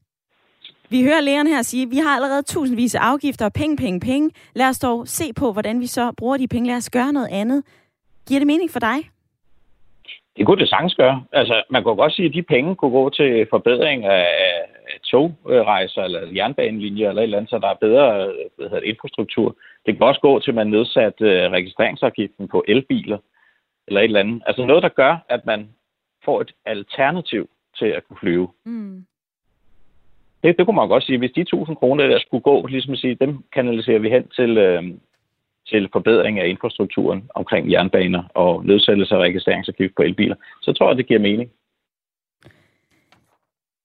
vi 0.90 1.03
hører 1.03 1.20
lægerne 1.20 1.51
her 1.51 1.62
sige, 1.62 1.83
at 1.83 1.90
vi 1.90 1.96
har 1.96 2.14
allerede 2.16 2.42
tusindvis 2.42 2.94
af 2.94 3.01
afgifter 3.01 3.44
og 3.44 3.53
penge, 3.53 3.77
penge, 3.77 4.01
penge. 4.01 4.31
Lad 4.55 4.68
os 4.68 4.79
dog 4.79 5.09
se 5.09 5.33
på, 5.37 5.53
hvordan 5.53 5.81
vi 5.81 5.87
så 5.87 6.12
bruger 6.16 6.37
de 6.37 6.48
penge. 6.48 6.68
Lad 6.68 6.77
os 6.77 6.90
gøre 6.90 7.12
noget 7.12 7.29
andet. 7.33 7.62
Giver 8.29 8.40
det 8.40 8.46
mening 8.46 8.70
for 8.70 8.81
dig? 8.81 8.98
Det 10.37 10.47
kunne 10.47 10.61
det 10.61 10.68
sagtens 10.68 10.95
gøre. 10.95 11.25
Altså, 11.33 11.62
man 11.71 11.83
kunne 11.83 11.97
godt 11.97 12.12
sige, 12.12 12.29
at 12.29 12.35
de 12.35 12.42
penge 12.42 12.77
kunne 12.77 12.90
gå 12.90 13.11
til 13.11 13.47
forbedring 13.51 14.05
af 14.05 14.27
togrejser 15.11 16.03
eller 16.03 16.21
jernbanelinjer 16.35 17.09
eller 17.09 17.23
et 17.23 17.25
eller 17.25 17.38
andet, 17.38 17.51
så 17.51 17.59
der 17.59 17.68
er 17.68 17.75
bedre 17.75 18.33
hvad 18.57 18.68
hedder 18.68 18.81
det, 18.81 18.88
infrastruktur. 18.88 19.57
Det 19.87 19.97
kan 19.97 20.07
også 20.07 20.21
gå 20.21 20.40
til, 20.40 20.51
at 20.51 20.55
man 20.55 20.66
nedsat 20.66 21.21
øh, 21.21 21.51
registreringsafgiften 21.51 22.49
på 22.49 22.64
elbiler 22.68 23.18
eller 23.87 24.01
et 24.01 24.05
eller 24.05 24.21
andet. 24.21 24.42
Altså 24.47 24.66
noget, 24.66 24.83
der 24.83 24.88
gør, 24.88 25.16
at 25.29 25.47
man 25.47 25.68
får 26.25 26.40
et 26.40 26.53
alternativ 26.64 27.49
til 27.79 27.87
at 27.87 28.05
kunne 28.09 28.16
flyve. 28.21 28.49
Mm. 28.64 29.07
Det, 30.42 30.59
det 30.59 30.66
kunne 30.66 30.77
man 30.77 30.88
godt 30.88 31.05
sige. 31.05 31.18
Hvis 31.18 31.33
de 31.33 31.40
1000 31.40 31.77
kroner, 31.77 32.07
der 32.07 32.18
skulle 32.18 32.42
gå, 32.42 32.66
ligesom 32.66 32.92
at 32.92 32.99
sige, 32.99 33.14
dem 33.14 33.45
kanaliserer 33.53 33.99
vi 33.99 34.11
hen 34.11 34.29
til, 34.29 34.59
øh, 34.59 34.83
til 35.66 35.88
forbedring 35.92 36.38
af 36.38 36.48
infrastrukturen 36.48 37.22
omkring 37.35 37.72
jernbaner 37.72 38.22
og 38.35 38.64
nedsættelse 38.66 39.14
af 39.14 39.18
registreringsafgift 39.18 39.94
på 39.96 40.03
elbiler, 40.03 40.37
så 40.62 40.72
tror 40.72 40.88
jeg, 40.88 40.96
det 40.96 41.07
giver 41.07 41.20
mening. 41.20 41.51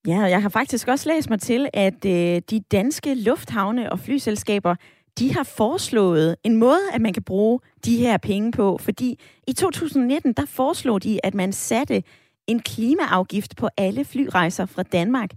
Ja, 0.08 0.20
jeg 0.20 0.42
har 0.42 0.50
faktisk 0.50 0.88
også 0.88 1.10
læst 1.10 1.30
mig 1.30 1.40
til, 1.40 1.70
at 1.74 2.06
øh, 2.06 2.42
de 2.50 2.60
danske 2.72 3.16
lufthavne 3.16 3.92
og 3.92 4.00
flyselskaber, 4.00 4.76
de 5.20 5.34
har 5.34 5.44
foreslået 5.58 6.36
en 6.44 6.58
måde, 6.58 6.80
at 6.94 7.02
man 7.02 7.14
kan 7.14 7.24
bruge 7.24 7.60
de 7.86 7.98
her 7.98 8.18
penge 8.18 8.52
på, 8.52 8.78
fordi 8.78 9.20
i 9.48 9.54
2019, 9.54 10.34
der 10.34 10.46
foreslog 10.46 11.04
de, 11.04 11.20
at 11.24 11.34
man 11.34 11.52
satte 11.52 12.04
en 12.48 12.60
klimaafgift 12.60 13.58
på 13.58 13.70
alle 13.78 14.06
flyrejser 14.06 14.66
fra 14.66 14.84
Danmark. 14.84 15.30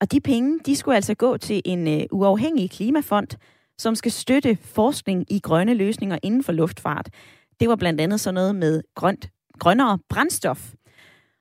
Og 0.00 0.12
de 0.12 0.20
penge, 0.20 0.58
de 0.66 0.76
skulle 0.76 0.96
altså 0.96 1.14
gå 1.14 1.36
til 1.36 1.62
en 1.64 1.88
øh, 1.88 2.06
uafhængig 2.12 2.70
klimafond, 2.70 3.28
som 3.78 3.94
skal 3.94 4.12
støtte 4.12 4.58
forskning 4.62 5.32
i 5.32 5.38
grønne 5.38 5.74
løsninger 5.74 6.18
inden 6.22 6.44
for 6.44 6.52
luftfart. 6.52 7.08
Det 7.60 7.68
var 7.68 7.76
blandt 7.76 8.00
andet 8.00 8.20
sådan 8.20 8.34
noget 8.34 8.54
med 8.54 8.82
grønt, 8.94 9.28
grønnere 9.58 9.98
brændstof. 10.08 10.72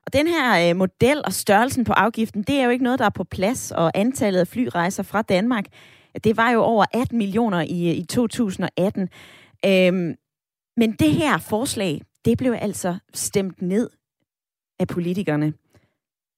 Og 0.05 0.13
den 0.13 0.27
her 0.27 0.69
øh, 0.69 0.75
model 0.75 1.21
og 1.25 1.33
størrelsen 1.33 1.83
på 1.83 1.93
afgiften, 1.93 2.43
det 2.43 2.55
er 2.55 2.63
jo 2.63 2.69
ikke 2.69 2.83
noget, 2.83 2.99
der 2.99 3.05
er 3.05 3.09
på 3.09 3.23
plads, 3.23 3.71
og 3.71 3.91
antallet 3.95 4.39
af 4.39 4.47
flyrejser 4.47 5.03
fra 5.03 5.21
Danmark, 5.21 5.65
det 6.23 6.37
var 6.37 6.51
jo 6.51 6.61
over 6.61 6.85
18 6.93 7.17
millioner 7.17 7.61
i, 7.61 7.89
øh, 7.89 7.97
i 7.97 8.05
2018. 8.05 9.09
Øhm, 9.65 10.15
men 10.77 10.91
det 10.91 11.13
her 11.13 11.37
forslag, 11.37 12.01
det 12.25 12.37
blev 12.37 12.55
altså 12.59 12.97
stemt 13.13 13.61
ned 13.61 13.89
af 14.79 14.87
politikerne. 14.87 15.53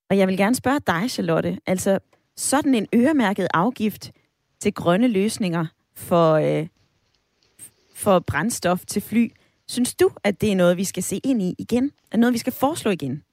Og 0.09 0.17
jeg 0.17 0.27
vil 0.27 0.37
gerne 0.37 0.55
spørge 0.55 0.79
dig, 0.87 1.11
Charlotte, 1.11 1.57
altså 1.65 1.99
sådan 2.37 2.75
en 2.75 2.87
øremærket 2.95 3.47
afgift 3.53 4.11
til 4.59 4.73
grønne 4.73 5.07
løsninger, 5.07 5.65
for, 5.95 6.33
øh, 6.33 6.67
for 7.95 8.19
brændstof 8.19 8.85
til 8.87 9.01
fly. 9.01 9.31
Synes 9.67 9.95
du, 9.95 10.09
at 10.23 10.41
det 10.41 10.51
er 10.51 10.55
noget, 10.55 10.77
vi 10.77 10.83
skal 10.83 11.03
se 11.03 11.21
ind 11.23 11.41
i 11.41 11.55
igen? 11.57 11.91
Er 12.11 12.17
noget, 12.17 12.33
vi 12.33 12.37
skal 12.37 12.53
foreslå 12.53 12.91
igen? 12.91 13.23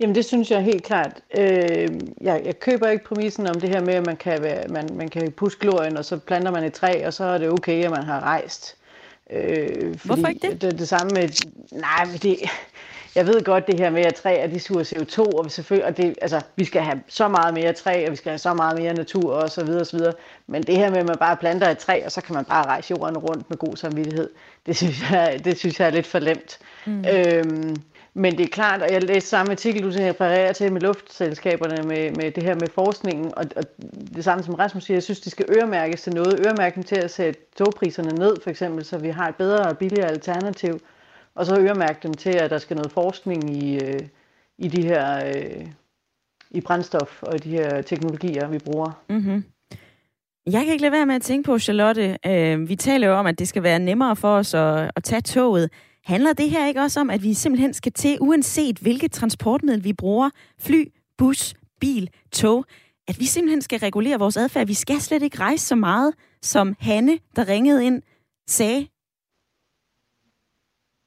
Jamen 0.00 0.14
det 0.14 0.24
synes 0.24 0.50
jeg 0.50 0.62
helt 0.62 0.82
klart. 0.82 1.20
Øh, 1.38 1.88
jeg, 2.20 2.42
jeg 2.44 2.58
køber 2.58 2.88
ikke 2.88 3.04
præmissen 3.04 3.46
om 3.46 3.60
det 3.60 3.68
her 3.68 3.80
med, 3.80 3.94
at 3.94 4.06
man 4.06 4.16
kan, 4.16 4.42
være, 4.42 4.68
man, 4.68 4.88
man 4.94 5.08
kan 5.08 5.32
puske 5.32 5.60
glorien, 5.60 5.96
og 5.96 6.04
så 6.04 6.18
planter 6.18 6.50
man 6.50 6.64
et 6.64 6.72
træ, 6.72 7.06
og 7.06 7.12
så 7.12 7.24
er 7.24 7.38
det 7.38 7.50
okay, 7.50 7.84
at 7.84 7.90
man 7.90 8.02
har 8.02 8.20
rejst. 8.20 8.76
Øh, 9.30 9.96
Hvorfor 10.04 10.26
ikke 10.26 10.48
det? 10.48 10.62
Det, 10.62 10.78
det 10.78 10.88
samme 10.88 11.10
med... 11.14 11.28
Nej, 11.72 12.08
det, 12.22 12.38
jeg 13.14 13.26
ved 13.26 13.44
godt 13.44 13.66
det 13.66 13.80
her 13.80 13.90
med, 13.90 14.04
at 14.04 14.14
træer 14.14 14.46
de 14.46 14.60
suger 14.60 14.84
CO2, 14.84 15.38
og, 15.38 15.44
vi 15.44 15.50
selvfølgelig, 15.50 15.86
og 15.86 15.96
det, 15.96 16.14
altså, 16.22 16.40
vi 16.56 16.64
skal 16.64 16.82
have 16.82 17.00
så 17.08 17.28
meget 17.28 17.54
mere 17.54 17.72
træ, 17.72 18.04
og 18.06 18.10
vi 18.10 18.16
skal 18.16 18.30
have 18.30 18.38
så 18.38 18.54
meget 18.54 18.78
mere 18.78 18.94
natur, 18.94 19.32
og 19.32 19.50
så 19.50 19.64
videre, 19.64 19.80
og 19.80 19.86
så 19.86 19.96
videre. 19.96 20.12
Men 20.46 20.62
det 20.62 20.76
her 20.76 20.90
med, 20.90 20.98
at 20.98 21.06
man 21.06 21.16
bare 21.18 21.36
planter 21.36 21.68
et 21.68 21.78
træ, 21.78 22.02
og 22.04 22.12
så 22.12 22.20
kan 22.20 22.34
man 22.34 22.44
bare 22.44 22.66
rejse 22.66 22.90
jorden 22.90 23.18
rundt 23.18 23.50
med 23.50 23.58
god 23.58 23.76
samvittighed, 23.76 24.30
det 24.66 24.76
synes 24.76 25.10
jeg, 25.10 25.40
det 25.44 25.58
synes 25.58 25.80
jeg 25.80 25.86
er 25.86 25.90
lidt 25.90 26.06
for 26.06 26.18
lemt. 26.18 26.58
Mm. 26.86 27.04
Øhm, 27.04 27.76
men 28.16 28.38
det 28.38 28.44
er 28.44 28.50
klart, 28.50 28.82
og 28.82 28.92
jeg 28.92 29.02
læste 29.02 29.28
samme 29.28 29.52
artikel, 29.52 29.82
du 29.82 29.88
refererer 29.88 30.52
til 30.52 30.72
med 30.72 30.80
luftselskaberne, 30.80 31.82
med, 31.82 32.10
med 32.10 32.30
det 32.30 32.42
her 32.42 32.54
med 32.54 32.68
forskningen, 32.74 33.32
og, 33.36 33.44
og 33.56 33.64
det 34.16 34.24
samme 34.24 34.44
som 34.44 34.54
Rasmus 34.54 34.84
siger, 34.84 34.96
jeg 34.96 35.02
synes, 35.02 35.20
de 35.20 35.30
skal 35.30 35.46
øremærkes 35.58 36.02
til 36.02 36.14
noget. 36.14 36.46
Øremærke 36.46 36.74
dem 36.74 36.82
til 36.82 36.96
at 36.96 37.10
sætte 37.10 37.40
togpriserne 37.58 38.14
ned, 38.14 38.36
for 38.42 38.50
eksempel, 38.50 38.84
så 38.84 38.98
vi 38.98 39.08
har 39.08 39.28
et 39.28 39.34
bedre 39.34 39.68
og 39.68 39.78
billigere 39.78 40.08
alternativ 40.08 40.80
og 41.34 41.46
så 41.46 41.60
øremærke 41.60 41.98
dem 42.02 42.14
til, 42.14 42.30
at 42.30 42.50
der 42.50 42.58
skal 42.58 42.76
noget 42.76 42.92
forskning 42.92 43.56
i, 43.56 43.74
øh, 43.84 44.00
i 44.58 44.68
de 44.68 44.82
her 44.82 45.26
øh, 45.26 45.66
i 46.50 46.60
brændstof 46.60 47.22
og 47.22 47.44
de 47.44 47.48
her 47.48 47.82
teknologier, 47.82 48.48
vi 48.48 48.58
bruger. 48.58 49.02
Mm-hmm. 49.08 49.44
Jeg 50.46 50.64
kan 50.64 50.72
ikke 50.72 50.82
lade 50.82 50.92
være 50.92 51.06
med 51.06 51.14
at 51.14 51.22
tænke 51.22 51.46
på, 51.46 51.58
Charlotte, 51.58 52.18
øh, 52.26 52.68
vi 52.68 52.76
taler 52.76 53.06
jo 53.06 53.14
om, 53.14 53.26
at 53.26 53.38
det 53.38 53.48
skal 53.48 53.62
være 53.62 53.78
nemmere 53.78 54.16
for 54.16 54.36
os 54.36 54.54
at, 54.54 54.90
at 54.96 55.04
tage 55.04 55.20
toget. 55.20 55.70
Handler 56.04 56.32
det 56.32 56.50
her 56.50 56.66
ikke 56.66 56.80
også 56.80 57.00
om, 57.00 57.10
at 57.10 57.22
vi 57.22 57.34
simpelthen 57.34 57.74
skal 57.74 57.92
til, 57.92 58.18
uanset 58.20 58.78
hvilket 58.78 59.12
transportmiddel 59.12 59.84
vi 59.84 59.92
bruger, 59.92 60.30
fly, 60.60 60.92
bus, 61.18 61.54
bil, 61.80 62.10
tog, 62.32 62.64
at 63.08 63.20
vi 63.20 63.24
simpelthen 63.24 63.62
skal 63.62 63.78
regulere 63.78 64.18
vores 64.18 64.36
adfærd. 64.36 64.66
Vi 64.66 64.74
skal 64.74 65.00
slet 65.00 65.22
ikke 65.22 65.40
rejse 65.40 65.66
så 65.66 65.74
meget, 65.74 66.14
som 66.42 66.76
Hanne, 66.80 67.18
der 67.36 67.48
ringede 67.48 67.86
ind, 67.86 68.02
sagde 68.48 68.86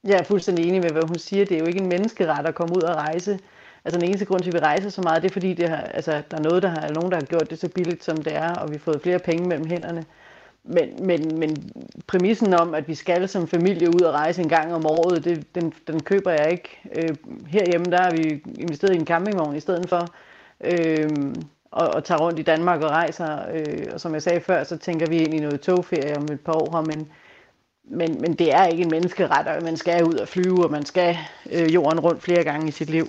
jeg 0.08 0.20
er 0.20 0.24
fuldstændig 0.24 0.68
enig 0.68 0.82
med, 0.82 0.92
hvad 0.92 1.04
hun 1.08 1.20
siger. 1.20 1.46
Det 1.46 1.56
er 1.56 1.60
jo 1.60 1.66
ikke 1.66 1.80
en 1.80 1.90
menneskeret 1.90 2.48
at 2.48 2.56
komme 2.56 2.76
ud 2.76 2.82
og 2.82 2.96
rejse. 2.96 3.40
Altså 3.86 4.00
den 4.00 4.08
eneste 4.08 4.26
grund 4.26 4.42
til, 4.42 4.50
at 4.50 4.54
vi 4.54 4.60
rejser 4.60 4.90
så 4.90 5.02
meget, 5.02 5.22
det 5.22 5.30
er 5.30 5.34
fordi, 5.34 5.54
det 5.54 5.70
har, 5.70 5.78
altså, 5.78 6.12
der 6.32 6.38
er 6.38 6.42
noget, 6.42 6.64
der 6.64 6.70
har, 6.70 6.90
nogen, 6.94 7.12
der 7.12 7.18
har 7.18 7.26
gjort 7.26 7.50
det 7.50 7.60
så 7.60 7.70
billigt, 7.70 8.04
som 8.04 8.18
det 8.18 8.36
er, 8.36 8.54
og 8.54 8.70
vi 8.70 8.74
har 8.74 8.80
fået 8.80 9.02
flere 9.02 9.20
penge 9.20 9.48
mellem 9.48 9.68
hænderne. 9.68 10.06
Men, 10.64 10.90
men, 11.00 11.40
men 11.40 11.72
præmissen 12.08 12.54
om, 12.54 12.74
at 12.74 12.88
vi 12.88 12.96
skal 12.96 13.30
som 13.30 13.48
familie 13.48 13.90
ud 13.90 14.02
og 14.02 14.14
rejse 14.14 14.42
en 14.42 14.50
gang 14.50 14.74
om 14.74 14.86
året, 14.86 15.26
det, 15.26 15.56
den, 15.56 15.74
den 15.88 16.04
køber 16.04 16.32
jeg 16.32 16.52
ikke. 16.52 16.80
Øh, 16.96 17.16
herhjemme, 17.48 17.86
der 17.86 18.02
har 18.02 18.12
vi 18.12 18.44
investeret 18.60 18.94
i 18.94 18.98
en 18.98 19.06
campingvogn 19.06 19.56
i 19.56 19.60
stedet 19.60 19.90
for. 19.90 20.08
Øh, 20.62 21.10
og, 21.72 21.88
og 21.88 22.04
tager 22.04 22.20
rundt 22.20 22.40
i 22.40 22.44
Danmark 22.44 22.82
og 22.84 22.90
rejser. 22.90 23.40
Øh, 23.54 23.86
og 23.94 24.00
som 24.00 24.14
jeg 24.14 24.24
sagde 24.24 24.42
før, 24.42 24.64
så 24.64 24.78
tænker 24.78 25.10
vi 25.10 25.18
ind 25.18 25.34
i 25.34 25.40
noget 25.40 25.62
togferie 25.62 26.18
om 26.18 26.24
et 26.32 26.40
par 26.40 26.54
år 26.54 26.70
her, 26.72 26.82
men, 26.82 27.08
men, 27.90 28.22
men 28.22 28.34
det 28.34 28.54
er 28.54 28.66
ikke 28.66 28.84
en 28.84 28.90
menneskeret, 28.92 29.48
at 29.48 29.64
man 29.64 29.78
skal 29.78 30.04
ud 30.04 30.14
og 30.14 30.28
flyve, 30.28 30.66
og 30.66 30.72
man 30.72 30.86
skal 30.86 31.18
øh, 31.52 31.74
jorden 31.74 32.00
rundt 32.00 32.24
flere 32.24 32.44
gange 32.44 32.68
i 32.68 32.72
sit 32.72 32.90
liv. 32.90 33.08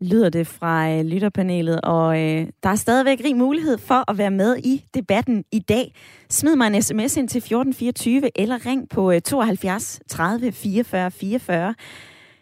lyder 0.00 0.28
det 0.28 0.46
fra 0.46 0.90
øh, 0.90 1.04
lytterpanelet, 1.04 1.80
og 1.80 2.22
øh, 2.22 2.46
der 2.62 2.68
er 2.68 2.74
stadigvæk 2.76 3.20
rig 3.24 3.36
mulighed 3.36 3.78
for 3.78 4.10
at 4.10 4.18
være 4.18 4.30
med 4.30 4.56
i 4.56 4.84
debatten 4.94 5.44
i 5.52 5.58
dag. 5.58 5.94
Smid 6.30 6.56
mig 6.56 6.66
en 6.66 6.82
sms 6.82 7.16
ind 7.16 7.28
til 7.28 7.38
1424, 7.38 8.38
eller 8.38 8.66
ring 8.66 8.88
på 8.88 9.12
øh, 9.12 9.20
72 9.20 10.00
30 10.08 10.52
44 10.52 11.10
44. 11.10 11.74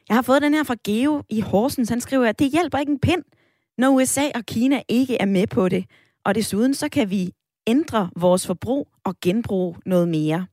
Jeg 0.08 0.16
har 0.16 0.22
fået 0.22 0.42
den 0.42 0.54
her 0.54 0.64
fra 0.64 0.76
Geo 0.84 1.22
i 1.30 1.40
Horsens. 1.40 1.88
Han 1.88 2.00
skriver, 2.00 2.26
at 2.26 2.38
det 2.38 2.50
hjælper 2.52 2.78
ikke 2.78 2.92
en 2.92 3.00
pind, 3.00 3.22
når 3.78 3.88
USA 3.88 4.22
og 4.34 4.46
Kina 4.46 4.82
ikke 4.88 5.16
er 5.16 5.26
med 5.26 5.46
på 5.46 5.68
det. 5.68 5.84
Og 6.24 6.34
desuden 6.34 6.74
så 6.74 6.88
kan 6.88 7.10
vi 7.10 7.30
ændre 7.66 8.10
vores 8.16 8.46
forbrug 8.46 8.88
og 9.04 9.14
genbruge 9.22 9.76
noget 9.86 10.08
mere. 10.08 10.46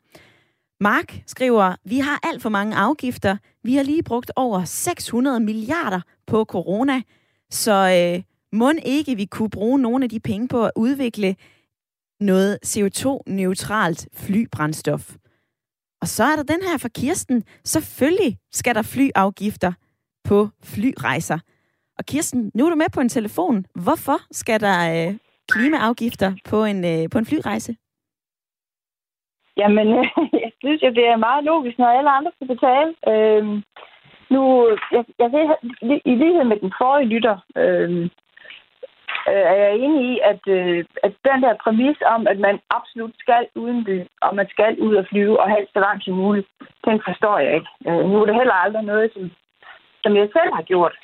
Mark 0.82 1.22
skriver, 1.28 1.76
vi 1.84 2.00
har 2.00 2.20
alt 2.24 2.42
for 2.42 2.50
mange 2.50 2.76
afgifter. 2.76 3.38
Vi 3.64 3.76
har 3.76 3.84
lige 3.84 4.04
brugt 4.04 4.32
over 4.36 4.64
600 4.64 5.40
milliarder 5.40 6.02
på 6.28 6.46
corona, 6.46 7.02
så 7.50 7.72
øh, 7.72 8.24
må 8.54 8.72
ikke 8.86 9.16
vi 9.16 9.26
kunne 9.26 9.50
bruge 9.50 9.80
nogle 9.80 10.04
af 10.04 10.10
de 10.10 10.20
penge 10.20 10.48
på 10.48 10.66
at 10.66 10.72
udvikle 10.76 11.36
noget 12.20 12.60
CO2-neutralt 12.66 14.08
flybrændstof. 14.14 15.16
Og 16.02 16.08
så 16.08 16.24
er 16.24 16.36
der 16.36 16.44
den 16.44 16.62
her 16.62 16.78
fra 16.78 16.90
Kirsten. 16.90 17.44
Selvfølgelig 17.66 18.38
skal 18.52 18.76
der 18.76 18.82
flyafgifter 18.82 19.74
på 20.24 20.50
flyrejser. 20.64 21.40
Og 21.98 22.06
Kirsten, 22.06 22.52
nu 22.54 22.66
er 22.66 22.70
du 22.70 22.76
med 22.76 22.90
på 22.94 23.02
en 23.02 23.10
telefon. 23.10 23.66
Hvorfor 23.76 24.18
skal 24.32 24.60
der 24.60 25.08
øh, 25.10 25.18
klimaafgifter 25.52 26.34
på 26.46 26.66
en, 26.66 26.86
øh, 26.86 27.10
på 27.10 27.18
en 27.18 27.26
flyrejse? 27.26 27.76
Jamen, 29.58 29.88
jeg 30.46 30.52
synes 30.60 30.82
jo, 30.84 30.90
det 30.90 31.08
er 31.08 31.26
meget 31.28 31.44
logisk, 31.44 31.78
når 31.78 31.88
alle 31.88 32.10
andre 32.10 32.32
skal 32.36 32.48
betale. 32.48 32.94
Øh, 33.12 33.44
nu, 34.30 34.42
jeg, 34.92 35.04
jeg 35.20 35.30
ved, 35.32 35.46
i 36.06 36.16
lighed 36.16 36.44
med 36.44 36.58
den 36.58 36.74
forrige 36.78 37.10
lytter, 37.14 37.38
øh, 37.56 38.10
øh, 39.30 39.44
er 39.52 39.58
jeg 39.64 39.76
enig 39.76 40.02
i, 40.14 40.20
at, 40.32 40.42
øh, 40.48 40.86
at 41.04 41.14
den 41.28 41.42
der 41.44 41.62
præmis 41.64 41.98
om, 42.06 42.28
at 42.28 42.40
man 42.40 42.60
absolut 42.70 43.16
skal 43.20 43.48
uden 43.56 43.84
by, 43.86 43.98
og 44.22 44.36
man 44.36 44.48
skal 44.50 44.80
ud 44.80 44.96
og 44.96 45.06
flyve, 45.10 45.40
og 45.40 45.56
helst 45.56 45.74
så 45.74 45.80
langt 45.80 46.04
som 46.06 46.14
muligt, 46.14 46.48
den 46.86 47.02
forstår 47.08 47.38
jeg 47.38 47.54
ikke. 47.56 47.70
Øh, 47.88 48.10
nu 48.10 48.22
er 48.22 48.26
det 48.26 48.36
heller 48.36 48.54
aldrig 48.54 48.84
noget, 48.84 49.14
som, 49.14 49.32
som 50.04 50.16
jeg 50.16 50.30
selv 50.36 50.54
har 50.54 50.62
gjort. 50.62 50.96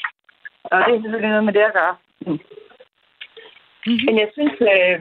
Og 0.64 0.78
det 0.86 0.96
er 0.96 1.02
selvfølgelig 1.02 1.30
noget 1.30 1.46
med 1.46 1.54
det 1.54 1.66
at 1.70 1.74
gøre. 1.74 1.96
Mm-hmm. 2.22 2.40
Men 4.06 4.16
jeg 4.20 4.30
synes, 4.34 4.58
øh, 4.74 5.00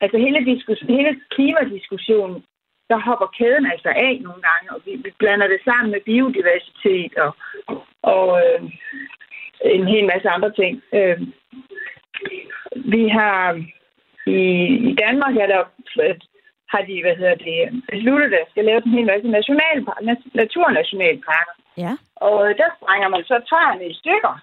altså 0.00 0.16
hele, 0.18 0.38
diskus- 0.50 0.86
hele 0.94 1.20
klimadiskussionen, 1.30 2.44
der 2.90 2.98
hopper 3.06 3.26
kæden 3.38 3.66
altså 3.72 3.88
af 3.88 4.18
nogle 4.22 4.42
gange, 4.48 4.66
og 4.74 4.80
vi, 4.84 4.92
vi 5.04 5.10
blander 5.18 5.46
det 5.46 5.60
sammen 5.64 5.90
med 5.90 6.00
biodiversitet 6.00 7.12
og, 7.24 7.32
og 8.02 8.26
øh, 8.42 8.62
en 9.64 9.88
hel 9.88 10.06
masse 10.06 10.28
andre 10.28 10.52
ting. 10.52 10.82
Øh, 10.92 11.20
vi 12.74 13.08
har 13.08 13.62
i, 14.26 14.40
i 14.90 14.94
Danmark 15.04 15.36
er 15.36 15.46
der, 15.46 15.62
har 16.72 16.82
de, 16.88 17.02
hvad 17.02 17.16
hedder 17.16 17.34
det, 17.34 17.82
besluttet, 17.92 18.26
at 18.26 18.32
der 18.32 18.50
skal 18.50 18.64
lave 18.64 18.80
en 18.86 18.92
hel 18.96 19.06
masse 19.06 19.28
nationalpark, 19.28 20.00
naturnationalparker. 20.34 21.54
Ja. 21.76 21.92
Og 22.16 22.38
der 22.60 22.68
sprænger 22.76 23.08
man 23.08 23.24
så 23.24 23.36
træerne 23.48 23.86
i 23.88 23.94
stykker. 23.94 24.34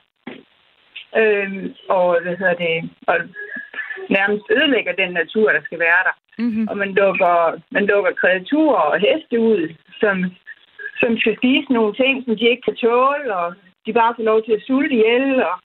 Øh, 1.21 1.49
og 1.89 2.21
hvad 2.21 2.35
hedder 2.37 2.57
det, 2.65 2.89
og 3.07 3.17
nærmest 4.09 4.45
ødelægger 4.57 4.93
den 5.01 5.11
natur, 5.11 5.51
der 5.51 5.61
skal 5.63 5.79
være 5.79 6.01
der. 6.07 6.15
Mm-hmm. 6.43 6.67
Og 6.69 6.77
man 6.77 6.91
lukker, 7.01 7.35
man 7.71 7.85
lukker 7.85 8.11
kreaturer 8.21 8.85
og 8.91 8.99
heste 8.99 9.39
ud, 9.39 9.73
som, 10.01 10.15
som 11.01 11.17
skal 11.17 11.37
spise 11.37 11.73
nogle 11.73 11.93
ting, 11.95 12.25
som 12.25 12.37
de 12.37 12.49
ikke 12.49 12.65
kan 12.67 12.75
tåle, 12.75 13.35
og 13.35 13.53
de 13.85 13.93
bare 13.93 14.13
får 14.17 14.23
lov 14.23 14.43
til 14.43 14.53
at 14.53 14.65
sulte 14.67 14.95
ihjel. 14.95 15.43
Og, 15.49 15.55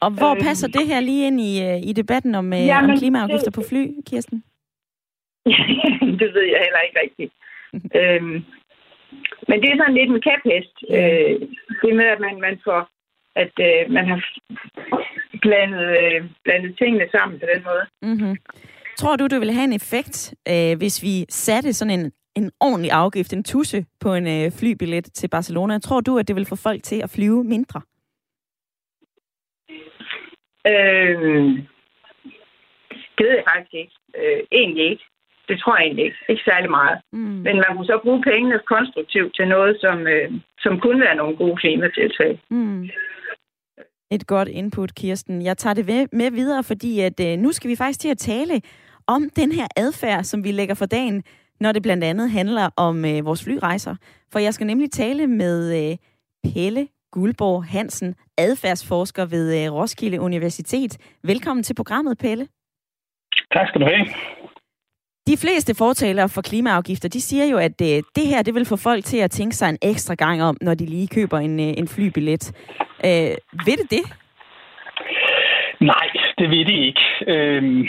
og 0.00 0.10
hvor 0.10 0.34
øh, 0.34 0.40
passer 0.46 0.68
det 0.68 0.86
her 0.86 1.00
lige 1.00 1.26
ind 1.26 1.40
i, 1.40 1.52
øh, 1.68 1.78
i 1.90 1.92
debatten 1.92 2.34
om, 2.34 2.52
øh, 2.52 2.66
jamen, 2.66 2.90
om 2.90 2.98
klimaafgifter 2.98 3.50
det, 3.50 3.58
på 3.58 3.62
fly, 3.70 3.82
Kirsten? 4.10 4.44
det 6.20 6.28
ved 6.34 6.46
jeg 6.52 6.60
heller 6.66 6.82
ikke 6.86 7.00
rigtigt. 7.04 7.32
øhm, 8.00 8.38
men 9.48 9.56
det 9.62 9.68
er 9.70 9.76
sådan 9.76 9.94
lidt 9.94 10.10
en 10.10 10.24
kæphest. 10.28 10.76
Øh, 10.96 11.34
det 11.82 11.96
med, 11.96 12.08
at 12.14 12.20
man, 12.20 12.40
man 12.40 12.58
får 12.64 12.80
at 13.42 13.54
øh, 13.68 13.90
man 13.96 14.06
har 14.10 14.20
blandet, 15.42 15.86
øh, 16.02 16.24
blandet 16.44 16.78
tingene 16.78 17.06
sammen 17.10 17.40
på 17.40 17.46
den 17.54 17.62
måde. 17.68 17.84
Mm-hmm. 18.02 18.36
Tror 18.98 19.16
du, 19.16 19.26
det 19.26 19.40
vil 19.40 19.52
have 19.52 19.64
en 19.64 19.72
effekt, 19.72 20.34
øh, 20.48 20.78
hvis 20.78 21.02
vi 21.02 21.24
satte 21.28 21.72
sådan 21.72 22.00
en, 22.00 22.12
en 22.34 22.50
ordentlig 22.60 22.92
afgift, 22.92 23.32
en 23.32 23.44
tusse 23.44 23.84
på 24.00 24.14
en 24.14 24.26
øh, 24.26 24.52
flybillet 24.58 25.04
til 25.04 25.28
Barcelona? 25.28 25.78
Tror 25.78 26.00
du, 26.00 26.18
at 26.18 26.28
det 26.28 26.36
vil 26.36 26.46
få 26.46 26.56
folk 26.56 26.82
til 26.82 27.02
at 27.02 27.10
flyve 27.10 27.44
mindre? 27.44 27.80
Øh, 30.66 31.02
det 33.16 33.26
ved 33.26 33.34
jeg 33.38 33.48
faktisk 33.54 33.74
ikke. 33.74 33.94
Øh, 34.18 34.40
egentlig 34.52 34.90
ikke. 34.90 35.04
Det 35.48 35.60
tror 35.60 35.76
jeg 35.76 35.84
egentlig 35.84 36.04
ikke. 36.04 36.18
Ikke 36.28 36.42
særlig 36.50 36.70
meget. 36.70 36.98
Mm. 37.12 37.18
Men 37.46 37.54
man 37.56 37.70
kunne 37.72 37.86
så 37.92 38.00
bruge 38.02 38.22
pengene 38.22 38.60
konstruktivt 38.74 39.34
til 39.36 39.48
noget, 39.48 39.76
som, 39.80 40.06
øh, 40.06 40.32
som 40.58 40.80
kunne 40.80 41.00
være 41.00 41.16
nogle 41.16 41.36
gode 41.36 41.56
klimatiltag. 41.56 42.40
Mm. 42.50 42.88
Et 44.10 44.26
godt 44.26 44.48
input, 44.48 44.94
Kirsten. 44.94 45.42
Jeg 45.42 45.58
tager 45.58 45.74
det 45.74 46.12
med 46.12 46.30
videre, 46.30 46.64
fordi 46.64 47.00
at, 47.00 47.20
øh, 47.20 47.38
nu 47.38 47.52
skal 47.52 47.70
vi 47.70 47.76
faktisk 47.76 48.00
til 48.00 48.08
at 48.08 48.18
tale 48.18 48.62
om 49.06 49.30
den 49.36 49.52
her 49.52 49.66
adfærd, 49.76 50.24
som 50.24 50.44
vi 50.44 50.52
lægger 50.52 50.74
for 50.74 50.86
dagen, 50.86 51.22
når 51.60 51.72
det 51.72 51.82
blandt 51.82 52.04
andet 52.04 52.30
handler 52.30 52.70
om 52.76 53.04
øh, 53.04 53.24
vores 53.24 53.44
flyrejser. 53.44 53.96
For 54.32 54.38
jeg 54.38 54.54
skal 54.54 54.66
nemlig 54.66 54.90
tale 54.90 55.26
med 55.26 55.90
øh, 55.90 55.96
Pelle 56.52 56.88
Guldborg 57.12 57.64
Hansen, 57.64 58.14
adfærdsforsker 58.38 59.26
ved 59.26 59.64
øh, 59.64 59.72
Roskilde 59.72 60.20
Universitet. 60.20 60.96
Velkommen 61.22 61.62
til 61.62 61.74
programmet, 61.74 62.18
Pelle. 62.18 62.48
Tak 63.52 63.68
skal 63.68 63.80
du 63.80 63.86
have. 63.86 64.06
De 65.28 65.36
fleste 65.36 65.74
fortalere 65.74 66.28
for 66.28 66.42
klimaafgifter, 66.42 67.08
de 67.08 67.20
siger 67.20 67.44
jo, 67.44 67.58
at 67.58 67.78
det, 67.78 68.04
det 68.16 68.26
her 68.26 68.42
det 68.42 68.54
vil 68.54 68.64
få 68.64 68.76
folk 68.76 69.04
til 69.04 69.16
at 69.16 69.30
tænke 69.30 69.56
sig 69.56 69.68
en 69.68 69.78
ekstra 69.82 70.14
gang 70.14 70.42
om, 70.42 70.56
når 70.60 70.74
de 70.74 70.86
lige 70.86 71.08
køber 71.08 71.38
en, 71.38 71.60
øh, 71.60 71.74
en 71.76 71.88
flybillet. 71.88 72.52
Øh, 73.04 73.10
ved 73.66 73.76
det 73.76 73.90
det? 73.90 74.02
Nej, 75.80 76.08
det 76.38 76.50
ved 76.50 76.64
det 76.64 76.78
ikke. 76.88 77.00
Øhm, 77.26 77.88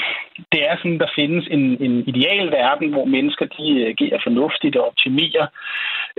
det 0.52 0.62
er 0.70 0.76
sådan, 0.78 1.00
der 1.00 1.16
findes 1.16 1.48
en, 1.48 1.64
en 1.86 1.96
ideal 2.08 2.52
verden, 2.52 2.90
hvor 2.94 3.06
mennesker 3.06 3.46
de 3.46 3.66
øh, 3.80 3.88
agerer 3.88 4.20
fornuftigt 4.24 4.76
og 4.76 4.88
optimerer 4.88 5.48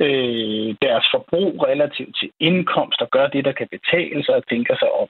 øh, 0.04 0.74
deres 0.82 1.06
forbrug 1.14 1.64
relativt 1.68 2.16
til 2.20 2.30
indkomst 2.40 3.00
og 3.02 3.10
gør 3.10 3.26
det, 3.26 3.44
der 3.44 3.52
kan 3.52 3.68
betale 3.76 4.24
sig 4.24 4.34
og 4.34 4.48
tænker 4.48 4.74
sig 4.76 4.90
om. 5.02 5.08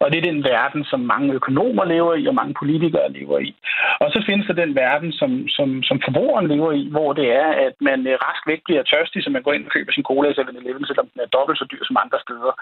Og 0.00 0.06
det 0.10 0.18
er 0.18 0.30
den 0.30 0.44
verden, 0.44 0.84
som 0.84 1.00
mange 1.00 1.34
økonomer 1.34 1.84
lever 1.84 2.14
i 2.14 2.26
og 2.26 2.34
mange 2.34 2.54
politikere 2.54 3.12
lever 3.12 3.38
i. 3.38 3.54
Og 4.00 4.08
så 4.10 4.22
findes 4.26 4.46
der 4.46 4.62
den 4.64 4.74
verden, 4.74 5.12
som, 5.12 5.48
som, 5.48 5.82
som 5.82 6.00
forbrugeren 6.04 6.48
lever 6.48 6.72
i, 6.72 6.88
hvor 6.90 7.12
det 7.12 7.28
er, 7.42 7.48
at 7.66 7.74
man 7.80 8.06
øh, 8.06 8.18
rask 8.26 8.42
væk 8.46 8.60
bliver 8.64 8.82
tørstig, 8.82 9.24
så 9.24 9.30
man 9.30 9.42
går 9.42 9.52
ind 9.52 9.66
og 9.66 9.72
køber 9.72 9.92
sin 9.92 10.08
cola 10.10 10.28
i 10.28 10.32
7-Eleven, 10.32 10.86
selvom 10.86 11.08
den 11.12 11.20
er 11.20 11.34
dobbelt 11.36 11.58
så 11.58 11.66
dyr 11.72 11.84
som 11.84 11.96
andre 12.04 12.18
steder. 12.26 12.52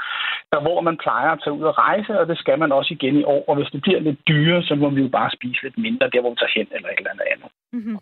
Og 0.56 0.60
hvor 0.62 0.80
man 0.80 0.96
plejer 0.96 1.30
at 1.32 1.40
tage 1.44 1.58
ud 1.58 1.64
og 1.70 1.78
rejse, 1.78 2.20
og 2.20 2.26
det 2.28 2.38
skal 2.38 2.58
man 2.58 2.72
også 2.72 2.94
igen 2.94 3.16
i 3.20 3.24
år. 3.24 3.39
Og 3.48 3.54
hvis 3.56 3.70
det 3.72 3.82
bliver 3.82 4.00
lidt 4.00 4.20
dyrere, 4.28 4.62
så 4.62 4.74
må 4.74 4.90
vi 4.90 5.00
jo 5.00 5.08
bare 5.08 5.30
spise 5.30 5.62
lidt 5.62 5.78
mindre 5.78 6.10
der, 6.12 6.20
hvor 6.20 6.30
vi 6.30 6.36
tager 6.36 6.58
hen 6.58 6.66
eller 6.76 6.88
et 6.88 6.98
eller 6.98 7.10
andet. 7.34 7.50
Mm-hmm. 7.72 7.98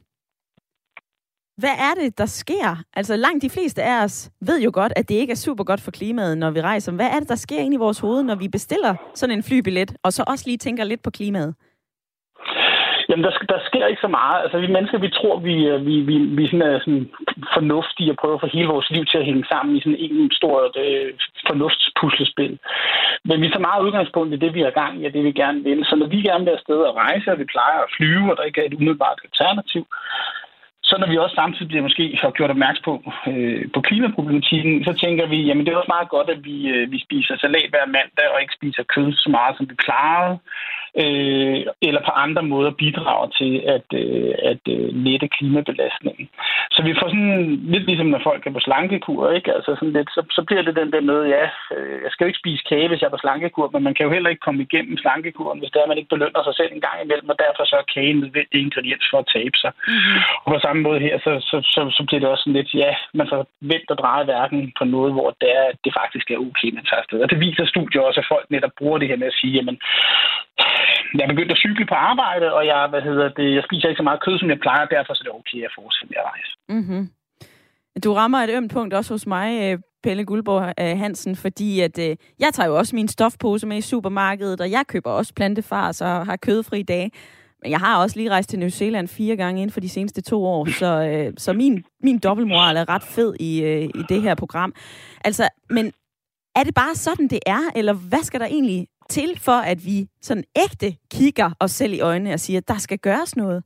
Hvad 1.63 1.77
er 1.89 1.95
det, 2.01 2.19
der 2.19 2.27
sker? 2.27 2.83
Altså 2.95 3.17
langt 3.17 3.43
de 3.43 3.51
fleste 3.51 3.83
af 3.83 4.05
os 4.05 4.31
ved 4.41 4.61
jo 4.63 4.71
godt, 4.75 4.93
at 4.97 5.09
det 5.09 5.15
ikke 5.15 5.31
er 5.31 5.43
super 5.47 5.65
godt 5.65 5.81
for 5.81 5.91
klimaet, 5.91 6.39
når 6.39 6.51
vi 6.51 6.61
rejser. 6.61 6.93
Hvad 6.93 7.07
er 7.07 7.19
det, 7.21 7.29
der 7.29 7.35
sker 7.35 7.59
ind 7.59 7.75
i 7.75 7.77
vores 7.77 7.99
hoved, 7.99 8.23
når 8.23 8.35
vi 8.35 8.49
bestiller 8.49 8.95
sådan 9.15 9.37
en 9.37 9.43
flybillet, 9.43 9.97
og 10.03 10.13
så 10.13 10.25
også 10.27 10.45
lige 10.47 10.59
tænker 10.59 10.85
lidt 10.85 11.03
på 11.03 11.11
klimaet? 11.11 11.55
Jamen, 13.09 13.25
der, 13.25 13.31
der 13.53 13.59
sker 13.69 13.87
ikke 13.87 14.01
så 14.01 14.09
meget. 14.09 14.43
Altså, 14.43 14.59
vi 14.59 14.67
mennesker, 14.67 14.99
vi 14.99 15.11
tror, 15.11 15.39
vi, 15.39 15.55
øh, 15.67 15.87
vi, 15.87 15.95
vi, 16.01 16.17
vi 16.39 16.47
sådan 16.47 16.63
er 16.63 16.79
sådan 16.79 17.11
fornuftige 17.57 18.11
og 18.13 18.17
prøver 18.17 18.35
at 18.35 18.41
få 18.41 18.49
hele 18.53 18.69
vores 18.75 18.91
liv 18.91 19.05
til 19.07 19.19
at 19.19 19.25
hænge 19.25 19.45
sammen 19.53 19.77
i 19.77 19.81
sådan 19.81 19.99
en 19.99 20.31
stor 20.41 20.57
øh, 20.83 21.13
fornuftspuslespil. 21.49 22.59
Men 23.25 23.41
vi 23.43 23.49
tager 23.49 23.69
meget 23.69 23.85
udgangspunkt 23.87 24.35
i 24.35 24.43
det, 24.43 24.55
vi 24.55 24.63
har 24.63 24.71
gang 24.71 24.93
i, 25.01 25.07
og 25.07 25.13
det 25.13 25.25
vi 25.25 25.33
gerne 25.33 25.63
vil. 25.63 25.85
Så 25.85 25.97
når 25.97 26.07
vi 26.07 26.23
gerne 26.23 26.45
vil 26.45 26.59
afsted 26.59 26.81
og 26.89 26.97
rejse, 26.97 27.33
og 27.33 27.39
vi 27.39 27.53
plejer 27.55 27.79
at 27.83 27.93
flyve, 27.97 28.31
og 28.31 28.37
der 28.37 28.43
ikke 28.43 28.61
er 28.61 28.67
et 28.67 28.75
umiddelbart 28.75 29.19
alternativ, 29.25 29.87
så 30.89 30.95
når 30.99 31.09
vi 31.11 31.17
også 31.19 31.35
samtidig 31.35 31.69
bliver 31.69 31.87
måske 31.89 32.05
har 32.23 32.31
gjort 32.31 32.51
opmærksom 32.51 32.85
på, 32.89 32.93
øh, 33.31 33.63
på 33.75 33.81
klimaproblematikken, 33.89 34.85
så 34.85 34.93
tænker 35.05 35.27
vi, 35.27 35.39
jamen 35.49 35.65
det 35.65 35.73
er 35.73 35.81
også 35.81 35.95
meget 35.97 36.09
godt, 36.09 36.29
at 36.35 36.41
vi, 36.49 36.57
øh, 36.75 36.93
vi 36.93 36.99
spiser 37.07 37.35
salat 37.37 37.71
hver 37.71 37.87
mandag 37.97 38.29
og 38.33 38.41
ikke 38.41 38.59
spiser 38.59 38.83
kød 38.95 39.13
så 39.13 39.29
meget, 39.37 39.57
som 39.57 39.67
vi 39.71 39.75
plejede, 39.87 40.39
øh, 41.03 41.59
eller 41.89 42.01
på 42.09 42.13
andre 42.25 42.43
måder 42.43 42.71
bidrager 42.83 43.29
til 43.39 43.53
at, 43.75 43.89
øh, 44.03 44.35
at 44.51 44.63
øh, 44.75 44.89
lette 45.07 45.29
klimabelastningen. 45.37 46.29
så 46.75 46.81
vi 46.83 46.93
får 46.99 47.09
sådan 47.09 47.61
lidt 47.73 47.85
ligesom, 47.87 48.07
når 48.07 48.21
folk 48.29 48.43
er 48.47 48.57
på 48.57 48.61
slankekur, 48.67 49.31
ikke? 49.31 49.55
Altså 49.57 49.71
sådan 49.75 49.97
lidt, 49.99 50.11
så, 50.17 50.21
så 50.37 50.43
bliver 50.47 50.63
det 50.63 50.77
den 50.81 50.93
der 50.95 51.01
med, 51.11 51.21
ja, 51.37 51.45
øh, 51.75 51.99
jeg 52.05 52.11
skal 52.11 52.25
jo 52.25 52.31
ikke 52.31 52.43
spise 52.43 52.63
kage, 52.71 52.89
hvis 52.89 53.01
jeg 53.01 53.09
er 53.09 53.17
på 53.17 53.25
slankekur, 53.25 53.71
men 53.73 53.83
man 53.83 53.95
kan 53.95 54.07
jo 54.07 54.13
heller 54.13 54.31
ikke 54.31 54.47
komme 54.47 54.63
igennem 54.63 54.97
slankekuren, 54.99 55.59
hvis 55.59 55.71
det 55.71 55.79
er, 55.81 55.91
man 55.93 56.01
ikke 56.01 56.15
belønner 56.15 56.43
sig 56.45 56.55
selv 56.57 56.71
en 56.73 56.85
gang 56.87 56.99
imellem, 57.05 57.29
og 57.33 57.39
derfor 57.45 57.65
så 57.65 57.77
er 57.77 58.01
en 58.01 58.21
nødvendig 58.25 58.59
ingrediens 58.65 59.07
for 59.11 59.19
at 59.19 59.31
tabe 59.37 59.57
sig. 59.63 59.73
Mm-hmm. 59.89 60.19
Og 60.45 60.49
på 60.55 60.59
samme 60.67 60.81
måde 60.83 61.01
her, 61.07 61.15
så, 61.25 61.33
så, 61.51 61.57
så, 61.75 61.81
så 61.97 62.03
bliver 62.07 62.21
det 62.21 62.29
også 62.29 62.43
sådan 62.43 62.59
lidt, 62.61 62.75
ja, 62.75 62.93
man 63.15 63.29
får 63.33 63.41
vendt 63.73 63.91
og 63.91 63.99
dreje 64.03 64.27
verden 64.27 64.73
på 64.79 64.85
noget, 64.85 65.13
hvor 65.13 65.29
det, 65.41 65.51
er, 65.61 65.69
det 65.85 65.93
faktisk 66.01 66.27
er 66.31 66.45
okay, 66.49 66.71
man 66.77 66.85
tager 66.85 67.03
afsted. 67.03 67.21
Og 67.25 67.31
det 67.31 67.41
viser 67.41 67.65
studier 67.67 68.03
også, 68.03 68.21
at 68.21 68.31
folk 68.35 68.47
netop 68.51 68.75
bruger 68.79 68.99
det 68.99 69.09
her 69.09 69.23
med 69.23 69.33
at 69.33 69.39
sige, 69.41 69.53
jamen, 69.59 69.77
jeg 71.15 71.23
er 71.25 71.33
begyndt 71.35 71.53
at 71.53 71.63
cykle 71.65 71.87
på 71.87 71.95
arbejde, 71.95 72.47
og 72.57 72.67
jeg, 72.67 72.87
hvad 72.93 73.03
hedder 73.03 73.29
det, 73.39 73.55
jeg 73.55 73.63
spiser 73.69 73.89
ikke 73.89 74.03
så 74.03 74.09
meget 74.09 74.25
kød, 74.25 74.39
som 74.39 74.51
jeg 74.51 74.61
plejer, 74.61 74.85
derfor 74.87 75.15
så 75.15 75.21
er 75.23 75.29
det 75.29 75.39
okay 75.41 75.61
at 75.69 75.73
fortsætte 75.79 76.11
med 76.13 76.19
at 76.23 76.29
rejse. 76.33 76.53
Mm-hmm. 76.77 77.03
Du 78.05 78.13
rammer 78.15 78.39
et 78.39 78.51
ømt 78.57 78.73
punkt 78.73 78.95
også 78.95 79.15
hos 79.15 79.27
mig, 79.27 79.49
øh, 79.65 79.79
Pelle 80.03 80.25
Guldborg 80.25 80.75
øh, 80.81 80.99
Hansen, 80.99 81.37
fordi 81.37 81.81
at 81.81 81.99
øh, 81.99 82.17
jeg 82.39 82.51
tager 82.53 82.69
jo 82.69 82.77
også 82.77 82.97
min 82.97 83.09
stofpose 83.09 83.67
med 83.67 83.77
i 83.77 83.81
supermarkedet, 83.81 84.61
og 84.61 84.71
jeg 84.71 84.85
køber 84.89 85.11
også 85.11 85.35
plantefars 85.35 86.01
og 86.01 86.27
har 86.27 86.37
kødfri 86.37 86.83
dage. 86.83 87.11
Men 87.63 87.71
jeg 87.71 87.79
har 87.79 88.03
også 88.03 88.17
lige 88.17 88.31
rejst 88.31 88.51
til 88.51 88.59
New 88.59 88.69
Zealand 88.69 89.09
fire 89.09 89.37
gange 89.37 89.63
inden 89.63 89.73
for 89.73 89.81
de 89.81 89.89
seneste 89.89 90.23
to 90.23 90.45
år, 90.45 90.65
så, 90.65 91.03
øh, 91.03 91.33
så 91.37 91.53
min, 91.53 91.85
min 92.03 92.19
dobbeltmoral 92.19 92.77
er 92.77 92.89
ret 92.89 93.03
fed 93.03 93.35
i, 93.41 93.63
øh, 93.63 93.83
i 93.83 94.03
det 94.09 94.23
her 94.23 94.35
program. 94.35 94.75
Altså, 95.25 95.49
men 95.71 95.93
er 96.59 96.65
det 96.65 96.75
bare 96.75 96.95
sådan, 96.95 97.29
det 97.29 97.41
er, 97.47 97.61
eller 97.77 97.93
hvad 97.93 98.23
skal 98.23 98.41
der 98.41 98.47
egentlig 98.47 98.87
til, 99.11 99.39
for 99.41 99.59
at 99.73 99.79
vi 99.87 100.07
sådan 100.23 100.45
ægte 100.57 100.97
kigger 101.11 101.51
os 101.61 101.71
selv 101.71 101.93
i 101.93 102.01
øjnene 102.01 102.33
og 102.33 102.41
siger, 102.41 102.59
at 102.59 102.69
der 102.69 102.79
skal 102.79 102.99
gøres 102.99 103.37
noget? 103.37 103.65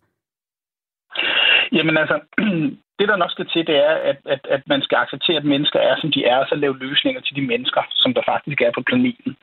Jamen 1.73 1.97
altså, 1.97 2.21
det, 2.99 3.09
der 3.09 3.17
nok 3.17 3.31
skal 3.31 3.49
til, 3.49 3.67
det 3.67 3.77
er, 3.89 3.95
at, 4.11 4.19
at, 4.35 4.43
at 4.57 4.63
man 4.73 4.83
skal 4.83 4.97
acceptere, 5.05 5.37
at 5.37 5.51
mennesker 5.55 5.81
er, 5.89 5.95
som 6.01 6.13
de 6.13 6.25
er, 6.25 6.37
og 6.43 6.47
så 6.49 6.55
lave 6.55 6.79
løsninger 6.79 7.21
til 7.21 7.37
de 7.37 7.45
mennesker, 7.53 7.83
som 8.03 8.15
der 8.15 8.23
faktisk 8.33 8.61
er 8.61 8.73
på 8.75 8.83
planeten. 8.91 9.37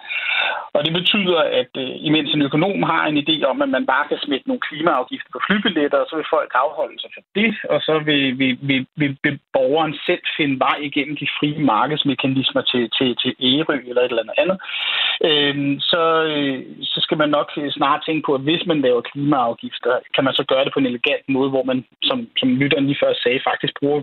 Og 0.76 0.86
det 0.86 0.94
betyder, 1.00 1.40
at 1.62 1.72
øh, 1.84 1.92
imens 2.10 2.34
en 2.34 2.42
økonom 2.42 2.84
har 2.84 3.04
en 3.06 3.18
idé 3.24 3.36
om, 3.52 3.62
at 3.62 3.70
man 3.70 3.86
bare 3.86 4.08
kan 4.08 4.20
smide 4.26 4.44
nogle 4.46 4.66
klimaafgifter 4.68 5.30
på 5.34 5.42
flybilletter, 5.48 6.00
så 6.10 6.16
vil 6.16 6.34
folk 6.36 6.52
afholde 6.64 7.00
sig 7.02 7.12
for 7.16 7.24
det, 7.38 7.52
og 7.74 7.80
så 7.88 7.94
vil, 8.08 8.40
vil, 8.40 8.58
vil, 8.62 8.86
vil, 8.96 9.18
vil 9.24 9.40
borgeren 9.54 9.96
selv 10.06 10.24
finde 10.38 10.60
vej 10.60 10.78
igennem 10.90 11.16
de 11.22 11.28
frie 11.40 11.60
markedsmekanismer 11.74 12.62
til, 12.62 12.84
til, 12.98 13.10
til 13.22 13.32
Ærø 13.50 13.78
eller 13.90 14.02
et 14.02 14.12
eller 14.12 14.24
andet 14.24 14.40
andet. 14.44 14.58
Øhm, 15.24 15.72
øh, 15.74 15.80
så, 15.80 16.04
så 16.82 17.00
skal 17.02 17.18
man 17.18 17.30
nok 17.30 17.52
snart 17.70 18.04
tænke 18.06 18.26
på, 18.26 18.34
at 18.34 18.42
hvis 18.42 18.66
man 18.66 18.82
laver 18.82 19.02
klimaafgifter, 19.02 20.00
kan 20.16 20.24
man 20.24 20.34
så 20.34 20.44
gøre 20.48 20.66
det 20.66 20.74
på 20.74 20.80
en 20.80 20.86
elegant 20.86 21.30
måde, 21.30 21.50
hvor 21.50 21.64
man, 21.64 21.86
som, 22.04 22.28
som 22.38 22.56
lytteren 22.56 22.86
lige 22.86 23.02
før 23.04 23.14
sagde, 23.24 23.48
faktisk 23.50 23.74
bruger 23.80 24.02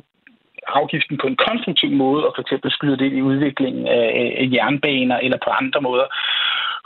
afgiften 0.67 1.19
på 1.19 1.27
en 1.27 1.37
konstruktiv 1.37 1.91
måde, 1.91 2.27
og 2.27 2.33
for 2.37 2.43
eksempel 2.43 2.71
skyder 2.71 2.97
det 2.97 3.13
i 3.13 3.23
udviklingen 3.23 3.87
af, 3.87 4.37
af 4.41 4.49
jernbaner 4.53 5.19
eller 5.19 5.39
på 5.45 5.51
andre 5.51 5.81
måder 5.81 6.07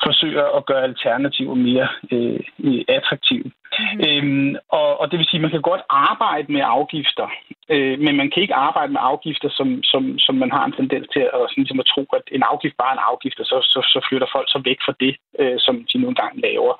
forsøger 0.05 0.57
at 0.57 0.67
gøre 0.67 0.83
alternativer 0.83 1.55
mere 1.55 1.89
øh, 2.13 2.41
attraktive. 2.89 3.51
Mm-hmm. 3.79 4.01
Øhm, 4.07 4.53
og, 4.79 5.01
og 5.01 5.11
det 5.11 5.19
vil 5.19 5.27
sige, 5.27 5.41
at 5.41 5.47
man 5.47 5.55
kan 5.55 5.69
godt 5.71 5.83
arbejde 5.89 6.53
med 6.53 6.63
afgifter, 6.79 7.27
øh, 7.75 7.97
men 8.05 8.15
man 8.21 8.31
kan 8.31 8.43
ikke 8.43 8.61
arbejde 8.69 8.93
med 8.93 9.03
afgifter, 9.13 9.49
som, 9.59 9.69
som, 9.83 10.03
som 10.19 10.35
man 10.43 10.51
har 10.57 10.65
en 10.65 10.79
tendens 10.81 11.07
til 11.15 11.25
at, 11.37 11.43
sådan, 11.49 11.63
ligesom 11.63 11.81
at 11.81 11.91
tro, 11.93 12.03
at 12.19 12.27
en 12.37 12.45
afgift 12.53 12.77
bare 12.77 12.93
er 12.93 12.97
en 12.99 13.09
afgift, 13.13 13.39
og 13.43 13.47
så, 13.47 13.59
så, 13.73 13.81
så 13.93 13.99
flytter 14.09 14.29
folk 14.37 14.49
så 14.51 14.61
væk 14.69 14.79
fra 14.87 14.95
det, 15.05 15.13
øh, 15.41 15.59
som 15.65 15.75
de 15.91 15.99
nu 15.99 16.09
engang 16.09 16.35
laver. 16.47 16.75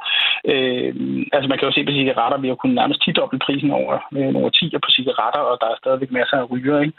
Øh, 0.53 0.93
altså 1.35 1.47
man 1.49 1.59
kan 1.59 1.69
jo 1.69 1.75
se 1.77 1.85
på 1.85 1.93
cigaretter, 1.93 2.39
vi 2.39 2.49
har 2.49 2.61
kunnet 2.61 2.81
nærmest 2.81 3.01
10 3.03 3.13
prisen 3.47 3.71
over 3.81 3.95
øh, 4.19 4.33
over 4.41 4.51
10 4.51 4.71
på 4.85 4.91
cigaretter, 4.97 5.43
og 5.51 5.57
der 5.61 5.69
er 5.71 5.81
stadigvæk 5.83 6.11
masser 6.19 6.37
af 6.39 6.51
ryger. 6.51 6.81
Ikke? 6.85 6.97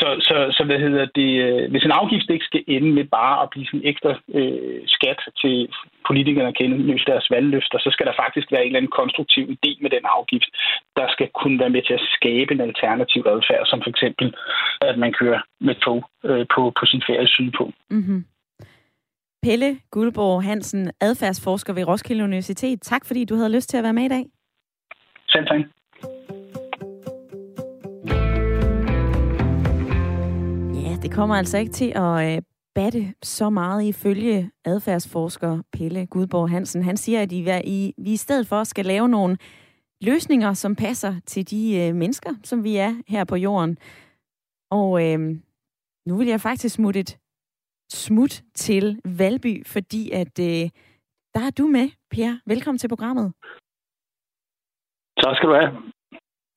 Så, 0.00 0.08
så, 0.28 0.36
så 0.56 0.62
hvad 0.64 0.78
hedder 0.84 1.06
det, 1.20 1.30
øh, 1.46 1.70
hvis 1.70 1.84
en 1.84 1.98
afgift 2.00 2.30
ikke 2.30 2.50
skal 2.50 2.64
ende 2.68 2.90
med 2.98 3.04
bare 3.04 3.42
at 3.42 3.50
blive 3.50 3.66
sådan 3.66 3.80
en 3.80 3.88
ekstra 3.92 4.12
øh, 4.38 4.80
skat 4.96 5.20
til 5.42 5.56
politikerne 6.08 6.48
at 6.48 6.58
kende 6.60 6.76
deres 7.10 7.30
valgløfter, 7.30 7.78
så 7.78 7.90
skal 7.92 8.06
der 8.06 8.20
faktisk 8.22 8.52
være 8.52 8.62
en 8.62 8.66
eller 8.66 8.80
anden 8.80 8.98
konstruktiv 9.00 9.33
idé 9.42 9.82
med 9.82 9.90
den 9.90 10.04
afgift, 10.16 10.50
der 10.96 11.06
skal 11.14 11.28
kunne 11.40 11.58
være 11.58 11.74
med 11.76 11.82
til 11.82 11.94
at 11.94 12.06
skabe 12.16 12.54
en 12.54 12.60
alternativ 12.60 13.22
adfærd, 13.26 13.66
som 13.66 13.80
for 13.82 13.90
eksempel, 13.90 14.34
at 14.80 14.98
man 14.98 15.12
kører 15.12 15.40
med 15.60 15.74
tog 15.74 16.00
øh, 16.24 16.46
på, 16.54 16.72
på 16.78 16.86
sin 16.86 17.02
ferie 17.08 17.28
sydpå. 17.28 17.72
Mm-hmm. 17.90 18.24
Pelle 19.42 19.78
Guldborg 19.90 20.42
Hansen, 20.42 20.90
adfærdsforsker 21.00 21.72
ved 21.72 21.88
Roskilde 21.88 22.24
Universitet. 22.24 22.82
Tak 22.82 23.06
fordi 23.06 23.24
du 23.24 23.34
havde 23.34 23.52
lyst 23.52 23.68
til 23.70 23.76
at 23.76 23.84
være 23.84 23.92
med 23.92 24.04
i 24.04 24.08
dag. 24.08 24.24
Selv 25.28 25.46
tak. 25.46 25.60
Ja, 30.84 30.92
det 31.02 31.12
kommer 31.12 31.36
altså 31.36 31.58
ikke 31.58 31.72
til 31.72 31.92
at 31.94 32.36
øh, 32.36 32.42
batte 32.74 33.14
så 33.22 33.50
meget 33.50 33.84
ifølge 33.84 34.50
adfærdsforsker 34.64 35.62
Pelle 35.72 36.06
Gudborg 36.06 36.50
Hansen. 36.50 36.82
Han 36.82 36.96
siger, 36.96 37.22
at 37.22 37.32
I, 37.32 37.94
vi 37.98 38.12
i 38.12 38.16
stedet 38.16 38.46
for 38.46 38.64
skal 38.64 38.86
lave 38.86 39.08
nogle 39.08 39.36
løsninger, 40.00 40.52
som 40.52 40.76
passer 40.76 41.20
til 41.26 41.50
de 41.50 41.76
øh, 41.80 41.94
mennesker, 41.94 42.34
som 42.44 42.64
vi 42.64 42.76
er 42.76 43.02
her 43.08 43.24
på 43.24 43.36
jorden. 43.36 43.78
Og 44.70 44.88
øh, 45.04 45.18
nu 46.06 46.16
vil 46.16 46.26
jeg 46.26 46.40
faktisk 46.40 46.74
smutte 46.74 47.00
et 47.00 47.18
smut 47.92 48.42
til 48.54 49.00
Valby, 49.04 49.66
fordi 49.66 50.10
at 50.10 50.38
øh, 50.38 50.70
der 51.34 51.40
er 51.46 51.50
du 51.58 51.66
med, 51.66 51.90
Per. 52.10 52.38
Velkommen 52.46 52.78
til 52.78 52.88
programmet. 52.88 53.32
Tak 55.22 55.36
skal 55.36 55.48
du 55.48 55.54
have. 55.54 55.72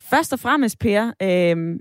Først 0.03 0.33
og 0.33 0.39
fremmest, 0.39 0.79
Per, 0.79 1.01
øh, 1.21 1.79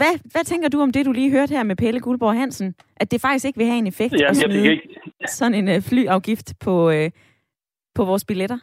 hvad, 0.00 0.14
hvad 0.32 0.44
tænker 0.44 0.68
du 0.68 0.80
om 0.80 0.92
det, 0.92 1.06
du 1.06 1.12
lige 1.12 1.30
hørte 1.30 1.54
her 1.56 1.62
med 1.62 1.76
Pelle 1.76 2.00
Guldborg 2.00 2.34
Hansen? 2.34 2.74
At 2.96 3.10
det 3.10 3.20
faktisk 3.20 3.44
ikke 3.44 3.58
vil 3.58 3.66
have 3.66 3.78
en 3.78 3.86
effekt 3.86 4.12
Jamen, 4.12 4.30
at 4.30 4.36
smide 4.36 4.64
jeg 4.64 4.72
ikke... 4.72 4.88
sådan 5.26 5.54
en 5.54 5.68
uh, 5.68 5.82
flyafgift 5.88 6.54
på, 6.64 6.88
uh, 6.88 7.10
på 7.94 8.04
vores 8.04 8.24
billetter? 8.24 8.58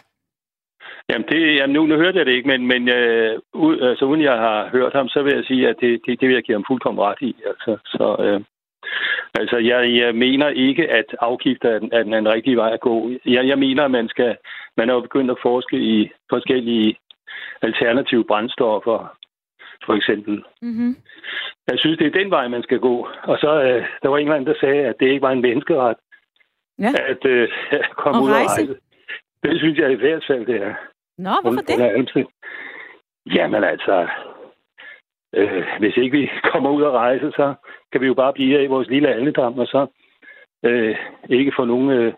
Jamen, 1.09 1.27
det, 1.29 1.55
jamen 1.55 1.73
nu, 1.73 1.86
nu 1.86 1.95
hørte 1.95 2.17
jeg 2.17 2.25
det 2.25 2.31
ikke, 2.31 2.47
men, 2.47 2.67
men 2.67 2.81
uh, 2.81 3.63
ud, 3.65 3.79
altså, 3.79 4.05
uden 4.05 4.21
jeg 4.21 4.38
har 4.38 4.69
hørt 4.69 4.93
ham, 4.93 5.07
så 5.07 5.23
vil 5.23 5.33
jeg 5.36 5.43
sige, 5.45 5.67
at 5.67 5.75
det, 5.81 6.01
det, 6.05 6.19
det 6.19 6.27
vil 6.27 6.36
jeg 6.36 6.43
give 6.43 6.55
ham 6.55 6.65
fuldkommen 6.67 7.03
ret 7.03 7.21
i. 7.21 7.36
Altså, 7.47 7.77
så, 7.86 8.05
uh, 8.25 8.41
altså 9.39 9.57
jeg, 9.57 9.95
jeg 10.01 10.15
mener 10.15 10.47
ikke, 10.49 10.89
at 10.89 11.15
afgifter 11.19 11.69
er 11.69 11.79
den, 11.79 11.89
er 11.93 12.03
den 12.03 12.33
rigtige 12.36 12.57
vej 12.57 12.71
at 12.73 12.79
gå. 12.79 13.11
Jeg, 13.25 13.47
jeg 13.47 13.59
mener, 13.59 13.83
at 13.83 13.91
man 13.91 14.07
skal 14.09 14.36
man 14.77 14.89
er 14.89 14.93
jo 14.93 14.99
begyndt 14.99 15.31
at 15.31 15.38
forske 15.41 15.77
i 15.77 16.11
forskellige 16.29 16.97
alternative 17.61 18.23
brændstoffer, 18.23 19.17
for 19.86 19.93
eksempel. 19.93 20.43
Mm-hmm. 20.61 20.95
Jeg 21.67 21.79
synes, 21.79 21.97
det 21.97 22.07
er 22.07 22.19
den 22.19 22.31
vej, 22.31 22.47
man 22.47 22.63
skal 22.63 22.79
gå. 22.79 23.07
Og 23.23 23.38
så 23.38 23.61
øh, 23.61 23.86
der 24.01 24.09
var 24.09 24.17
en 24.17 24.27
eller 24.27 24.36
anden, 24.36 24.53
der 24.53 24.59
sagde, 24.59 24.81
at 24.86 24.95
det 24.99 25.07
ikke 25.07 25.21
var 25.21 25.31
en 25.31 25.41
menneskeret 25.41 25.95
ja. 26.79 26.91
at 27.11 27.25
øh, 27.25 27.49
komme 28.01 28.23
ud 28.23 28.29
og 28.29 28.36
rejse. 28.36 28.75
Det 29.43 29.59
synes 29.59 29.79
jeg 29.79 29.91
i 29.91 29.95
hvert 29.95 30.23
fald, 30.27 30.45
det 30.45 30.55
er. 30.61 30.73
Nå, 31.17 31.31
hvorfor 31.41 31.61
det? 31.61 32.27
Jamen 33.36 33.63
altså, 33.63 34.07
øh, 35.36 35.63
hvis 35.79 35.97
ikke 35.97 36.17
vi 36.17 36.29
kommer 36.51 36.69
ud 36.69 36.81
og 36.81 36.93
rejse, 36.93 37.31
så 37.31 37.53
kan 37.91 38.01
vi 38.01 38.07
jo 38.07 38.13
bare 38.13 38.33
blive 38.33 38.63
i 38.63 38.67
vores 38.67 38.88
lille 38.88 39.09
aldedam, 39.09 39.59
og 39.59 39.67
så 39.67 39.88
øh, 40.65 40.95
ikke 41.29 41.53
få 41.55 41.65
nogen 41.65 41.89
øh, 41.89 42.13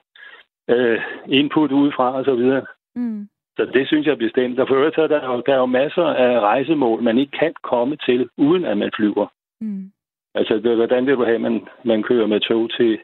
øh, 0.69 1.01
input 1.27 1.71
udefra 1.71 2.13
og 2.13 2.25
så 2.25 2.35
videre. 2.35 2.65
Mm. 2.95 3.27
Så 3.57 3.65
det 3.73 3.87
synes 3.87 4.05
jeg 4.05 4.11
er 4.11 4.25
bestemt. 4.27 4.59
Og 4.59 4.67
for 4.67 4.75
øvrigt, 4.75 4.95
der 4.95 5.03
er, 5.03 5.41
der 5.41 5.53
er 5.53 5.57
jo 5.57 5.65
masser 5.65 6.03
af 6.03 6.39
rejsemål, 6.39 7.01
man 7.01 7.17
ikke 7.17 7.37
kan 7.39 7.53
komme 7.63 7.95
til, 7.95 8.29
uden 8.37 8.65
at 8.65 8.77
man 8.77 8.91
flyver. 8.95 9.27
Mm. 9.61 9.91
Altså, 10.35 10.53
det, 10.53 10.75
hvordan 10.75 11.05
vil 11.05 11.15
du 11.15 11.23
have, 11.23 11.35
at 11.35 11.41
man, 11.41 11.67
man 11.83 12.03
kører 12.03 12.27
med 12.27 12.39
tog 12.39 12.71
til, 12.71 12.99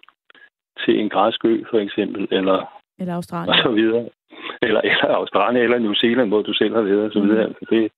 til 0.85 0.99
en 0.99 1.09
græsø, 1.09 1.63
for 1.69 1.79
eksempel, 1.79 2.27
eller, 2.31 2.81
eller 2.99 3.15
Australien. 3.15 3.49
Og 3.49 3.55
så 3.63 3.71
videre. 3.71 4.09
Eller, 4.61 4.81
eller 4.81 5.15
Australien, 5.21 5.63
eller 5.63 5.79
New 5.79 5.93
Zealand, 5.93 6.29
hvor 6.29 6.41
du 6.41 6.53
selv 6.53 6.75
har 6.75 6.81
været, 6.81 7.05
og 7.05 7.11
så 7.11 7.19
videre. 7.19 7.47
Mm. 7.47 7.55
Det, 7.69 7.91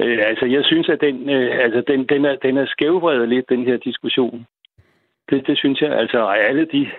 øh, 0.00 0.18
altså, 0.30 0.46
jeg 0.46 0.64
synes, 0.64 0.88
at 0.88 1.00
den, 1.00 1.30
øh, 1.30 1.64
altså, 1.64 1.82
den, 1.88 2.06
den, 2.06 2.24
er, 2.24 2.36
den 2.36 2.56
er 2.56 2.66
skævvredet 2.66 3.28
lidt, 3.28 3.48
den 3.48 3.64
her 3.64 3.76
diskussion. 3.76 4.46
Det, 5.30 5.46
det 5.46 5.58
synes 5.58 5.80
jeg. 5.80 5.92
Altså, 5.92 6.26
alle 6.26 6.64
de 6.64 6.90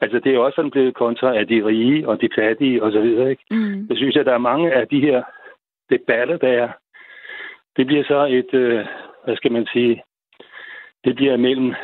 Altså, 0.00 0.18
det 0.18 0.34
er 0.34 0.38
også 0.38 0.56
sådan 0.56 0.70
blevet 0.70 0.94
kontra 0.94 1.36
af 1.38 1.46
de 1.46 1.64
rige 1.64 2.08
og 2.08 2.20
de 2.20 2.28
fattige 2.38 2.82
og 2.82 2.92
så 2.92 3.00
videre, 3.00 3.30
ikke? 3.30 3.44
Mm. 3.50 3.86
Jeg 3.88 3.96
synes, 3.96 4.16
at 4.16 4.26
der 4.26 4.34
er 4.34 4.48
mange 4.50 4.72
af 4.72 4.88
de 4.88 5.00
her 5.00 5.22
debatter, 5.90 6.36
der 6.36 6.48
er. 6.48 6.68
Det 7.76 7.86
bliver 7.86 8.04
så 8.04 8.26
et, 8.26 8.54
øh, 8.54 8.86
hvad 9.24 9.36
skal 9.36 9.52
man 9.52 9.66
sige, 9.72 10.02
det 11.04 11.16
bliver 11.16 11.36
mellem 11.36 11.74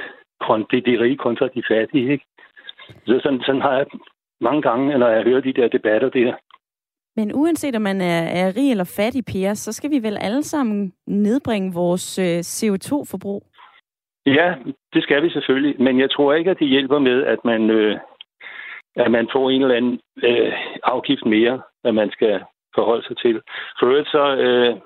de, 0.72 0.80
de 0.80 1.00
rige 1.00 1.16
kontra 1.16 1.48
de 1.48 1.62
fattige, 1.70 2.12
ikke? 2.12 2.24
Så 3.06 3.20
sådan, 3.22 3.40
sådan 3.46 3.60
har 3.60 3.76
jeg 3.76 3.86
mange 4.40 4.62
gange, 4.62 4.98
når 4.98 5.08
jeg 5.08 5.22
hører 5.24 5.40
de 5.40 5.52
der 5.52 5.68
debatter 5.68 6.08
der. 6.08 6.34
Men 7.16 7.32
uanset 7.34 7.76
om 7.76 7.82
man 7.82 8.00
er, 8.00 8.22
er 8.40 8.56
rig 8.56 8.70
eller 8.70 8.92
fattig, 8.96 9.24
Per, 9.24 9.54
så 9.54 9.72
skal 9.72 9.90
vi 9.90 10.02
vel 10.02 10.18
alle 10.20 10.42
sammen 10.42 10.92
nedbringe 11.06 11.72
vores 11.74 12.18
øh, 12.18 12.38
CO2-forbrug? 12.38 13.42
Ja, 14.26 14.54
det 14.94 15.02
skal 15.02 15.22
vi 15.22 15.30
selvfølgelig, 15.30 15.82
men 15.82 16.00
jeg 16.00 16.10
tror 16.10 16.34
ikke, 16.34 16.50
at 16.50 16.58
det 16.58 16.68
hjælper 16.68 16.98
med, 16.98 17.24
at 17.24 17.44
man, 17.44 17.70
øh, 17.70 17.98
at 18.96 19.10
man 19.10 19.28
får 19.32 19.50
en 19.50 19.62
eller 19.62 19.76
anden 19.76 20.00
øh, 20.22 20.52
afgift 20.84 21.26
mere, 21.26 21.62
at 21.84 21.94
man 21.94 22.10
skal 22.10 22.44
forholde 22.74 23.06
sig 23.06 23.16
til. 23.16 23.40
For 23.78 23.86
øvrigt 23.86 24.08
så, 24.08 24.36
øh, 24.36 24.76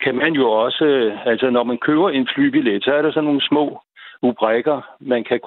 kan 0.00 0.14
man 0.14 0.32
jo 0.32 0.50
også, 0.50 0.84
øh, 0.84 1.26
altså 1.26 1.50
når 1.50 1.64
man 1.64 1.78
køber 1.78 2.10
en 2.10 2.28
flybillet, 2.34 2.84
så 2.84 2.94
er 2.94 3.02
der 3.02 3.10
sådan 3.10 3.24
nogle 3.24 3.48
små 3.48 3.80
ubrækker, 4.22 4.96
man 5.00 5.24
kan 5.24 5.40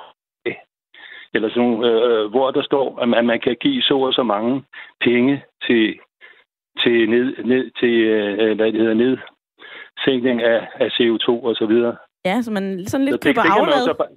eller 1.34 1.50
sådan 1.50 1.62
nogle, 1.62 1.88
øh, 1.90 2.30
hvor 2.30 2.52
der 2.52 2.64
står, 2.64 3.00
at 3.00 3.26
man 3.26 3.40
kan 3.40 3.58
give 3.62 3.82
så 3.82 3.98
og 3.98 4.14
så 4.14 4.24
mange 4.24 4.64
penge 5.02 5.44
til, 5.68 6.00
til, 6.84 7.10
ned, 7.10 7.44
ned, 7.44 7.72
til 7.80 7.94
øh, 8.02 8.56
hvad 8.56 8.72
det 8.72 8.82
hedder, 8.82 8.94
nedsænkning 8.94 10.42
af, 10.42 10.68
af 10.76 10.88
CO2 10.88 11.30
og 11.30 11.56
så 11.56 11.66
videre. 11.66 11.96
Ja, 12.26 12.42
så 12.42 12.52
man 12.52 12.86
sådan 12.88 13.06
lidt 13.06 13.14
så 13.14 13.18
det, 13.18 13.36
køber 13.36 13.42
aflad. 13.42 14.08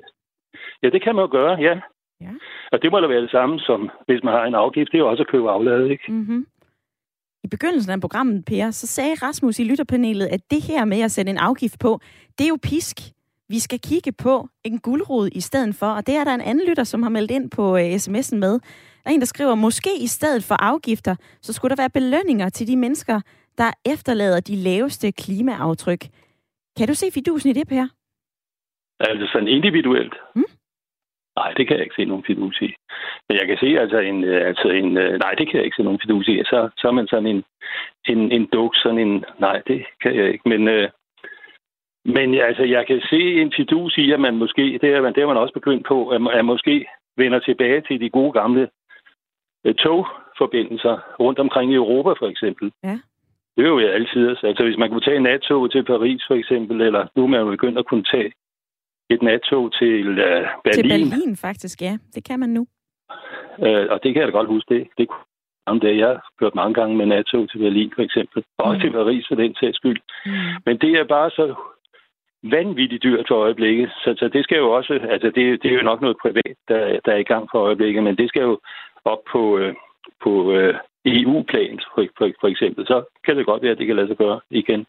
Ja, 0.82 0.90
det 0.90 1.02
kan 1.02 1.14
man 1.14 1.22
jo 1.22 1.28
gøre, 1.30 1.54
ja. 1.60 1.74
ja. 2.20 2.30
Og 2.72 2.82
det 2.82 2.90
må 2.90 3.00
da 3.00 3.06
være 3.06 3.22
det 3.22 3.30
samme 3.30 3.60
som, 3.60 3.90
hvis 4.06 4.20
man 4.24 4.32
har 4.34 4.44
en 4.44 4.54
afgift, 4.54 4.92
det 4.92 4.98
er 4.98 5.02
jo 5.02 5.10
også 5.10 5.22
at 5.22 5.28
købe 5.28 5.50
aflad, 5.50 5.86
ikke? 5.90 6.12
Mm-hmm. 6.12 6.46
I 7.44 7.48
begyndelsen 7.48 7.92
af 7.92 8.00
programmet, 8.00 8.44
Per, 8.44 8.70
så 8.70 8.86
sagde 8.86 9.14
Rasmus 9.22 9.58
i 9.58 9.64
lytterpanelet, 9.64 10.26
at 10.26 10.40
det 10.50 10.62
her 10.62 10.84
med 10.84 11.00
at 11.00 11.10
sætte 11.10 11.30
en 11.30 11.38
afgift 11.38 11.78
på, 11.78 12.00
det 12.38 12.44
er 12.44 12.48
jo 12.48 12.58
pisk. 12.62 12.96
Vi 13.48 13.58
skal 13.58 13.80
kigge 13.80 14.12
på 14.12 14.48
en 14.64 14.78
guldrod 14.78 15.28
i 15.32 15.40
stedet 15.40 15.74
for, 15.74 15.86
og 15.86 16.06
det 16.06 16.16
er 16.16 16.24
der 16.24 16.34
en 16.34 16.40
anden 16.40 16.68
lytter, 16.68 16.84
som 16.84 17.02
har 17.02 17.10
meldt 17.10 17.30
ind 17.30 17.50
på 17.50 17.72
uh, 17.72 17.94
sms'en 17.94 18.36
med. 18.36 18.52
Der 18.52 19.10
er 19.10 19.10
en, 19.10 19.20
der 19.20 19.26
skriver, 19.26 19.54
måske 19.54 19.90
i 20.00 20.06
stedet 20.06 20.44
for 20.44 20.54
afgifter, 20.54 21.16
så 21.42 21.52
skulle 21.52 21.76
der 21.76 21.82
være 21.82 21.90
belønninger 21.90 22.48
til 22.48 22.66
de 22.66 22.76
mennesker, 22.76 23.20
der 23.58 23.70
efterlader 23.86 24.40
de 24.40 24.56
laveste 24.56 25.12
klimaaftryk. 25.12 26.06
Kan 26.76 26.88
du 26.88 26.94
se 26.94 27.06
fidusen 27.14 27.50
i 27.50 27.52
det, 27.52 27.68
Per? 27.68 27.86
Altså 29.00 29.26
sådan 29.32 29.48
individuelt? 29.48 30.14
Mm? 30.34 30.44
Nej, 31.36 31.52
det 31.56 31.66
kan 31.66 31.76
jeg 31.76 31.84
ikke 31.84 31.94
se 31.98 32.04
nogen 32.04 32.24
fidus 32.26 32.60
i. 32.60 32.74
Men 33.28 33.38
jeg 33.38 33.46
kan 33.46 33.58
se 33.58 33.80
altså 33.80 33.98
en, 33.98 34.24
øh, 34.24 34.48
altså 34.48 34.68
en 34.68 34.96
øh, 34.96 35.18
nej, 35.18 35.32
det 35.38 35.48
kan 35.48 35.56
jeg 35.56 35.64
ikke 35.64 35.76
se 35.76 35.82
nogen 35.82 36.00
fidus 36.02 36.28
i. 36.28 36.42
Så, 36.44 36.68
så 36.78 36.88
er 36.88 36.92
man 36.92 37.06
sådan 37.06 37.26
en, 37.26 37.44
en, 38.08 38.32
en 38.32 38.46
duk, 38.52 38.72
sådan 38.76 38.98
en, 38.98 39.24
nej, 39.38 39.62
det 39.66 39.84
kan 40.02 40.14
jeg 40.16 40.32
ikke. 40.32 40.48
Men, 40.48 40.68
øh, 40.68 40.88
men 42.04 42.34
altså, 42.34 42.62
jeg 42.62 42.86
kan 42.86 43.00
se 43.10 43.20
en 43.42 43.52
fidus 43.56 43.98
i, 43.98 44.12
at 44.12 44.20
man 44.20 44.36
måske, 44.36 44.78
det 44.82 44.94
er 44.94 45.02
man, 45.02 45.14
det 45.14 45.22
er 45.22 45.26
man 45.26 45.36
også 45.36 45.54
begyndt 45.54 45.86
på, 45.86 46.08
at 46.08 46.20
man 46.22 46.44
måske 46.44 46.86
vender 47.16 47.38
tilbage 47.38 47.80
til 47.80 48.00
de 48.00 48.10
gode 48.10 48.32
gamle 48.32 48.68
øh, 49.64 49.74
togforbindelser 49.74 50.98
rundt 51.20 51.38
omkring 51.38 51.72
i 51.72 51.74
Europa, 51.74 52.10
for 52.10 52.28
eksempel. 52.28 52.72
Ja. 52.84 52.98
Det 53.56 53.64
er 53.64 53.68
jo 53.68 53.78
altid. 53.78 54.36
Altså, 54.42 54.64
hvis 54.64 54.78
man 54.78 54.90
kunne 54.90 55.00
tage 55.00 55.16
en 55.16 55.22
nattog 55.22 55.70
til 55.70 55.84
Paris, 55.84 56.22
for 56.28 56.34
eksempel, 56.34 56.80
eller 56.80 57.06
nu 57.16 57.22
er 57.22 57.26
man 57.26 57.40
jo 57.40 57.50
begyndt 57.50 57.78
at 57.78 57.86
kunne 57.86 58.04
tage 58.04 58.32
et 59.10 59.22
nattog 59.22 59.72
til 59.72 60.08
uh, 60.08 60.46
Berlin. 60.64 60.74
Til 60.74 60.88
Berlin, 60.88 61.36
faktisk, 61.36 61.82
ja. 61.82 61.98
Det 62.14 62.24
kan 62.24 62.40
man 62.40 62.48
nu. 62.48 62.66
Uh, 63.58 63.86
og 63.92 63.98
det 64.02 64.08
kan 64.12 64.20
jeg 64.20 64.26
da 64.26 64.32
godt 64.38 64.48
huske. 64.48 64.74
Det, 64.74 64.88
det 64.98 65.08
om 65.66 65.80
det. 65.80 65.98
Jeg 65.98 66.08
har 66.08 66.28
kørt 66.40 66.54
mange 66.54 66.74
gange 66.74 66.96
med 66.96 67.06
nattog 67.06 67.50
til 67.50 67.58
Berlin, 67.58 67.92
for 67.94 68.02
eksempel. 68.02 68.44
Og 68.58 68.74
mm. 68.74 68.80
til 68.80 68.90
Paris, 68.92 69.24
for 69.28 69.34
den 69.34 69.54
sags 69.54 69.76
skyld. 69.76 70.00
Mm. 70.26 70.32
Men 70.66 70.78
det 70.78 70.90
er 70.90 71.04
bare 71.04 71.30
så 71.30 71.54
vanvittigt 72.42 73.02
dyrt 73.02 73.26
for 73.28 73.34
øjeblikket. 73.34 73.90
Så, 73.90 74.14
så 74.18 74.28
det 74.28 74.44
skal 74.44 74.58
jo 74.58 74.70
også, 74.70 74.92
altså 75.10 75.30
det, 75.34 75.62
det 75.62 75.70
er 75.70 75.74
jo 75.74 75.82
nok 75.90 76.00
noget 76.00 76.16
privat, 76.22 76.56
der, 76.68 77.00
der 77.04 77.12
er 77.12 77.16
i 77.16 77.30
gang 77.32 77.48
for 77.52 77.58
øjeblikket, 77.58 78.02
men 78.02 78.16
det 78.16 78.28
skal 78.28 78.42
jo 78.42 78.60
op 79.04 79.22
på, 79.32 79.58
øh, 79.58 79.74
på 80.22 80.52
øh, 80.52 80.74
EU-plan, 81.06 81.80
for, 81.94 82.06
for, 82.18 82.30
for 82.40 82.48
eksempel. 82.48 82.86
Så 82.86 83.04
kan 83.24 83.36
det 83.36 83.46
godt 83.46 83.62
være, 83.62 83.72
at 83.72 83.78
det 83.78 83.86
kan 83.86 83.96
lade 83.96 84.08
sig 84.08 84.16
gøre 84.16 84.40
igen. 84.50 84.86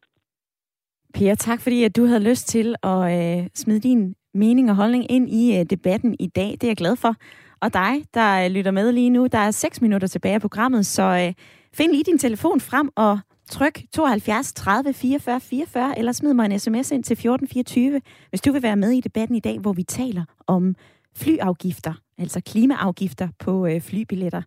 Per, 1.18 1.36
tak 1.36 1.62
fordi 1.62 1.84
at 1.84 1.96
du 1.96 2.06
havde 2.06 2.20
lyst 2.20 2.48
til 2.48 2.76
at 2.84 3.40
øh, 3.40 3.48
smide 3.56 3.80
din 3.80 4.16
mening 4.34 4.70
og 4.70 4.76
holdning 4.76 5.12
ind 5.12 5.30
i 5.30 5.60
øh, 5.60 5.66
debatten 5.66 6.16
i 6.20 6.28
dag. 6.28 6.52
Det 6.52 6.64
er 6.64 6.68
jeg 6.68 6.78
glad 6.78 6.96
for. 6.96 7.16
Og 7.62 7.74
dig, 7.74 8.06
der 8.14 8.46
øh, 8.46 8.52
lytter 8.52 8.72
med 8.72 8.92
lige 8.92 9.10
nu, 9.10 9.28
der 9.32 9.38
er 9.38 9.52
6 9.52 9.82
minutter 9.82 10.08
tilbage 10.08 10.36
af 10.36 10.42
programmet, 10.42 10.86
så 10.86 11.04
øh, 11.04 11.34
find 11.74 11.92
lige 11.92 12.04
din 12.04 12.18
telefon 12.18 12.62
frem 12.62 12.90
og 12.96 13.20
tryk 13.50 13.82
72 13.94 14.54
30 14.54 14.94
44 14.94 15.40
44, 15.40 16.00
eller 16.00 16.12
smid 16.12 16.34
mig 16.34 16.46
en 16.46 16.60
sms 16.60 16.92
ind 16.92 17.04
til 17.04 17.14
1424, 17.14 18.02
hvis 18.30 18.42
du 18.42 18.52
vil 18.52 18.64
være 18.64 18.76
med 18.76 18.92
i 18.92 19.02
debatten 19.02 19.36
i 19.36 19.40
dag, 19.40 19.60
hvor 19.60 19.74
vi 19.74 19.84
taler 19.84 20.24
om 20.48 20.76
flyafgifter, 21.16 21.94
altså 22.18 22.42
klimaafgifter 22.42 23.28
på 23.40 23.68
øh, 23.68 23.82
flybilletter. 23.82 24.42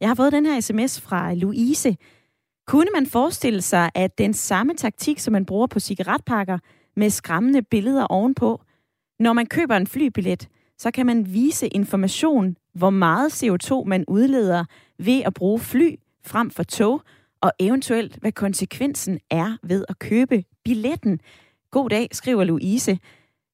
Jeg 0.00 0.08
har 0.08 0.14
fået 0.14 0.32
den 0.32 0.46
her 0.46 0.60
sms 0.60 1.00
fra 1.00 1.34
Louise, 1.34 1.96
kunne 2.66 2.90
man 2.94 3.06
forestille 3.06 3.62
sig, 3.62 3.90
at 3.94 4.18
den 4.18 4.34
samme 4.34 4.74
taktik, 4.74 5.18
som 5.18 5.32
man 5.32 5.46
bruger 5.46 5.66
på 5.66 5.80
cigaretpakker, 5.80 6.58
med 6.96 7.10
skræmmende 7.10 7.62
billeder 7.62 8.06
ovenpå, 8.06 8.60
når 9.18 9.32
man 9.32 9.46
køber 9.46 9.76
en 9.76 9.86
flybillet, 9.86 10.48
så 10.78 10.90
kan 10.90 11.06
man 11.06 11.34
vise 11.34 11.68
information, 11.68 12.56
hvor 12.74 12.90
meget 12.90 13.42
CO2 13.42 13.84
man 13.84 14.04
udleder 14.08 14.64
ved 14.98 15.22
at 15.22 15.34
bruge 15.34 15.60
fly 15.60 15.96
frem 16.26 16.50
for 16.50 16.62
tog, 16.62 17.02
og 17.40 17.52
eventuelt 17.58 18.16
hvad 18.16 18.32
konsekvensen 18.32 19.20
er 19.30 19.56
ved 19.62 19.84
at 19.88 19.98
købe 19.98 20.44
billetten. 20.64 21.20
God 21.70 21.90
dag, 21.90 22.08
skriver 22.12 22.44
Louise. 22.44 22.98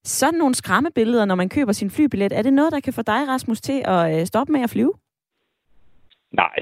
Sådan 0.05 0.39
nogle 0.39 0.55
skræmmebilleder, 0.55 1.25
når 1.25 1.35
man 1.35 1.49
køber 1.49 1.73
sin 1.73 1.91
flybillet, 1.91 2.33
er 2.33 2.43
det 2.43 2.53
noget, 2.53 2.73
der 2.73 2.81
kan 2.81 2.93
få 2.93 3.03
dig, 3.03 3.29
Rasmus, 3.29 3.61
til 3.61 3.83
at 3.85 4.21
øh, 4.21 4.27
stoppe 4.27 4.53
med 4.53 4.61
at 4.61 4.71
flyve? 4.71 4.93
Nej, 6.33 6.55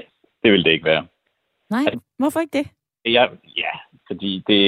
det 0.43 0.51
vil 0.51 0.63
det 0.63 0.71
ikke 0.71 0.85
være. 0.85 1.07
Nej, 1.69 1.85
hvorfor 2.17 2.39
ikke 2.39 2.57
det? 2.57 2.67
Jeg, 3.05 3.29
ja, 3.57 3.71
fordi 4.07 4.43
det 4.47 4.61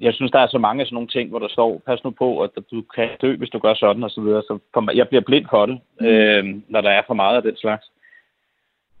jeg 0.00 0.14
synes, 0.14 0.32
der 0.32 0.38
er 0.38 0.46
så 0.46 0.58
mange 0.58 0.80
af 0.80 0.86
sådan 0.86 0.94
nogle 0.94 1.08
ting, 1.08 1.30
hvor 1.30 1.38
der 1.38 1.48
står, 1.48 1.82
pas 1.86 2.04
nu 2.04 2.10
på, 2.10 2.40
at 2.42 2.50
du 2.70 2.82
kan 2.94 3.08
dø, 3.22 3.36
hvis 3.36 3.50
du 3.50 3.58
gør 3.58 3.74
sådan 3.74 4.02
og 4.02 4.10
så 4.10 4.20
videre. 4.20 4.42
Så 4.42 4.58
kommer, 4.74 4.92
jeg 4.92 5.08
bliver 5.08 5.22
blind 5.22 5.46
for 5.50 5.66
det, 5.66 5.80
mm. 6.00 6.06
øh, 6.06 6.44
når 6.68 6.80
der 6.80 6.90
er 6.90 7.02
for 7.06 7.14
meget 7.14 7.36
af 7.36 7.42
den 7.42 7.56
slags. 7.56 7.86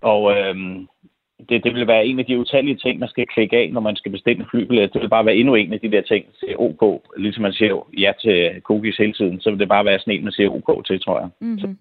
Og 0.00 0.32
øh, 0.38 0.56
det, 1.48 1.64
det 1.64 1.74
vil 1.74 1.86
være 1.86 2.06
en 2.06 2.18
af 2.18 2.24
de 2.26 2.38
utallige 2.38 2.76
ting, 2.76 2.98
man 2.98 3.08
skal 3.08 3.26
klikke 3.26 3.56
af, 3.56 3.72
når 3.72 3.80
man 3.80 3.96
skal 3.96 4.12
bestille 4.12 4.40
en 4.40 4.48
flybillet. 4.50 4.92
Det 4.92 5.02
vil 5.02 5.08
bare 5.08 5.26
være 5.26 5.36
endnu 5.36 5.54
en 5.54 5.72
af 5.72 5.80
de 5.80 5.90
der 5.90 6.02
ting, 6.02 6.26
siger 6.40 6.56
OK, 6.58 7.02
ligesom 7.16 7.42
man 7.42 7.52
siger 7.52 7.88
ja 7.98 8.12
til 8.20 8.60
cookies 8.62 8.96
hele 8.96 9.12
tiden, 9.12 9.40
så 9.40 9.50
vil 9.50 9.58
det 9.58 9.68
bare 9.68 9.84
være 9.84 9.98
sådan 9.98 10.14
en, 10.14 10.24
man 10.24 10.32
siger 10.32 10.50
OK 10.50 10.86
til, 10.86 11.00
tror 11.00 11.20
jeg. 11.20 11.28
Mm-hmm. 11.40 11.58
Så 11.58 11.74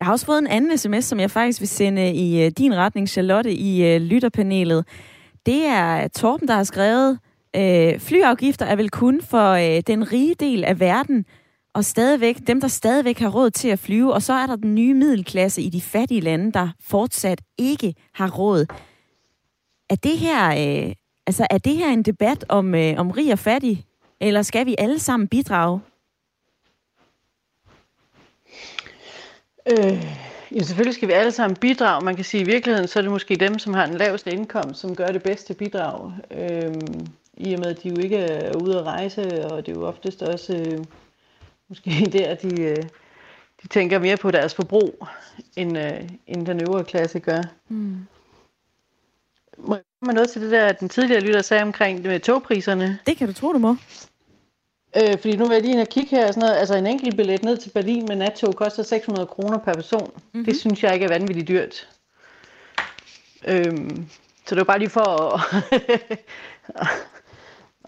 jeg 0.00 0.06
har 0.06 0.12
også 0.12 0.26
fået 0.26 0.38
en 0.38 0.46
anden 0.46 0.78
sms, 0.78 1.04
som 1.04 1.20
jeg 1.20 1.30
faktisk 1.30 1.60
vil 1.60 1.68
sende 1.68 2.02
øh, 2.02 2.08
i 2.08 2.44
øh, 2.44 2.50
din 2.50 2.76
retning, 2.76 3.08
Charlotte, 3.08 3.54
i 3.54 3.94
øh, 3.94 4.00
lytterpanelet. 4.00 4.86
Det 5.46 5.66
er 5.66 6.08
Torben, 6.08 6.48
der 6.48 6.54
har 6.54 6.64
skrevet, 6.64 7.18
øh, 7.56 7.98
flyafgifter 8.00 8.66
er 8.66 8.76
vel 8.76 8.90
kun 8.90 9.22
for 9.22 9.50
øh, 9.50 9.82
den 9.86 10.12
rige 10.12 10.34
del 10.34 10.64
af 10.64 10.80
verden, 10.80 11.24
og 11.74 11.84
stadigvæk, 11.84 12.36
dem, 12.46 12.60
der 12.60 12.68
stadigvæk 12.68 13.18
har 13.18 13.28
råd 13.28 13.50
til 13.50 13.68
at 13.68 13.78
flyve, 13.78 14.14
og 14.14 14.22
så 14.22 14.32
er 14.32 14.46
der 14.46 14.56
den 14.56 14.74
nye 14.74 14.94
middelklasse 14.94 15.62
i 15.62 15.68
de 15.68 15.80
fattige 15.80 16.20
lande, 16.20 16.52
der 16.52 16.68
fortsat 16.80 17.40
ikke 17.58 17.94
har 18.14 18.30
råd. 18.30 18.66
Er 19.90 19.94
det 19.96 20.18
her, 20.18 20.48
øh, 20.50 20.94
altså, 21.26 21.46
er 21.50 21.58
det 21.58 21.76
her 21.76 21.88
en 21.88 22.02
debat 22.02 22.44
om, 22.48 22.74
øh, 22.74 22.94
om 22.96 23.10
rig 23.10 23.32
og 23.32 23.38
fattig, 23.38 23.84
eller 24.20 24.42
skal 24.42 24.66
vi 24.66 24.74
alle 24.78 24.98
sammen 24.98 25.28
bidrage 25.28 25.80
Øh, 29.66 30.04
ja, 30.54 30.62
selvfølgelig 30.62 30.94
skal 30.94 31.08
vi 31.08 31.12
alle 31.12 31.32
sammen 31.32 31.56
bidrage. 31.56 32.04
Man 32.04 32.16
kan 32.16 32.24
sige, 32.24 32.40
at 32.40 32.46
i 32.46 32.50
virkeligheden 32.50 32.88
så 32.88 32.98
er 32.98 33.02
det 33.02 33.10
måske 33.10 33.36
dem, 33.36 33.58
som 33.58 33.74
har 33.74 33.86
den 33.86 33.96
laveste 33.96 34.30
indkomst, 34.30 34.80
som 34.80 34.96
gør 34.96 35.06
det 35.06 35.22
bedste 35.22 35.54
bidrag. 35.54 36.12
Øh, 36.30 36.74
I 37.36 37.54
og 37.54 37.60
med, 37.60 37.66
at 37.66 37.82
de 37.82 37.88
jo 37.88 37.96
ikke 37.96 38.16
er 38.16 38.56
ude 38.56 38.78
at 38.78 38.84
rejse, 38.84 39.44
og 39.44 39.66
det 39.66 39.72
er 39.72 39.80
jo 39.80 39.86
oftest 39.86 40.22
også 40.22 40.56
øh, 40.56 40.84
måske 41.68 41.90
der, 42.12 42.34
de, 42.34 42.62
øh, 42.62 42.82
de 43.62 43.68
tænker 43.68 43.98
mere 43.98 44.16
på 44.16 44.30
deres 44.30 44.54
forbrug, 44.54 45.06
end, 45.56 45.78
øh, 45.78 46.08
end 46.26 46.46
den 46.46 46.60
øvre 46.60 46.84
klasse 46.84 47.20
gør. 47.20 47.42
Mm. 47.68 48.06
Må 49.58 49.74
jeg 49.74 49.82
komme 50.00 50.14
noget 50.14 50.30
til 50.30 50.42
det 50.42 50.50
der, 50.50 50.72
den 50.72 50.88
tidligere 50.88 51.20
lytter 51.20 51.42
sagde 51.42 51.62
omkring 51.62 51.98
det 51.98 52.06
med 52.06 52.20
togpriserne? 52.20 52.98
Det 53.06 53.16
kan 53.16 53.26
du 53.26 53.32
tro, 53.32 53.52
du 53.52 53.58
må. 53.58 53.76
Øh, 54.96 55.18
fordi 55.18 55.36
nu 55.36 55.44
vil 55.44 55.54
jeg 55.54 55.62
lige 55.62 55.80
og 55.80 55.88
kigge 55.88 56.16
her. 56.16 56.26
Sådan 56.26 56.40
noget, 56.40 56.56
altså 56.56 56.74
en 56.74 56.86
enkelt 56.86 57.16
billet 57.16 57.42
ned 57.42 57.56
til 57.56 57.70
Berlin 57.70 58.04
med 58.08 58.16
nattog 58.16 58.54
koster 58.54 58.82
600 58.82 59.26
kroner 59.26 59.58
per 59.58 59.72
person. 59.72 60.10
Mm-hmm. 60.14 60.44
Det 60.44 60.56
synes 60.56 60.82
jeg 60.82 60.94
ikke 60.94 61.04
er 61.04 61.08
vanvittigt 61.08 61.48
dyrt. 61.48 61.88
Øhm, 63.48 64.06
så 64.46 64.54
det 64.54 64.56
var 64.56 64.64
bare 64.64 64.78
lige 64.78 64.90
for 64.90 65.34
at, 65.34 65.64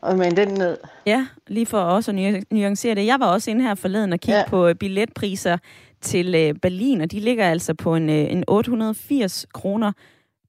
at 0.11 0.19
mande 0.19 0.47
den 0.47 0.55
ned. 0.55 0.77
Ja, 1.07 1.27
lige 1.47 1.67
for 1.67 1.81
også 1.81 2.11
at 2.11 2.45
nuancere 2.51 2.95
det. 2.95 3.07
Jeg 3.07 3.21
var 3.21 3.27
også 3.27 3.51
inde 3.51 3.63
her 3.63 3.75
forleden 3.75 4.13
og 4.13 4.21
kigge 4.21 4.39
ja. 4.39 4.49
på 4.49 4.75
billetpriser 4.81 5.59
til 6.01 6.35
øh, 6.35 6.55
Berlin, 6.55 7.01
og 7.01 7.13
de 7.13 7.21
ligger 7.21 7.51
altså 7.51 7.75
på 7.75 7.95
en, 7.95 8.11
øh, 8.11 8.33
en 8.33 8.45
880 8.49 9.47
kroner 9.55 9.93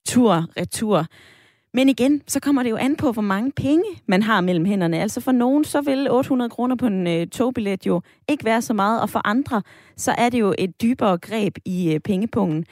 tur-retur. 0.07 1.05
Men 1.73 1.89
igen, 1.89 2.21
så 2.27 2.39
kommer 2.39 2.63
det 2.63 2.69
jo 2.69 2.75
an 2.75 2.95
på, 2.95 3.11
hvor 3.11 3.21
mange 3.21 3.51
penge 3.51 3.83
man 4.05 4.23
har 4.23 4.41
mellem 4.41 4.65
hænderne. 4.65 5.01
Altså 5.01 5.21
for 5.21 5.31
nogen, 5.31 5.65
så 5.65 5.81
vil 5.81 6.11
800 6.11 6.49
kroner 6.49 6.75
på 6.75 6.87
en 6.87 7.07
øh, 7.07 7.27
togbillet 7.27 7.85
jo 7.85 8.01
ikke 8.27 8.45
være 8.45 8.61
så 8.61 8.73
meget, 8.73 9.01
og 9.01 9.09
for 9.09 9.27
andre, 9.27 9.61
så 9.97 10.11
er 10.17 10.29
det 10.29 10.39
jo 10.39 10.55
et 10.57 10.81
dybere 10.81 11.17
greb 11.17 11.57
i 11.65 11.93
øh, 11.93 11.99
pengepungen. 11.99 12.65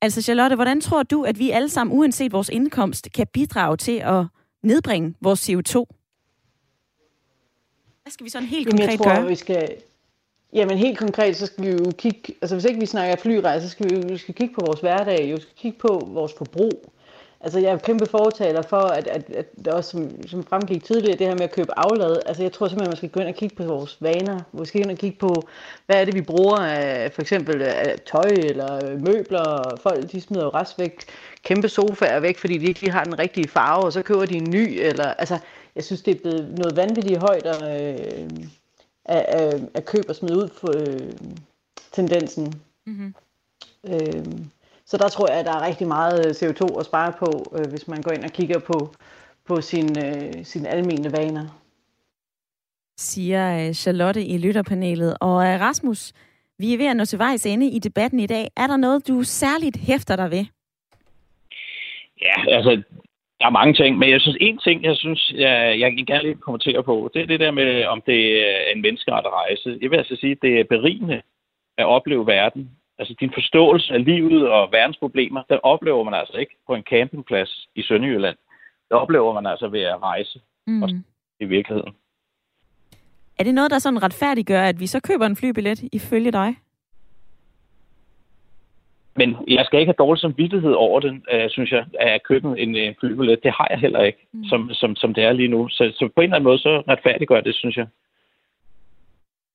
Altså 0.00 0.22
Charlotte, 0.22 0.56
hvordan 0.56 0.80
tror 0.80 1.02
du, 1.02 1.22
at 1.22 1.38
vi 1.38 1.50
alle 1.50 1.68
sammen, 1.68 1.98
uanset 1.98 2.32
vores 2.32 2.48
indkomst, 2.48 3.08
kan 3.14 3.26
bidrage 3.32 3.76
til 3.76 3.98
at 3.98 4.24
nedbringe 4.62 5.14
vores 5.20 5.50
CO2? 5.50 5.74
Hvad 8.02 8.10
skal 8.10 8.24
vi 8.24 8.30
sådan 8.30 8.48
helt 8.48 8.68
konkret 8.68 8.80
Jamen, 8.80 8.90
jeg 8.90 8.98
tror, 8.98 9.14
gøre? 9.14 9.28
Vi 9.28 9.34
skal, 9.34 9.68
Jamen 10.52 10.78
helt 10.78 10.98
konkret, 10.98 11.36
så 11.36 11.46
skal 11.46 11.64
vi 11.64 11.70
jo 11.70 11.92
kigge, 11.98 12.34
altså 12.42 12.56
hvis 12.56 12.64
ikke 12.64 12.80
vi 12.80 12.86
snakker 12.86 13.16
flyrejse, 13.16 13.66
så 13.66 13.72
skal 13.72 13.90
vi 13.90 13.94
jo 13.94 14.02
vi 14.08 14.16
skal 14.16 14.34
kigge 14.34 14.54
på 14.54 14.60
vores 14.66 14.80
hverdag, 14.80 15.34
vi 15.34 15.40
skal 15.40 15.54
kigge 15.56 15.78
på 15.78 16.08
vores 16.12 16.32
forbrug. 16.38 16.92
Altså, 17.44 17.58
jeg 17.58 17.72
er 17.72 17.78
kæmpe 17.78 18.06
fortaler 18.06 18.62
for, 18.62 18.80
at, 18.80 19.06
at, 19.06 19.30
at 19.30 19.46
det 19.56 19.68
også, 19.68 19.90
som, 19.90 20.28
som 20.28 20.44
fremgik 20.44 20.84
tidligere, 20.84 21.18
det 21.18 21.26
her 21.26 21.34
med 21.34 21.42
at 21.42 21.52
købe 21.52 21.78
aflad. 21.78 22.16
Altså, 22.26 22.42
jeg 22.42 22.52
tror 22.52 22.68
simpelthen, 22.68 22.90
man 22.90 22.96
skal 22.96 23.08
gå 23.08 23.20
ind 23.20 23.28
og 23.28 23.34
kigge 23.34 23.56
på 23.56 23.64
vores 23.64 23.96
vaner. 24.00 24.40
Måske 24.52 24.78
ind 24.78 24.90
og 24.90 24.96
kigge 24.96 25.18
på, 25.18 25.42
hvad 25.86 26.00
er 26.00 26.04
det, 26.04 26.14
vi 26.14 26.20
bruger 26.22 26.56
af 26.56 27.12
for 27.12 27.22
eksempel 27.22 27.62
af 27.62 27.98
tøj 28.06 28.30
eller 28.30 28.98
møbler. 28.98 29.76
Folk, 29.80 30.12
de 30.12 30.20
smider 30.20 30.44
jo 30.44 30.50
rest 30.50 30.78
væk 30.78 31.04
kæmpe 31.42 31.68
sofaer 31.68 32.20
væk, 32.20 32.38
fordi 32.38 32.58
de 32.58 32.66
ikke 32.66 32.80
lige 32.80 32.92
har 32.92 33.04
den 33.04 33.18
rigtige 33.18 33.48
farve, 33.48 33.84
og 33.84 33.92
så 33.92 34.02
køber 34.02 34.24
de 34.24 34.36
en 34.36 34.50
ny. 34.50 34.78
Eller, 34.80 35.06
altså, 35.06 35.38
jeg 35.76 35.84
synes, 35.84 36.02
det 36.02 36.16
er 36.16 36.20
blevet 36.20 36.58
noget 36.58 36.76
vanvittigt 36.76 37.20
højt 37.20 37.46
at, 37.46 37.62
øh, 37.62 38.30
at, 39.04 39.24
at, 39.28 39.60
at 39.74 39.84
købe 39.84 40.08
og 40.08 40.16
smide 40.16 40.36
ud 40.36 40.48
for 40.48 40.72
øh, 40.76 41.12
tendensen. 41.92 42.54
Mm-hmm. 42.86 43.14
Øh, 43.88 44.24
så 44.86 44.96
der 44.96 45.08
tror 45.08 45.30
jeg, 45.30 45.38
at 45.38 45.46
der 45.46 45.52
er 45.52 45.66
rigtig 45.66 45.88
meget 45.88 46.26
øh, 46.26 46.30
CO2 46.30 46.78
at 46.80 46.86
spare 46.86 47.12
på, 47.18 47.56
øh, 47.58 47.70
hvis 47.70 47.88
man 47.88 48.02
går 48.02 48.12
ind 48.12 48.24
og 48.24 48.30
kigger 48.30 48.58
på, 48.58 48.94
på 49.48 49.60
sin, 49.60 49.88
øh, 50.06 50.44
sine 50.44 50.68
almene 50.68 51.12
vaner. 51.12 51.46
Siger 52.96 53.66
øh, 53.66 53.72
Charlotte 53.72 54.24
i 54.24 54.38
lytterpanelet. 54.38 55.16
Og 55.20 55.46
øh, 55.46 55.60
Rasmus, 55.60 56.12
vi 56.58 56.74
er 56.74 56.78
ved 56.78 56.86
at 56.86 56.96
nå 56.96 57.04
til 57.04 57.18
vejs 57.18 57.46
ende 57.46 57.66
i 57.66 57.78
debatten 57.78 58.20
i 58.20 58.26
dag. 58.26 58.48
Er 58.56 58.66
der 58.66 58.76
noget, 58.76 59.08
du 59.08 59.22
særligt 59.22 59.76
hæfter 59.76 60.16
dig 60.16 60.30
ved? 60.30 60.44
Ja, 62.22 62.54
altså, 62.56 62.82
der 63.40 63.46
er 63.46 63.50
mange 63.50 63.74
ting, 63.74 63.98
men 63.98 64.10
jeg 64.10 64.20
synes, 64.20 64.36
en 64.40 64.58
ting, 64.58 64.84
jeg 64.84 64.96
synes, 64.96 65.32
jeg, 65.36 65.80
jeg 65.80 66.06
gerne 66.06 66.22
lige 66.22 66.34
kommentere 66.34 66.82
på, 66.82 67.10
det 67.14 67.22
er 67.22 67.26
det 67.26 67.40
der 67.40 67.50
med, 67.50 67.84
om 67.84 68.02
det 68.06 68.20
er 68.48 68.72
en 68.74 68.82
menneskeret 68.82 69.26
rejse. 69.26 69.78
Jeg 69.82 69.90
vil 69.90 69.96
altså 69.96 70.16
sige, 70.16 70.32
at 70.32 70.42
det 70.42 70.60
er 70.60 70.64
berigende 70.64 71.22
at 71.78 71.86
opleve 71.86 72.26
verden 72.26 72.70
Altså 73.02 73.14
din 73.20 73.32
forståelse 73.34 73.94
af 73.94 74.04
livet 74.04 74.48
og 74.50 74.72
verdens 74.72 74.96
problemer, 74.96 75.42
den 75.50 75.58
oplever 75.62 76.04
man 76.04 76.14
altså 76.14 76.36
ikke 76.36 76.56
på 76.66 76.74
en 76.74 76.82
campingplads 76.82 77.68
i 77.74 77.82
Sønderjylland. 77.82 78.36
Det 78.88 78.96
oplever 78.96 79.32
man 79.34 79.46
altså 79.46 79.68
ved 79.68 79.80
at 79.80 80.02
rejse 80.02 80.40
mm. 80.66 81.04
i 81.40 81.44
virkeligheden. 81.44 81.92
Er 83.38 83.44
det 83.44 83.54
noget, 83.54 83.70
der 83.70 83.78
sådan 83.78 84.02
retfærdiggør, 84.02 84.62
at 84.62 84.80
vi 84.80 84.86
så 84.86 85.00
køber 85.00 85.26
en 85.26 85.36
flybillet 85.36 85.82
ifølge 85.92 86.32
dig? 86.32 86.54
Men 89.16 89.36
jeg 89.48 89.64
skal 89.64 89.80
ikke 89.80 89.90
have 89.90 90.04
dårlig 90.06 90.20
samvittighed 90.20 90.72
over 90.72 91.00
den, 91.00 91.24
uh, 91.34 91.50
synes 91.50 91.72
jeg, 91.72 91.84
at 92.00 92.22
købe 92.22 92.48
en, 92.58 92.76
en 92.76 92.94
flybillet. 93.00 93.42
Det 93.42 93.52
har 93.52 93.66
jeg 93.70 93.78
heller 93.78 94.02
ikke, 94.02 94.26
mm. 94.32 94.44
som, 94.44 94.70
som, 94.72 94.96
som 94.96 95.14
det 95.14 95.24
er 95.24 95.32
lige 95.32 95.48
nu. 95.48 95.68
Så, 95.68 95.92
så 95.94 96.08
på 96.14 96.20
en 96.20 96.24
eller 96.24 96.36
anden 96.36 96.48
måde, 96.50 96.58
så 96.58 96.82
retfærdiggør 96.88 97.40
det, 97.40 97.54
synes 97.54 97.76
jeg 97.76 97.86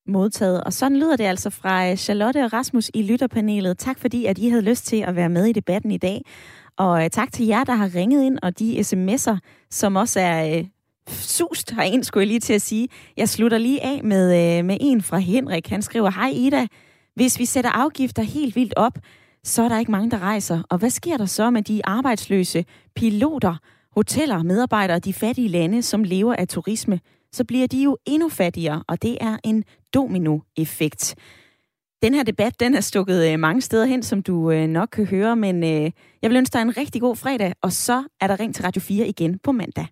modtaget. 0.08 0.64
Og 0.64 0.74
sådan 0.74 0.98
lyder 0.98 1.16
det 1.16 1.24
altså 1.24 1.50
fra 1.50 1.90
øh, 1.90 1.98
Charlotte 1.98 2.44
og 2.46 2.54
Rasmus 2.54 2.92
i 2.94 3.04
lytterpanelet. 3.04 3.78
Tak 3.78 4.00
fordi, 4.00 4.26
at 4.26 4.38
I 4.38 4.50
havde 4.50 4.62
lyst 4.62 4.86
til 4.86 4.98
at 4.98 5.16
være 5.16 5.30
med 5.30 5.46
i 5.46 5.54
debatten 5.54 5.92
i 5.92 5.98
dag. 5.98 6.22
Og 6.78 7.04
øh, 7.04 7.10
tak 7.10 7.32
til 7.32 7.46
jer, 7.46 7.64
der 7.64 7.74
har 7.74 7.96
ringet 7.96 8.24
ind, 8.24 8.40
og 8.42 8.60
de 8.60 8.80
sms'er, 8.80 9.38
som 9.72 9.96
også 9.96 10.20
er 10.20 10.58
øh, 10.58 10.66
sust 11.10 11.72
herind, 11.72 12.04
skulle 12.04 12.22
jeg 12.22 12.28
lige 12.28 12.40
til 12.40 12.54
at 12.54 12.62
sige. 12.62 12.88
Jeg 13.18 13.30
slutter 13.30 13.58
lige 13.58 13.84
af 13.84 14.02
med, 14.04 14.58
øh, 14.60 14.66
med 14.66 14.78
en 14.82 15.02
fra 15.02 15.18
Henrik. 15.18 15.68
Han 15.68 15.82
skriver, 15.82 16.12
Hej 16.12 16.30
Ida, 16.30 16.68
hvis 17.16 17.40
vi 17.40 17.46
sætter 17.46 17.72
afgifter 17.72 18.24
helt 18.24 18.56
vildt 18.56 18.74
op, 18.78 18.98
så 19.44 19.64
er 19.64 19.70
der 19.70 19.80
ikke 19.80 19.92
mange, 19.92 20.12
der 20.12 20.20
rejser. 20.20 20.64
Og 20.70 20.78
hvad 20.78 20.90
sker 20.90 21.18
der 21.18 21.26
så 21.26 21.50
med 21.50 21.62
de 21.62 21.82
arbejdsløse 21.86 22.66
piloter, 22.96 23.56
hoteller, 23.96 24.44
medarbejdere 24.44 25.00
de 25.00 25.14
fattige 25.14 25.48
lande, 25.48 25.82
som 25.82 26.04
lever 26.04 26.36
af 26.36 26.48
turisme? 26.48 27.00
Så 27.32 27.44
bliver 27.44 27.68
de 27.68 27.84
jo 27.84 27.98
endnu 28.06 28.30
fattigere, 28.30 28.84
og 28.88 29.02
det 29.02 29.18
er 29.22 29.38
en 29.44 29.64
dominoeffekt. 29.94 31.16
Den 32.02 32.14
her 32.14 32.24
debat, 32.24 32.60
den 32.60 32.76
er 32.76 32.82
stukket 32.82 33.32
øh, 33.32 33.40
mange 33.40 33.62
steder 33.62 33.86
hen, 33.86 34.04
som 34.04 34.22
du 34.24 34.52
øh, 34.52 34.68
nok 34.68 34.90
kan 34.92 35.06
høre, 35.06 35.36
men 35.36 35.64
øh, 35.64 35.92
jeg 36.22 36.30
vil 36.30 36.38
ønske 36.38 36.54
dig 36.54 36.62
en 36.62 36.78
rigtig 36.78 37.02
god 37.02 37.16
fredag, 37.16 37.54
og 37.62 37.72
så 37.72 38.04
er 38.22 38.28
der 38.28 38.40
ring 38.40 38.56
til 38.56 38.64
Radio 38.64 38.82
4 38.82 39.08
igen 39.08 39.40
på 39.40 39.52
mandag. 39.52 39.88